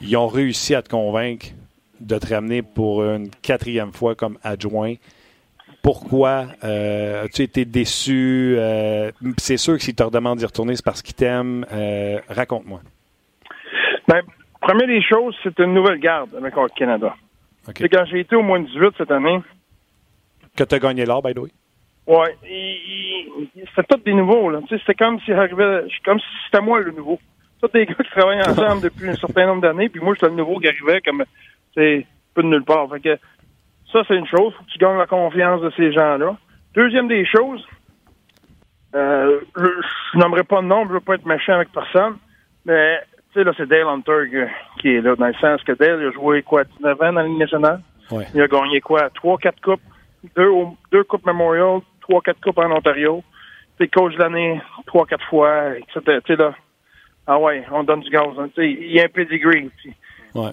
Ils 0.00 0.16
ont 0.16 0.28
réussi 0.28 0.74
à 0.74 0.82
te 0.82 0.88
convaincre 0.88 1.46
de 2.00 2.18
te 2.18 2.34
ramener 2.34 2.62
pour 2.62 3.04
une 3.04 3.28
quatrième 3.42 3.92
fois 3.92 4.14
comme 4.14 4.38
adjoint 4.42 4.94
pourquoi 5.82 6.46
euh, 6.62 7.24
as-tu 7.24 7.42
été 7.42 7.64
déçu? 7.64 8.54
Euh, 8.56 9.10
c'est 9.36 9.56
sûr 9.56 9.76
que 9.76 9.82
s'il 9.82 9.94
te 9.94 10.02
redemande 10.02 10.38
d'y 10.38 10.46
retourner, 10.46 10.76
c'est 10.76 10.84
parce 10.84 11.02
qu'il 11.02 11.14
t'aime. 11.14 11.66
Euh, 11.72 12.20
raconte-moi. 12.28 12.80
Ben, 14.06 14.22
première 14.62 14.86
des 14.86 15.02
choses, 15.02 15.36
c'est 15.42 15.58
une 15.58 15.74
nouvelle 15.74 15.98
garde 15.98 16.34
avec 16.34 16.56
le 16.56 16.68
Canada. 16.74 17.14
C'est 17.66 17.88
quand 17.88 18.04
j'ai 18.06 18.20
été 18.20 18.34
au 18.34 18.42
moins 18.42 18.60
18 18.60 18.94
cette 18.96 19.10
année. 19.10 19.40
Que 20.56 20.64
tu 20.64 20.74
as 20.74 20.78
gagné 20.78 21.04
l'or, 21.04 21.22
by 21.22 21.34
the 21.34 21.38
way? 21.38 21.50
Oui. 22.06 23.50
C'était 23.54 23.82
tous 23.88 24.02
des 24.04 24.14
nouveaux. 24.14 24.50
Là. 24.50 24.60
C'était 24.68 24.94
comme 24.94 25.20
si 25.20 25.32
comme 26.04 26.18
si 26.18 26.26
c'était 26.46 26.62
moi 26.62 26.80
le 26.80 26.92
nouveau. 26.92 27.18
Tous 27.60 27.68
des 27.68 27.86
gars 27.86 27.94
qui 27.94 28.10
travaillent 28.10 28.40
ensemble 28.40 28.82
depuis 28.88 29.08
un 29.08 29.14
certain 29.14 29.46
nombre 29.46 29.62
d'années, 29.62 29.88
puis 29.88 30.00
moi, 30.00 30.14
j'étais 30.14 30.28
le 30.28 30.34
nouveau 30.34 30.58
qui 30.58 30.68
arrivait 30.68 31.00
comme 31.00 31.24
c'est 31.74 32.06
peu 32.34 32.42
de 32.42 32.48
nulle 32.48 32.64
part. 32.64 32.88
Fait 32.90 33.00
que 33.00 33.18
ça, 33.92 34.02
c'est 34.08 34.16
une 34.16 34.26
chose. 34.26 34.52
Faut 34.54 34.64
que 34.64 34.70
tu 34.70 34.78
gagnes 34.78 34.98
la 34.98 35.06
confiance 35.06 35.60
de 35.60 35.70
ces 35.76 35.92
gens-là. 35.92 36.36
Deuxième 36.74 37.06
des 37.06 37.24
choses, 37.24 37.64
euh, 38.94 39.40
je 39.56 40.18
n'aimerais 40.18 40.44
pas 40.44 40.60
de 40.60 40.66
nom, 40.66 40.86
je 40.88 40.94
veux 40.94 41.00
pas 41.00 41.14
être 41.14 41.26
méchant 41.26 41.52
avec 41.52 41.70
personne, 41.70 42.16
mais 42.64 42.98
tu 43.32 43.38
sais, 43.38 43.44
là, 43.44 43.52
c'est 43.56 43.66
Dale 43.66 43.88
Hunter 43.88 44.48
qui 44.80 44.88
est 44.88 45.00
là, 45.00 45.16
dans 45.16 45.26
le 45.26 45.34
sens 45.34 45.62
que 45.62 45.72
Dale 45.72 46.00
il 46.00 46.08
a 46.08 46.12
joué 46.12 46.42
quoi, 46.42 46.64
19 46.64 47.00
ans 47.00 47.12
dans 47.12 47.20
la 47.20 47.24
Ligue 47.24 47.38
nationale? 47.38 47.80
Il 48.34 48.42
a 48.42 48.48
gagné 48.48 48.80
quoi? 48.80 49.08
3-4 49.08 49.60
coupes, 49.62 49.80
deux, 50.36 50.50
deux 50.90 51.04
coupes 51.04 51.24
Memorial, 51.24 51.80
3-4 52.08 52.34
coupes 52.42 52.58
en 52.58 52.70
Ontario. 52.70 53.22
C'est 53.78 53.88
coach 53.88 54.14
de 54.14 54.18
l'année 54.18 54.60
3-4 54.86 55.28
fois, 55.30 55.78
etc. 55.78 56.20
Tu 56.24 56.34
sais, 56.34 56.36
là, 56.36 56.54
ah 57.26 57.38
ouais, 57.38 57.64
on 57.70 57.84
donne 57.84 58.00
du 58.00 58.10
gaz. 58.10 58.28
Hein, 58.38 58.50
il 58.58 58.92
y 58.92 59.00
a 59.00 59.04
un 59.04 59.08
pedigree. 59.08 59.70
Ouais. 60.34 60.50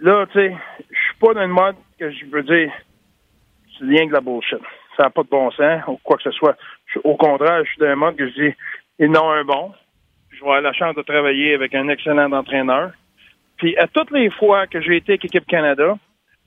Là, 0.00 0.26
tu 0.26 0.38
sais, 0.38 0.56
je 0.90 0.98
suis 0.98 1.18
pas 1.20 1.34
dans 1.34 1.40
le 1.40 1.48
mode 1.48 1.76
que 1.98 2.10
je 2.10 2.24
veux 2.26 2.42
dire, 2.42 2.72
c'est 3.78 3.84
rien 3.84 4.06
que 4.06 4.12
la 4.12 4.20
bullshit. 4.20 4.60
Ça 4.96 5.04
n'a 5.04 5.10
pas 5.10 5.22
de 5.22 5.28
bon 5.28 5.50
sens 5.52 5.82
ou 5.88 5.98
quoi 6.04 6.16
que 6.18 6.24
ce 6.24 6.30
soit. 6.30 6.56
au 7.02 7.16
contraire, 7.16 7.64
je 7.64 7.70
suis 7.70 7.80
dans 7.80 7.86
un 7.86 7.96
mode 7.96 8.16
que 8.16 8.28
je 8.28 8.34
dis, 8.34 8.54
ils 8.98 9.10
n'ont 9.10 9.30
un 9.30 9.44
bon. 9.44 9.72
Je 10.32 10.38
vais 10.38 10.42
avoir 10.44 10.60
la 10.62 10.72
chance 10.72 10.94
de 10.94 11.02
travailler 11.02 11.54
avec 11.54 11.74
un 11.74 11.88
excellent 11.88 12.32
entraîneur. 12.32 12.92
Puis 13.58 13.76
à 13.76 13.86
toutes 13.86 14.10
les 14.10 14.30
fois 14.30 14.66
que 14.66 14.80
j'ai 14.80 14.96
été 14.96 15.12
avec 15.12 15.24
Équipe 15.26 15.46
Canada, 15.46 15.96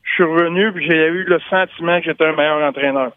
je 0.04 0.14
suis 0.14 0.24
revenu 0.24 0.70
et 0.70 0.90
j'ai 0.90 1.08
eu 1.08 1.24
le 1.24 1.40
sentiment 1.50 2.00
que 2.00 2.06
j'étais 2.06 2.26
un 2.26 2.36
meilleur 2.36 2.62
entraîneur. 2.68 3.12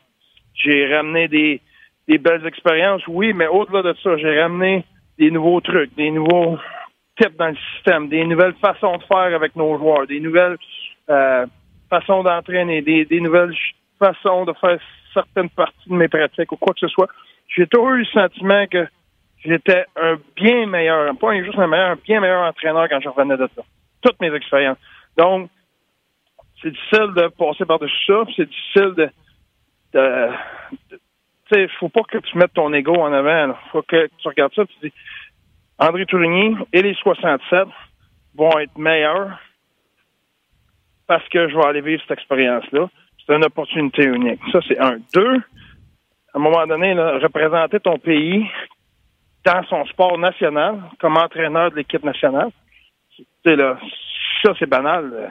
J'ai 0.55 0.95
ramené 0.95 1.29
des, 1.29 1.61
des 2.07 2.19
belles 2.19 2.47
expériences, 2.47 3.03
oui, 3.09 3.33
mais 3.33 3.47
au-delà 3.47 3.83
de 3.83 3.95
ça, 4.03 4.17
j'ai 4.19 4.41
ramené 4.41 4.85
des 5.19 5.31
nouveaux 5.31 5.61
trucs, 5.61 5.95
des 5.97 6.11
nouveaux 6.11 6.59
types 7.21 7.37
dans 7.37 7.49
le 7.49 7.57
système, 7.75 8.09
des 8.09 8.25
nouvelles 8.25 8.55
façons 8.61 8.97
de 8.97 9.03
faire 9.05 9.35
avec 9.35 9.57
nos 9.57 9.77
joueurs, 9.79 10.07
des 10.07 10.21
nouvelles 10.21 10.57
euh, 11.11 11.47
façons 11.91 12.23
d'entraîner, 12.23 12.83
des, 12.83 13.05
des 13.05 13.21
nouvelles 13.21 13.55
façons 13.99 14.45
de 14.45 14.53
faire 14.61 14.79
certaines 15.13 15.51
parties 15.51 15.89
de 15.89 15.95
mes 15.95 16.09
pratiques 16.09 16.53
ou 16.53 16.57
quoi 16.57 16.75
que 16.75 16.81
ce 16.81 16.89
soit. 16.89 17.09
J'ai 17.49 17.67
toujours 17.67 17.91
eu 17.91 17.99
le 18.01 18.05
sentiment 18.07 18.67
que 18.67 18.87
j'étais 19.45 19.85
un 19.97 20.17
bien 20.37 20.67
meilleur, 20.67 21.17
pas 21.19 21.43
juste 21.43 21.59
un 21.59 21.67
meilleur, 21.67 21.91
un 21.91 21.97
bien 21.97 22.21
meilleur 22.21 22.43
entraîneur 22.43 22.89
quand 22.89 23.01
je 23.01 23.09
revenais 23.09 23.37
de 23.37 23.49
ça. 23.55 23.63
Toutes 24.03 24.21
mes 24.21 24.35
expériences. 24.35 24.79
Donc, 25.17 25.51
c'est 26.63 26.71
difficile 26.71 27.13
de 27.15 27.29
passer 27.29 27.65
par-dessus 27.65 28.07
ça, 28.07 28.25
c'est 28.37 28.49
difficile 28.49 28.95
de, 28.97 29.11
de, 29.95 30.29
tu 30.91 30.99
sais, 31.53 31.69
faut 31.79 31.89
pas 31.89 32.03
que 32.03 32.19
tu 32.19 32.37
mettes 32.37 32.53
ton 32.53 32.73
ego 32.73 32.95
en 32.95 33.13
avant. 33.13 33.49
Il 33.49 33.71
faut 33.71 33.83
que 33.83 34.07
tu 34.19 34.29
regardes 34.29 34.55
ça 34.55 34.65
tu 34.67 34.75
dis, 34.83 34.93
André 35.79 36.05
Tourigny 36.07 36.57
et 36.73 36.83
les 36.83 36.95
67 36.95 37.69
vont 38.35 38.59
être 38.59 38.77
meilleurs 38.77 39.39
parce 41.07 41.27
que 41.29 41.49
je 41.49 41.57
vais 41.57 41.65
aller 41.65 41.81
vivre 41.81 42.03
cette 42.03 42.19
expérience-là. 42.19 42.89
C'est 43.25 43.35
une 43.35 43.45
opportunité 43.45 44.05
unique. 44.05 44.41
Ça, 44.53 44.61
c'est 44.67 44.79
un. 44.79 44.99
Deux, 45.15 45.37
à 45.37 46.39
un 46.39 46.39
moment 46.39 46.67
donné, 46.67 46.93
représenter 46.95 47.81
ton 47.81 47.99
pays 47.99 48.47
dans 49.49 49.63
son 49.65 49.85
sport 49.87 50.19
national 50.19 50.83
comme 51.01 51.17
entraîneur 51.17 51.71
de 51.71 51.77
l'équipe 51.77 52.05
nationale, 52.05 52.51
là, 53.45 53.79
ça, 54.43 54.53
c'est 54.59 54.69
banal. 54.69 55.31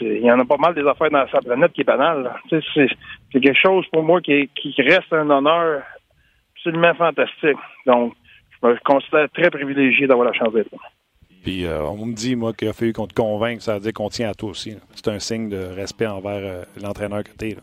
Il 0.00 0.24
y 0.24 0.30
en 0.30 0.38
a 0.38 0.44
pas 0.44 0.56
mal 0.56 0.74
des 0.74 0.86
affaires 0.86 1.10
dans 1.10 1.26
sa 1.28 1.40
planète 1.40 1.72
qui 1.72 1.80
est 1.80 1.84
banal. 1.84 2.32
C'est 2.48 2.86
quelque 3.32 3.58
chose 3.58 3.84
pour 3.92 4.04
moi 4.04 4.20
qui, 4.20 4.48
qui 4.54 4.74
reste 4.82 5.12
un 5.12 5.28
honneur 5.28 5.82
absolument 6.54 6.94
fantastique. 6.94 7.58
Donc, 7.86 8.14
je 8.50 8.68
me 8.68 8.76
considère 8.84 9.28
très 9.30 9.50
privilégié 9.50 10.06
d'avoir 10.06 10.28
la 10.28 10.32
chance 10.32 10.52
d'être 10.52 10.70
là. 10.70 10.78
Puis 11.42 11.66
euh, 11.66 11.82
on 11.82 12.06
me 12.06 12.14
dit, 12.14 12.36
moi, 12.36 12.52
qu'il 12.52 12.68
a 12.68 12.72
fallu 12.72 12.92
qu'on 12.92 13.08
te 13.08 13.14
convainque, 13.14 13.62
ça 13.62 13.74
veut 13.74 13.80
dire 13.80 13.92
qu'on 13.92 14.08
tient 14.08 14.30
à 14.30 14.34
toi 14.34 14.50
aussi. 14.50 14.76
C'est 14.94 15.08
un 15.08 15.18
signe 15.18 15.48
de 15.48 15.74
respect 15.74 16.06
envers 16.06 16.40
euh, 16.44 16.62
l'entraîneur 16.80 17.24
que 17.24 17.36
tu 17.36 17.48
es. 17.48 17.56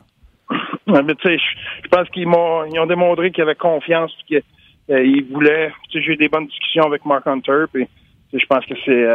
mais 0.88 1.15
tu 1.15 1.30
sais, 1.30 1.38
je 1.84 1.88
pense 1.88 2.10
qu'ils 2.10 2.28
m'ont 2.28 2.65
ils 2.65 2.78
ont 2.78 2.88
démontré 2.88 3.32
qu'ils 3.32 3.43
avaient 3.43 3.56
confiance, 3.56 4.12
qu'ils 4.28 4.43
euh, 4.89 5.21
voulaient. 5.32 5.71
Tu 5.89 5.99
sais, 5.99 6.06
j'ai 6.06 6.13
eu 6.13 6.17
des 6.17 6.30
bonnes 6.30 6.47
discussions 6.47 6.84
avec 6.84 7.06
Mark 7.06 7.25
Hunter, 7.28 7.65
puis 7.71 7.88
je 8.34 8.45
pense 8.45 8.65
que 8.65 8.75
c'est 8.86 9.06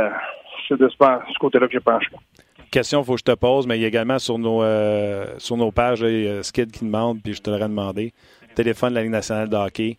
c'est 0.68 0.78
de 0.78 0.88
ce, 0.88 1.38
côté-là 1.38 1.66
que 1.66 1.74
je 1.74 1.78
pense. 1.78 2.02
Question, 2.70 3.02
il 3.02 3.04
faut 3.04 3.14
que 3.14 3.20
je 3.20 3.24
te 3.24 3.36
pose, 3.36 3.66
mais 3.66 3.76
il 3.76 3.82
y 3.82 3.84
a 3.84 3.88
également 3.88 4.18
sur 4.18 4.38
nos 4.38 4.62
sur 5.38 5.56
nos 5.56 5.70
pages, 5.72 6.00
il 6.00 6.24
y 6.24 6.28
a 6.28 6.42
Skid 6.42 6.70
qui 6.72 6.84
demande, 6.84 7.22
puis 7.22 7.34
je 7.34 7.42
te 7.42 7.50
l'aurais 7.50 7.68
demandé. 7.68 8.12
Téléphone 8.54 8.90
de 8.90 8.94
la 8.94 9.02
Ligue 9.02 9.10
nationale 9.10 9.48
de 9.48 9.56
hockey 9.56 9.98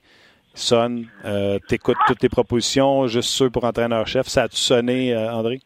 sonne, 0.56 1.06
euh, 1.26 1.60
t'écoutes 1.68 1.98
toutes 2.08 2.20
tes 2.20 2.30
propositions, 2.30 3.08
juste 3.08 3.30
ceux 3.30 3.50
pour 3.50 3.66
entraîneur-chef. 3.66 4.28
Ça 4.28 4.44
a-tu 4.44 4.58
sonné, 4.58 5.14
euh, 5.14 5.32
André? 5.32 5.60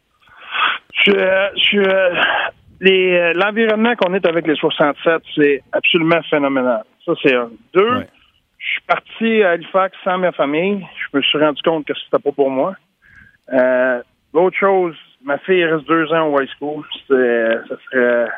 Je, 1.05 1.11
je, 1.55 3.33
l'environnement 3.37 3.95
qu'on 3.95 4.13
est 4.13 4.25
avec 4.25 4.47
les 4.47 4.55
67, 4.55 5.21
c'est 5.35 5.63
absolument 5.71 6.21
phénoménal. 6.29 6.83
Ça, 7.05 7.13
c'est 7.23 7.35
un. 7.35 7.49
Deux, 7.73 8.05
je 8.59 8.67
suis 8.67 8.81
parti 8.81 9.43
à 9.43 9.51
Halifax 9.51 9.97
sans 10.03 10.17
ma 10.17 10.31
famille. 10.31 10.85
Je 10.95 11.17
me 11.17 11.21
suis 11.23 11.37
rendu 11.37 11.61
compte 11.61 11.85
que 11.85 11.93
c'était 11.93 12.21
pas 12.21 12.31
pour 12.31 12.51
moi. 12.51 12.75
Euh, 13.51 14.01
l'autre 14.33 14.57
chose, 14.57 14.95
ma 15.23 15.37
fille 15.39 15.65
reste 15.65 15.87
deux 15.87 16.11
ans 16.13 16.27
au 16.27 16.39
high 16.39 16.49
school. 16.57 16.83
C'est, 17.07 17.53
ça 17.67 17.75
serait 17.85 18.29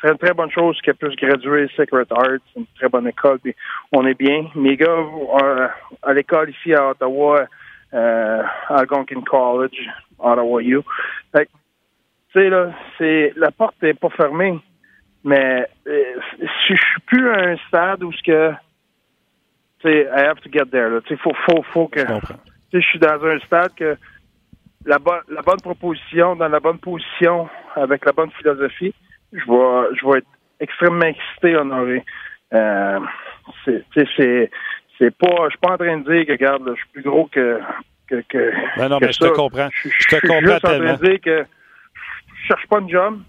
serait 0.00 0.12
une 0.12 0.18
très 0.18 0.34
bonne 0.34 0.50
chose 0.50 0.80
qu'elle 0.82 0.94
puisse 0.94 1.16
graduer 1.16 1.68
Sacred 1.76 2.06
Arts, 2.10 2.40
une 2.56 2.66
très 2.76 2.88
bonne 2.88 3.06
école, 3.08 3.38
on 3.92 4.06
est 4.06 4.18
bien. 4.18 4.46
Mes 4.54 4.76
gars, 4.76 4.88
euh, 4.90 5.68
à 6.02 6.12
l'école 6.12 6.50
ici 6.50 6.74
à 6.74 6.90
Ottawa, 6.90 7.46
euh, 7.92 8.42
Algonquin 8.68 9.20
College, 9.22 9.78
Ottawa 10.18 10.62
U. 10.62 10.80
tu 11.34 11.46
sais, 12.32 12.48
là, 12.48 12.72
c'est, 12.96 13.32
la 13.36 13.50
porte 13.50 13.76
n'est 13.82 13.94
pas 13.94 14.10
fermée, 14.10 14.58
mais 15.24 15.66
euh, 15.86 16.02
je 16.68 16.74
suis 16.74 17.00
plus 17.06 17.28
à 17.30 17.50
un 17.50 17.56
stade 17.68 18.02
où 18.02 18.12
ce 18.12 18.22
que, 18.22 18.52
sais, 19.82 20.08
I 20.14 20.20
have 20.26 20.40
to 20.40 20.50
get 20.50 20.70
there, 20.70 21.00
tu 21.02 21.14
sais, 21.14 21.20
faut, 21.20 21.32
faut, 21.46 21.62
faut 21.72 21.88
que, 21.88 22.00
je 22.72 22.80
suis 22.80 22.98
dans 22.98 23.24
un 23.24 23.38
stade 23.40 23.74
que 23.74 23.96
la, 24.84 24.98
bonne 24.98 25.22
la 25.28 25.42
bonne 25.42 25.60
proposition, 25.60 26.36
dans 26.36 26.48
la 26.48 26.60
bonne 26.60 26.78
position, 26.78 27.48
avec 27.76 28.04
la 28.04 28.12
bonne 28.12 28.30
philosophie, 28.32 28.94
je 29.32 29.38
vais, 29.38 29.96
je 29.96 30.06
vais 30.06 30.18
être 30.18 30.28
extrêmement 30.60 31.06
excité, 31.06 31.56
honoré. 31.56 32.04
Euh, 32.52 33.00
c'est, 33.64 33.84
c'est, 33.94 34.50
c'est 34.98 35.16
pas, 35.16 35.44
je 35.44 35.50
suis 35.50 35.58
pas 35.58 35.72
en 35.72 35.78
train 35.78 35.98
de 35.98 36.12
dire 36.12 36.26
que, 36.26 36.32
regarde, 36.32 36.62
je 36.68 36.74
suis 36.74 36.88
plus 36.92 37.02
gros 37.02 37.26
que 37.26 37.60
que, 38.10 38.22
que, 38.28 38.52
Ben 38.76 38.88
non, 38.88 38.98
que 38.98 39.06
mais 39.06 39.12
je 39.12 39.18
te 39.18 39.28
comprends. 39.28 39.68
Je, 39.72 39.88
Je 39.88 40.08
te 40.08 40.16
suis 40.16 40.28
comprends 40.28 40.40
juste 40.40 40.64
en 40.64 40.68
train 40.68 40.78
de 40.78 41.06
dire 41.06 41.20
que 41.20 41.46
je 42.34 42.46
cherche 42.48 42.66
pas 42.66 42.80
une 42.80 42.90
job. 42.90 43.20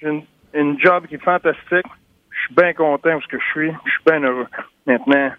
J'ai 0.00 0.08
une, 0.08 0.24
une 0.54 0.78
job 0.78 1.06
qui 1.06 1.14
est 1.14 1.24
fantastique. 1.24 1.86
Je 2.30 2.38
suis 2.44 2.54
bien 2.54 2.72
content 2.74 3.14
où 3.14 3.22
ce 3.22 3.28
que 3.28 3.38
je 3.38 3.46
suis. 3.52 3.72
Je 3.86 3.90
suis 3.90 4.02
bien 4.06 4.20
heureux. 4.20 4.46
Maintenant, 4.86 5.30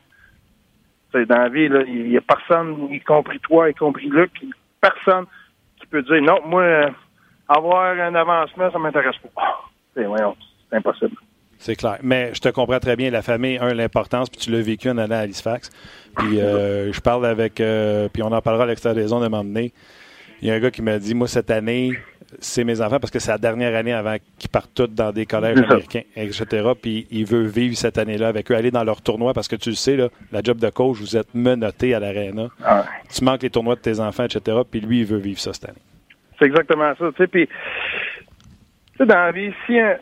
dans 1.13 1.38
la 1.38 1.50
vie, 1.50 1.70
il 1.88 2.12
y 2.12 2.17
a 2.17 2.22
personne, 2.22 2.89
y 2.91 3.00
compris 3.00 3.39
toi, 3.39 3.70
y 3.70 3.74
compris 3.74 4.08
Luc, 4.10 4.32
personne 4.82 5.26
qui 5.80 5.88
peut 5.88 6.02
dire 6.04 6.22
non, 6.22 6.39
moi, 6.46 6.62
euh, 6.62 6.89
avoir 7.48 8.00
un 8.00 8.15
avancement, 8.15 8.72
ça 8.72 8.80
m'intéresse 8.80 9.15
pas. 9.36 9.70
C'est, 9.96 10.06
impossible. 10.72 11.15
C'est 11.58 11.76
clair. 11.76 11.98
Mais 12.04 12.34
je 12.34 12.41
te 12.41 12.50
comprends 12.50 12.80
très 12.80 12.96
bien. 12.96 13.10
La 13.10 13.22
famille, 13.22 13.58
un, 13.58 13.74
l'importance, 13.74 14.30
puis 14.30 14.39
tu 14.39 14.52
l'as 14.52 14.62
vécu 14.62 14.89
en 14.89 14.98
allant 14.98 15.15
à 15.15 15.20
Halifax. 15.20 15.72
Puis 16.17 16.39
euh, 16.39 16.91
je 16.91 17.02
parle 17.02 17.26
avec, 17.26 17.60
euh, 17.60 18.10
puis 18.10 18.22
on 18.22 18.32
en 18.32 18.41
parlera 18.41 18.65
à 18.65 18.67
l'extérieur 18.67 19.02
des 19.02 19.08
zones 19.08 19.24
de 19.24 19.28
m'emmener. 19.28 19.74
Il 20.41 20.48
y 20.48 20.52
a 20.52 20.54
un 20.54 20.60
gars 20.60 20.70
qui 20.70 20.84
m'a 20.84 21.00
dit, 21.00 21.15
moi, 21.15 21.28
cette 21.28 21.50
année, 21.50 21.93
c'est 22.40 22.63
mes 22.63 22.82
enfants 22.82 23.00
parce 23.00 23.12
que 23.12 23.20
c'est 23.20 23.32
la 23.32 23.38
dernière 23.38 23.76
année 23.76 23.94
avant 23.94 24.16
qu'ils 24.38 24.50
partent 24.50 24.74
tous 24.76 24.88
dans 24.88 25.12
des 25.12 25.26
collèges 25.26 25.58
américains, 25.58 26.02
etc. 26.16 26.72
Puis 26.82 27.08
il 27.10 27.26
veut 27.26 27.46
vivre 27.46 27.76
cette 27.76 27.98
année-là 27.98 28.28
avec 28.28 28.52
eux, 28.52 28.56
aller 28.56 28.72
dans 28.72 28.84
leur 28.84 29.02
tournoi 29.02 29.34
parce 29.34 29.48
que 29.48 29.56
tu 29.56 29.70
le 29.70 29.76
sais, 29.76 29.96
là, 29.96 30.10
la 30.32 30.42
job 30.44 30.58
de 30.60 30.70
coach, 30.70 30.98
vous 30.98 31.16
êtes 31.18 31.34
menotté 31.34 31.94
à 31.96 32.00
l'aréna. 32.00 32.48
Ah. 32.63 32.86
Tu 33.13 33.24
manques 33.24 33.44
les 33.44 33.50
tournois 33.50 33.76
de 33.76 33.82
tes 33.82 34.00
enfants, 34.00 34.26
etc. 34.26 34.58
Puis 34.70 34.82
lui, 34.82 35.00
il 35.00 35.06
veut 35.06 35.18
vivre 35.20 35.40
ça 35.40 35.54
cette 35.54 35.70
année. 35.70 35.80
C'est 36.40 36.46
exactement 36.46 36.94
ça. 37.00 37.06
Tu 37.12 37.18
sais, 37.18 37.28
puis, 37.28 37.48
tu 37.48 37.54
sais, 38.98 39.06
dans 39.06 39.16
la 39.16 39.32
vie, 39.32 39.52
si, 39.66 39.80
un- 39.80 39.98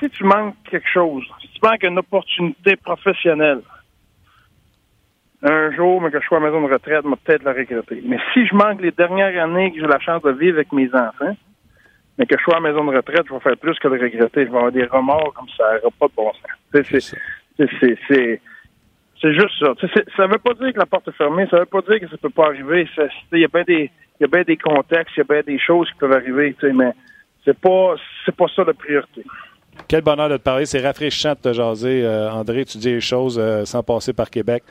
si 0.00 0.10
tu 0.10 0.24
manques 0.24 0.56
quelque 0.70 0.88
chose, 0.92 1.24
si 1.40 1.48
tu 1.48 1.60
manques 1.62 1.82
une 1.82 1.98
opportunité 1.98 2.76
professionnelle, 2.76 3.60
un 5.42 5.70
jour, 5.72 6.02
mais 6.02 6.10
que 6.10 6.20
je 6.20 6.26
sois 6.26 6.36
à 6.38 6.40
la 6.40 6.46
maison 6.50 6.66
de 6.66 6.72
retraite, 6.72 7.00
je 7.04 7.08
vais 7.08 7.16
peut-être 7.24 7.42
la 7.44 7.52
regretter. 7.52 8.02
Mais 8.04 8.18
si 8.34 8.46
je 8.46 8.54
manque 8.54 8.82
les 8.82 8.90
dernières 8.90 9.42
années 9.42 9.72
que 9.72 9.80
j'ai 9.80 9.86
la 9.86 9.98
chance 10.00 10.20
de 10.22 10.32
vivre 10.32 10.56
avec 10.58 10.70
mes 10.72 10.88
enfants, 10.94 11.34
mais 12.20 12.26
que 12.26 12.36
je 12.36 12.42
sois 12.42 12.58
à 12.58 12.60
la 12.60 12.70
maison 12.70 12.84
de 12.84 12.94
retraite, 12.94 13.24
je 13.26 13.32
vais 13.32 13.40
faire 13.40 13.56
plus 13.56 13.78
que 13.78 13.88
de 13.88 13.98
regretter. 13.98 14.44
Je 14.44 14.50
vais 14.50 14.56
avoir 14.56 14.70
des 14.70 14.84
remords 14.84 15.32
comme 15.32 15.48
ça 15.56 15.64
n'aura 15.76 15.88
pas 15.98 16.06
de 16.06 16.12
bon 16.14 16.30
sens. 16.34 16.42
C'est 16.74 17.00
ça. 17.00 17.16
juste 19.32 19.58
ça. 19.58 19.72
Ça 20.18 20.26
veut 20.26 20.38
pas 20.38 20.52
dire 20.52 20.74
que 20.74 20.78
la 20.78 20.84
porte 20.84 21.08
est 21.08 21.16
fermée, 21.16 21.46
ça 21.50 21.60
veut 21.60 21.64
pas 21.64 21.80
dire 21.80 21.98
que 21.98 22.08
ça 22.08 22.18
peut 22.18 22.28
pas 22.28 22.48
arriver. 22.48 22.86
Il 23.32 23.38
y 23.38 23.44
a 23.44 23.48
bien 23.48 23.64
des 23.66 23.90
il 24.20 24.20
y 24.20 24.24
a 24.24 24.28
bien 24.28 24.42
des 24.42 24.58
contextes, 24.58 25.16
il 25.16 25.20
y 25.20 25.22
a 25.22 25.24
bien 25.24 25.40
des 25.40 25.58
choses 25.58 25.88
qui 25.88 25.94
peuvent 25.96 26.12
arriver, 26.12 26.54
mais 26.74 26.92
c'est 27.42 27.58
pas 27.58 27.94
c'est 28.26 28.36
pas 28.36 28.48
ça 28.54 28.64
la 28.64 28.74
priorité. 28.74 29.24
Quel 29.88 30.02
bonheur 30.02 30.28
de 30.28 30.36
te 30.36 30.42
parler. 30.42 30.66
C'est 30.66 30.80
rafraîchissant 30.80 31.32
de 31.32 31.38
te 31.38 31.54
jaser, 31.54 32.04
euh, 32.04 32.30
André. 32.30 32.66
Tu 32.66 32.76
dis 32.76 32.92
les 32.92 33.00
choses 33.00 33.38
euh, 33.38 33.64
sans 33.64 33.82
passer 33.82 34.12
par 34.12 34.28
Québec. 34.28 34.62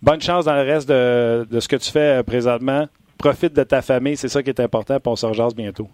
Bonne 0.00 0.22
chance 0.22 0.46
dans 0.46 0.54
le 0.54 0.62
reste 0.62 0.88
de, 0.88 1.46
de 1.50 1.60
ce 1.60 1.68
que 1.68 1.76
tu 1.76 1.90
fais 1.90 2.20
euh, 2.20 2.22
présentement. 2.22 2.88
Profite 3.18 3.52
de 3.52 3.62
ta 3.62 3.82
famille. 3.82 4.16
C'est 4.16 4.28
ça 4.28 4.42
qui 4.42 4.48
est 4.48 4.60
important. 4.60 4.98
Puis 4.98 5.12
on 5.12 5.16
se 5.16 5.26
rejase 5.26 5.54
bientôt. 5.54 5.86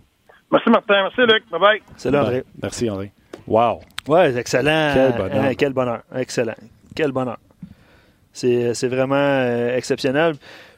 Merci 0.51 0.71
Martin, 0.71 1.03
merci 1.03 1.21
Luc, 1.33 1.45
bye 1.51 1.61
bye. 1.61 1.83
C'est 1.97 2.11
là, 2.11 2.23
André. 2.23 2.45
Merci, 2.63 2.91
André. 2.91 3.13
Wow. 3.47 3.81
Ouais, 4.09 4.37
excellent. 4.37 4.91
Quel 4.95 5.13
bonheur. 5.17 5.45
Hein, 5.45 5.53
quel 5.57 5.73
bonheur. 5.73 6.03
Excellent. 6.15 6.55
Quel 6.95 7.13
bonheur. 7.13 7.39
C'est 8.33 8.75
c'est 8.75 8.89
vraiment 8.89 9.15
euh, 9.17 9.77
exceptionnel. 9.77 10.35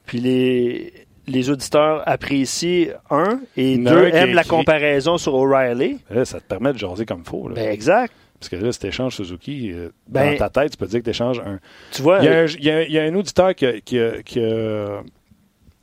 Puis 0.06 0.18
les, 0.20 0.92
les 1.26 1.50
auditeurs 1.50 2.02
apprécient, 2.06 2.88
un, 3.10 3.40
et 3.56 3.76
deux, 3.78 4.08
aiment 4.08 4.34
la 4.34 4.44
comparaison 4.44 5.16
sur 5.18 5.34
O'Reilly. 5.34 6.00
Là, 6.10 6.24
ça 6.24 6.40
te 6.40 6.44
permet 6.46 6.72
de 6.72 6.78
jaser 6.78 7.06
comme 7.06 7.22
il 7.24 7.28
faut. 7.28 7.48
là. 7.48 7.54
Ben, 7.54 7.70
exact. 7.70 8.12
Parce 8.38 8.48
que 8.48 8.56
là, 8.56 8.72
si 8.72 8.80
tu 8.80 8.86
échanges 8.88 9.14
Suzuki, 9.16 9.70
euh, 9.72 9.90
Ben- 10.08 10.32
dans 10.32 10.48
ta 10.48 10.62
tête, 10.62 10.72
tu 10.72 10.76
peux 10.76 10.86
dire 10.86 10.98
que 11.00 11.04
tu 11.04 11.10
échanges 11.10 11.38
un. 11.38 11.60
Tu 11.92 12.02
vois, 12.02 12.18
Il 12.18 12.24
y, 12.24 12.28
a 12.28 12.40
un, 12.40 12.46
il 12.46 12.64
y 12.64 12.70
a 12.70 12.76
un- 12.78 12.82
il 12.82 12.92
y 12.92 12.98
a 12.98 13.02
un 13.04 13.14
auditeur 13.14 13.54
qui 13.54 13.66
a, 13.66 13.80
qui 13.80 13.98
a- 14.00 14.22
qui 14.22 14.40
a- 14.44 15.02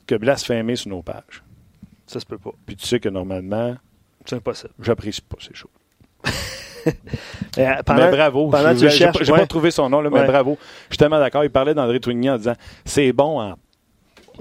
qui 0.06 0.14
a 0.14 0.18
blasphémé 0.18 0.76
sur 0.76 0.90
nos 0.90 1.02
pages. 1.02 1.42
Ça 2.10 2.20
se 2.20 2.26
peut 2.26 2.38
pas. 2.38 2.52
Puis 2.66 2.76
tu 2.76 2.86
sais 2.88 3.00
que 3.00 3.10
normalement, 3.10 3.76
C'est 4.26 4.36
impossible. 4.36 4.74
j'apprécie 4.82 5.22
pas 5.22 5.38
ces 5.40 5.54
choses. 5.54 5.72
Euh, 7.58 7.84
pendant- 7.86 8.06
mais 8.06 8.12
bravo. 8.12 8.50
pendant 8.50 8.70
Je- 8.74 8.80
tu 8.80 8.90
J'ai 8.90 8.98
cherches, 8.98 9.18
pas, 9.20 9.24
j'ai 9.26 9.32
ouais. 9.34 9.40
pas 9.40 9.48
trouvé 9.48 9.70
son 9.70 9.90
nom, 9.90 10.00
là, 10.02 10.10
mais 10.10 10.22
Ouais. 10.22 10.26
bravo. 10.26 10.58
Je 10.88 10.94
suis 10.94 10.98
tellement 10.98 11.20
d'accord. 11.20 11.44
Il 11.44 11.50
parlait 11.50 11.74
d'André 11.74 12.00
Tourigny 12.00 12.30
en 12.30 12.38
disant 12.38 12.54
c'est 12.86 13.12
bon 13.12 13.40
en 13.42 13.56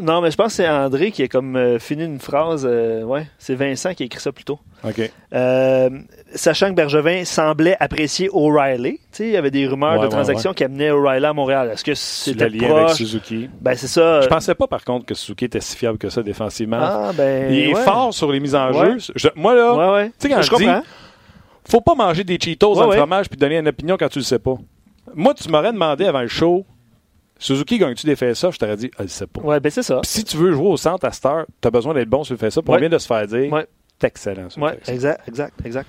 Non, 0.00 0.20
mais 0.20 0.30
je 0.30 0.36
pense 0.36 0.48
que 0.48 0.52
c'est 0.52 0.68
André 0.68 1.10
qui 1.10 1.22
a 1.22 1.28
comme 1.28 1.56
euh, 1.56 1.78
fini 1.78 2.04
une 2.04 2.20
phrase. 2.20 2.66
euh, 2.68 3.02
ouais, 3.02 3.26
c'est 3.38 3.54
Vincent 3.54 3.94
qui 3.94 4.02
a 4.04 4.06
écrit 4.06 4.20
ça 4.20 4.32
plus 4.32 4.44
tôt. 4.44 4.58
OK. 4.84 5.10
Euh, 5.34 5.90
sachant 6.34 6.68
que 6.70 6.74
Bergevin 6.74 7.24
semblait 7.24 7.76
apprécier 7.80 8.28
O'Reilly, 8.32 8.98
tu 8.98 9.02
sais, 9.12 9.24
il 9.26 9.30
y 9.32 9.36
avait 9.36 9.50
des 9.50 9.66
rumeurs 9.66 9.92
Ouais, 9.94 9.98
de 9.98 10.02
ouais, 10.04 10.08
transactions 10.08 10.54
qui 10.54 10.64
amenaient 10.64 10.90
O'Reilly 10.90 11.26
à 11.26 11.32
Montréal. 11.32 11.70
Est-ce 11.72 11.84
que 11.84 11.90
Le 11.90 11.94
c'était 11.96 12.48
lien 12.48 12.76
avec? 12.76 12.90
Suzuki. 12.90 13.50
Ben, 13.60 13.74
c'est 13.74 13.88
ça. 13.88 14.20
Je 14.20 14.28
pensais 14.28 14.54
pas, 14.54 14.66
par 14.68 14.84
contre, 14.84 15.06
que 15.06 15.14
Suzuki 15.14 15.46
était 15.46 15.60
si 15.60 15.76
fiable 15.76 15.98
que 15.98 16.08
ça 16.10 16.22
défensivement. 16.22 16.78
Ah, 16.80 17.10
ben. 17.14 17.52
il 17.52 17.70
est 17.70 17.74
fort 17.74 18.14
sur 18.14 18.30
les 18.30 18.40
mises 18.40 18.54
en 18.54 18.72
jeu. 18.72 18.98
Je- 19.16 19.28
moi, 19.34 19.54
là. 19.54 20.04
Tu 20.06 20.12
sais, 20.18 20.28
quand 20.28 20.42
je 20.42 20.50
je 20.50 20.56
dis- 20.56 20.86
faut 21.68 21.80
pas 21.80 21.94
manger 21.94 22.24
des 22.24 22.38
Cheetos 22.40 22.74
dans 22.76 22.86
le 22.88 22.96
fromage 22.96 23.28
puis 23.28 23.36
donner 23.36 23.58
une 23.58 23.68
opinion 23.68 23.96
quand 23.98 24.08
tu 24.08 24.20
le 24.20 24.24
sais 24.24 24.38
pas. 24.38 24.54
Moi, 25.14 25.34
tu 25.34 25.48
m'aurais 25.50 25.72
demandé 25.72 26.06
avant 26.06 26.20
le 26.22 26.28
show 26.28 26.64
Suzuki, 27.38 27.78
gagne-tu 27.78 28.06
des 28.06 28.16
faits 28.16 28.34
ça 28.34 28.50
Je 28.50 28.58
t'aurais 28.58 28.76
dit, 28.76 28.90
elle 28.98 29.04
le 29.04 29.08
sait 29.08 29.26
pas. 29.26 29.40
Ouais, 29.42 29.60
ben, 29.60 29.70
c'est 29.70 29.82
ça. 29.82 30.00
Si 30.04 30.24
tu 30.24 30.36
veux 30.36 30.52
jouer 30.52 30.66
au 30.68 30.76
centre 30.76 31.04
à 31.06 31.12
cette 31.12 31.24
heure, 31.26 31.46
tu 31.60 31.68
as 31.68 31.70
besoin 31.70 31.94
d'être 31.94 32.08
bon 32.08 32.24
sur 32.24 32.36
le 32.40 32.50
ça. 32.50 32.60
On 32.66 32.72
Ouais. 32.72 32.80
vient 32.80 32.88
de 32.88 32.98
se 32.98 33.06
faire 33.06 33.26
dire, 33.26 33.52
Ouais. 33.52 33.66
c'est 34.00 34.06
excellent. 34.08 34.50
sur 34.50 34.60
le 34.60 34.66
Ouais, 34.66 34.78
ça. 34.82 34.92
exact, 34.92 35.28
exact, 35.28 35.54
exact. 35.64 35.88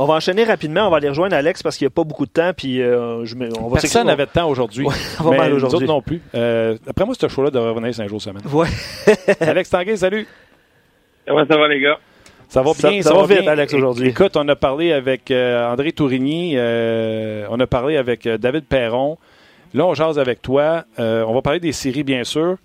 On 0.00 0.06
va 0.06 0.14
enchaîner 0.14 0.44
rapidement. 0.44 0.86
On 0.86 0.90
va 0.90 0.98
aller 0.98 1.08
rejoindre 1.08 1.34
Alex 1.34 1.60
parce 1.62 1.76
qu'il 1.76 1.84
n'y 1.84 1.88
a 1.88 1.94
pas 1.94 2.04
beaucoup 2.04 2.24
de 2.24 2.30
temps. 2.30 2.52
Puis 2.56 2.80
euh, 2.80 3.24
je 3.24 3.34
mets- 3.34 3.48
on 3.60 3.66
va 3.68 3.80
Personne 3.80 4.06
n'avait 4.06 4.26
de 4.26 4.30
temps 4.30 4.48
aujourd'hui. 4.48 4.86
Ouais, 4.86 4.94
on 5.20 5.24
va 5.24 5.36
mal 5.36 5.52
aujourd'hui. 5.52 5.76
autres 5.78 5.86
non 5.86 6.00
plus. 6.00 6.22
Euh, 6.36 6.78
après 6.88 7.04
moi, 7.04 7.14
ce 7.20 7.26
show-là 7.26 7.50
devrait 7.50 7.70
revenir 7.70 7.92
5 7.92 8.08
jours 8.08 8.22
semaine. 8.22 8.42
Ouais. 8.52 8.68
Alex 9.40 9.68
Tanguay, 9.70 9.96
salut. 9.96 10.26
Comment 11.26 11.44
ça 11.46 11.56
va, 11.58 11.66
les 11.68 11.80
gars? 11.80 11.98
Ça 12.48 12.62
va 12.62 12.72
Ça- 12.74 12.88
bien, 12.90 13.02
ça 13.02 13.12
va 13.12 13.26
vite, 13.26 13.40
bien. 13.42 13.50
Alex, 13.52 13.74
aujourd'hui. 13.74 14.08
Écoute, 14.08 14.36
on 14.36 14.48
a 14.48 14.54
parlé 14.56 14.92
avec 14.92 15.30
euh, 15.32 15.68
André 15.70 15.90
Tourigny, 15.92 16.52
euh, 16.56 17.44
on 17.50 17.58
a 17.60 17.66
parlé 17.66 17.96
avec 17.96 18.24
euh, 18.26 18.38
David 18.38 18.64
Perron. 18.66 19.18
Là, 19.74 19.86
on 19.86 19.94
jase 19.94 20.18
avec 20.18 20.40
toi. 20.40 20.84
Euh, 20.98 21.24
on 21.24 21.34
va 21.34 21.42
parler 21.42 21.60
des 21.60 21.72
séries, 21.72 22.02
bien 22.02 22.24
sûr. 22.24 22.56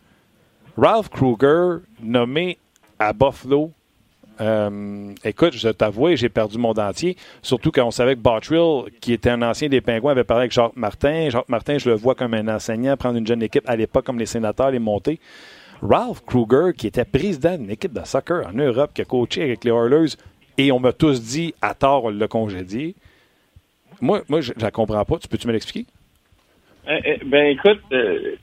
Ralph 0.78 1.10
Kruger, 1.10 1.84
nommé 2.02 2.58
à 2.98 3.14
Buffalo. 3.14 3.72
Euh, 4.42 5.14
écoute, 5.24 5.54
je 5.54 5.70
t'avoue, 5.70 6.16
j'ai 6.16 6.30
perdu 6.30 6.58
mon 6.58 6.74
dentier. 6.74 7.18
Surtout 7.42 7.72
quand 7.72 7.86
on 7.86 7.92
savait 7.92 8.16
que 8.16 8.22
Bottrill, 8.22 8.92
qui 9.00 9.14
était 9.14 9.30
un 9.30 9.42
ancien 9.42 9.70
des 9.70 9.82
Pingouins, 9.82 10.12
avait 10.12 10.24
parlé 10.24 10.44
avec 10.44 10.52
Jacques 10.52 10.76
Martin. 10.76 11.30
Jacques 11.30 11.50
Martin, 11.50 11.78
je 11.78 11.90
le 11.90 11.96
vois 11.96 12.16
comme 12.16 12.34
un 12.34 12.48
enseignant 12.48 12.98
prendre 12.98 13.18
une 13.18 13.28
jeune 13.28 13.44
équipe 13.44 13.68
à 13.68 13.76
l'époque, 13.76 14.06
comme 14.06 14.18
les 14.18 14.26
sénateurs, 14.26 14.72
les 14.72 14.80
monter. 14.80 15.20
Ralph 15.82 16.24
Kruger, 16.26 16.72
qui 16.76 16.88
était 16.88 17.06
président 17.06 17.58
d'une 17.58 17.70
équipe 17.70 17.94
de 17.94 18.04
soccer 18.06 18.48
en 18.48 18.54
Europe, 18.54 18.92
qui 18.94 19.02
a 19.02 19.06
coaché 19.06 19.44
avec 19.44 19.64
les 19.66 19.72
Oilers, 19.72 20.16
et 20.58 20.72
on 20.72 20.80
m'a 20.80 20.94
tous 20.94 21.22
dit, 21.22 21.54
à 21.62 21.74
tort, 21.74 22.06
on 22.06 22.10
l'a 22.10 22.28
congédié. 22.28 22.96
Moi, 24.02 24.22
moi 24.30 24.42
je 24.42 24.54
ne 24.56 24.62
la 24.62 24.72
comprends 24.72 25.04
pas. 25.06 25.18
Tu 25.18 25.28
peux-tu 25.28 25.48
me 25.48 25.54
l'expliquer? 25.54 25.86
Euh, 26.88 27.00
euh, 27.06 27.18
ben 27.26 27.46
écoute, 27.48 27.82
euh, 27.92 28.36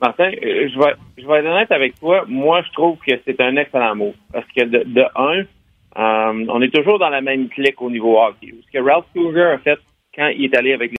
Martin, 0.00 0.30
euh, 0.30 0.68
je 0.72 0.78
vais 0.78 0.94
je 1.18 1.26
vais 1.26 1.38
être 1.40 1.46
honnête 1.46 1.72
avec 1.72 1.98
toi. 1.98 2.24
Moi, 2.26 2.62
je 2.62 2.72
trouve 2.72 2.98
que 3.06 3.12
c'est 3.24 3.40
un 3.40 3.56
excellent 3.56 3.96
mot. 3.96 4.14
Parce 4.32 4.46
que 4.56 4.64
de, 4.64 4.84
de 4.84 5.04
un, 5.16 5.40
euh, 5.98 6.46
on 6.48 6.62
est 6.62 6.74
toujours 6.74 6.98
dans 6.98 7.10
la 7.10 7.20
même 7.20 7.48
clique 7.48 7.80
au 7.82 7.90
niveau 7.90 8.18
hockey. 8.18 8.54
Ce 8.66 8.78
que 8.78 8.82
Ralph 8.82 9.06
Kruger 9.14 9.42
a 9.42 9.58
fait 9.58 9.78
quand 10.14 10.28
il 10.28 10.44
est 10.44 10.56
allé 10.56 10.72
avec 10.72 10.88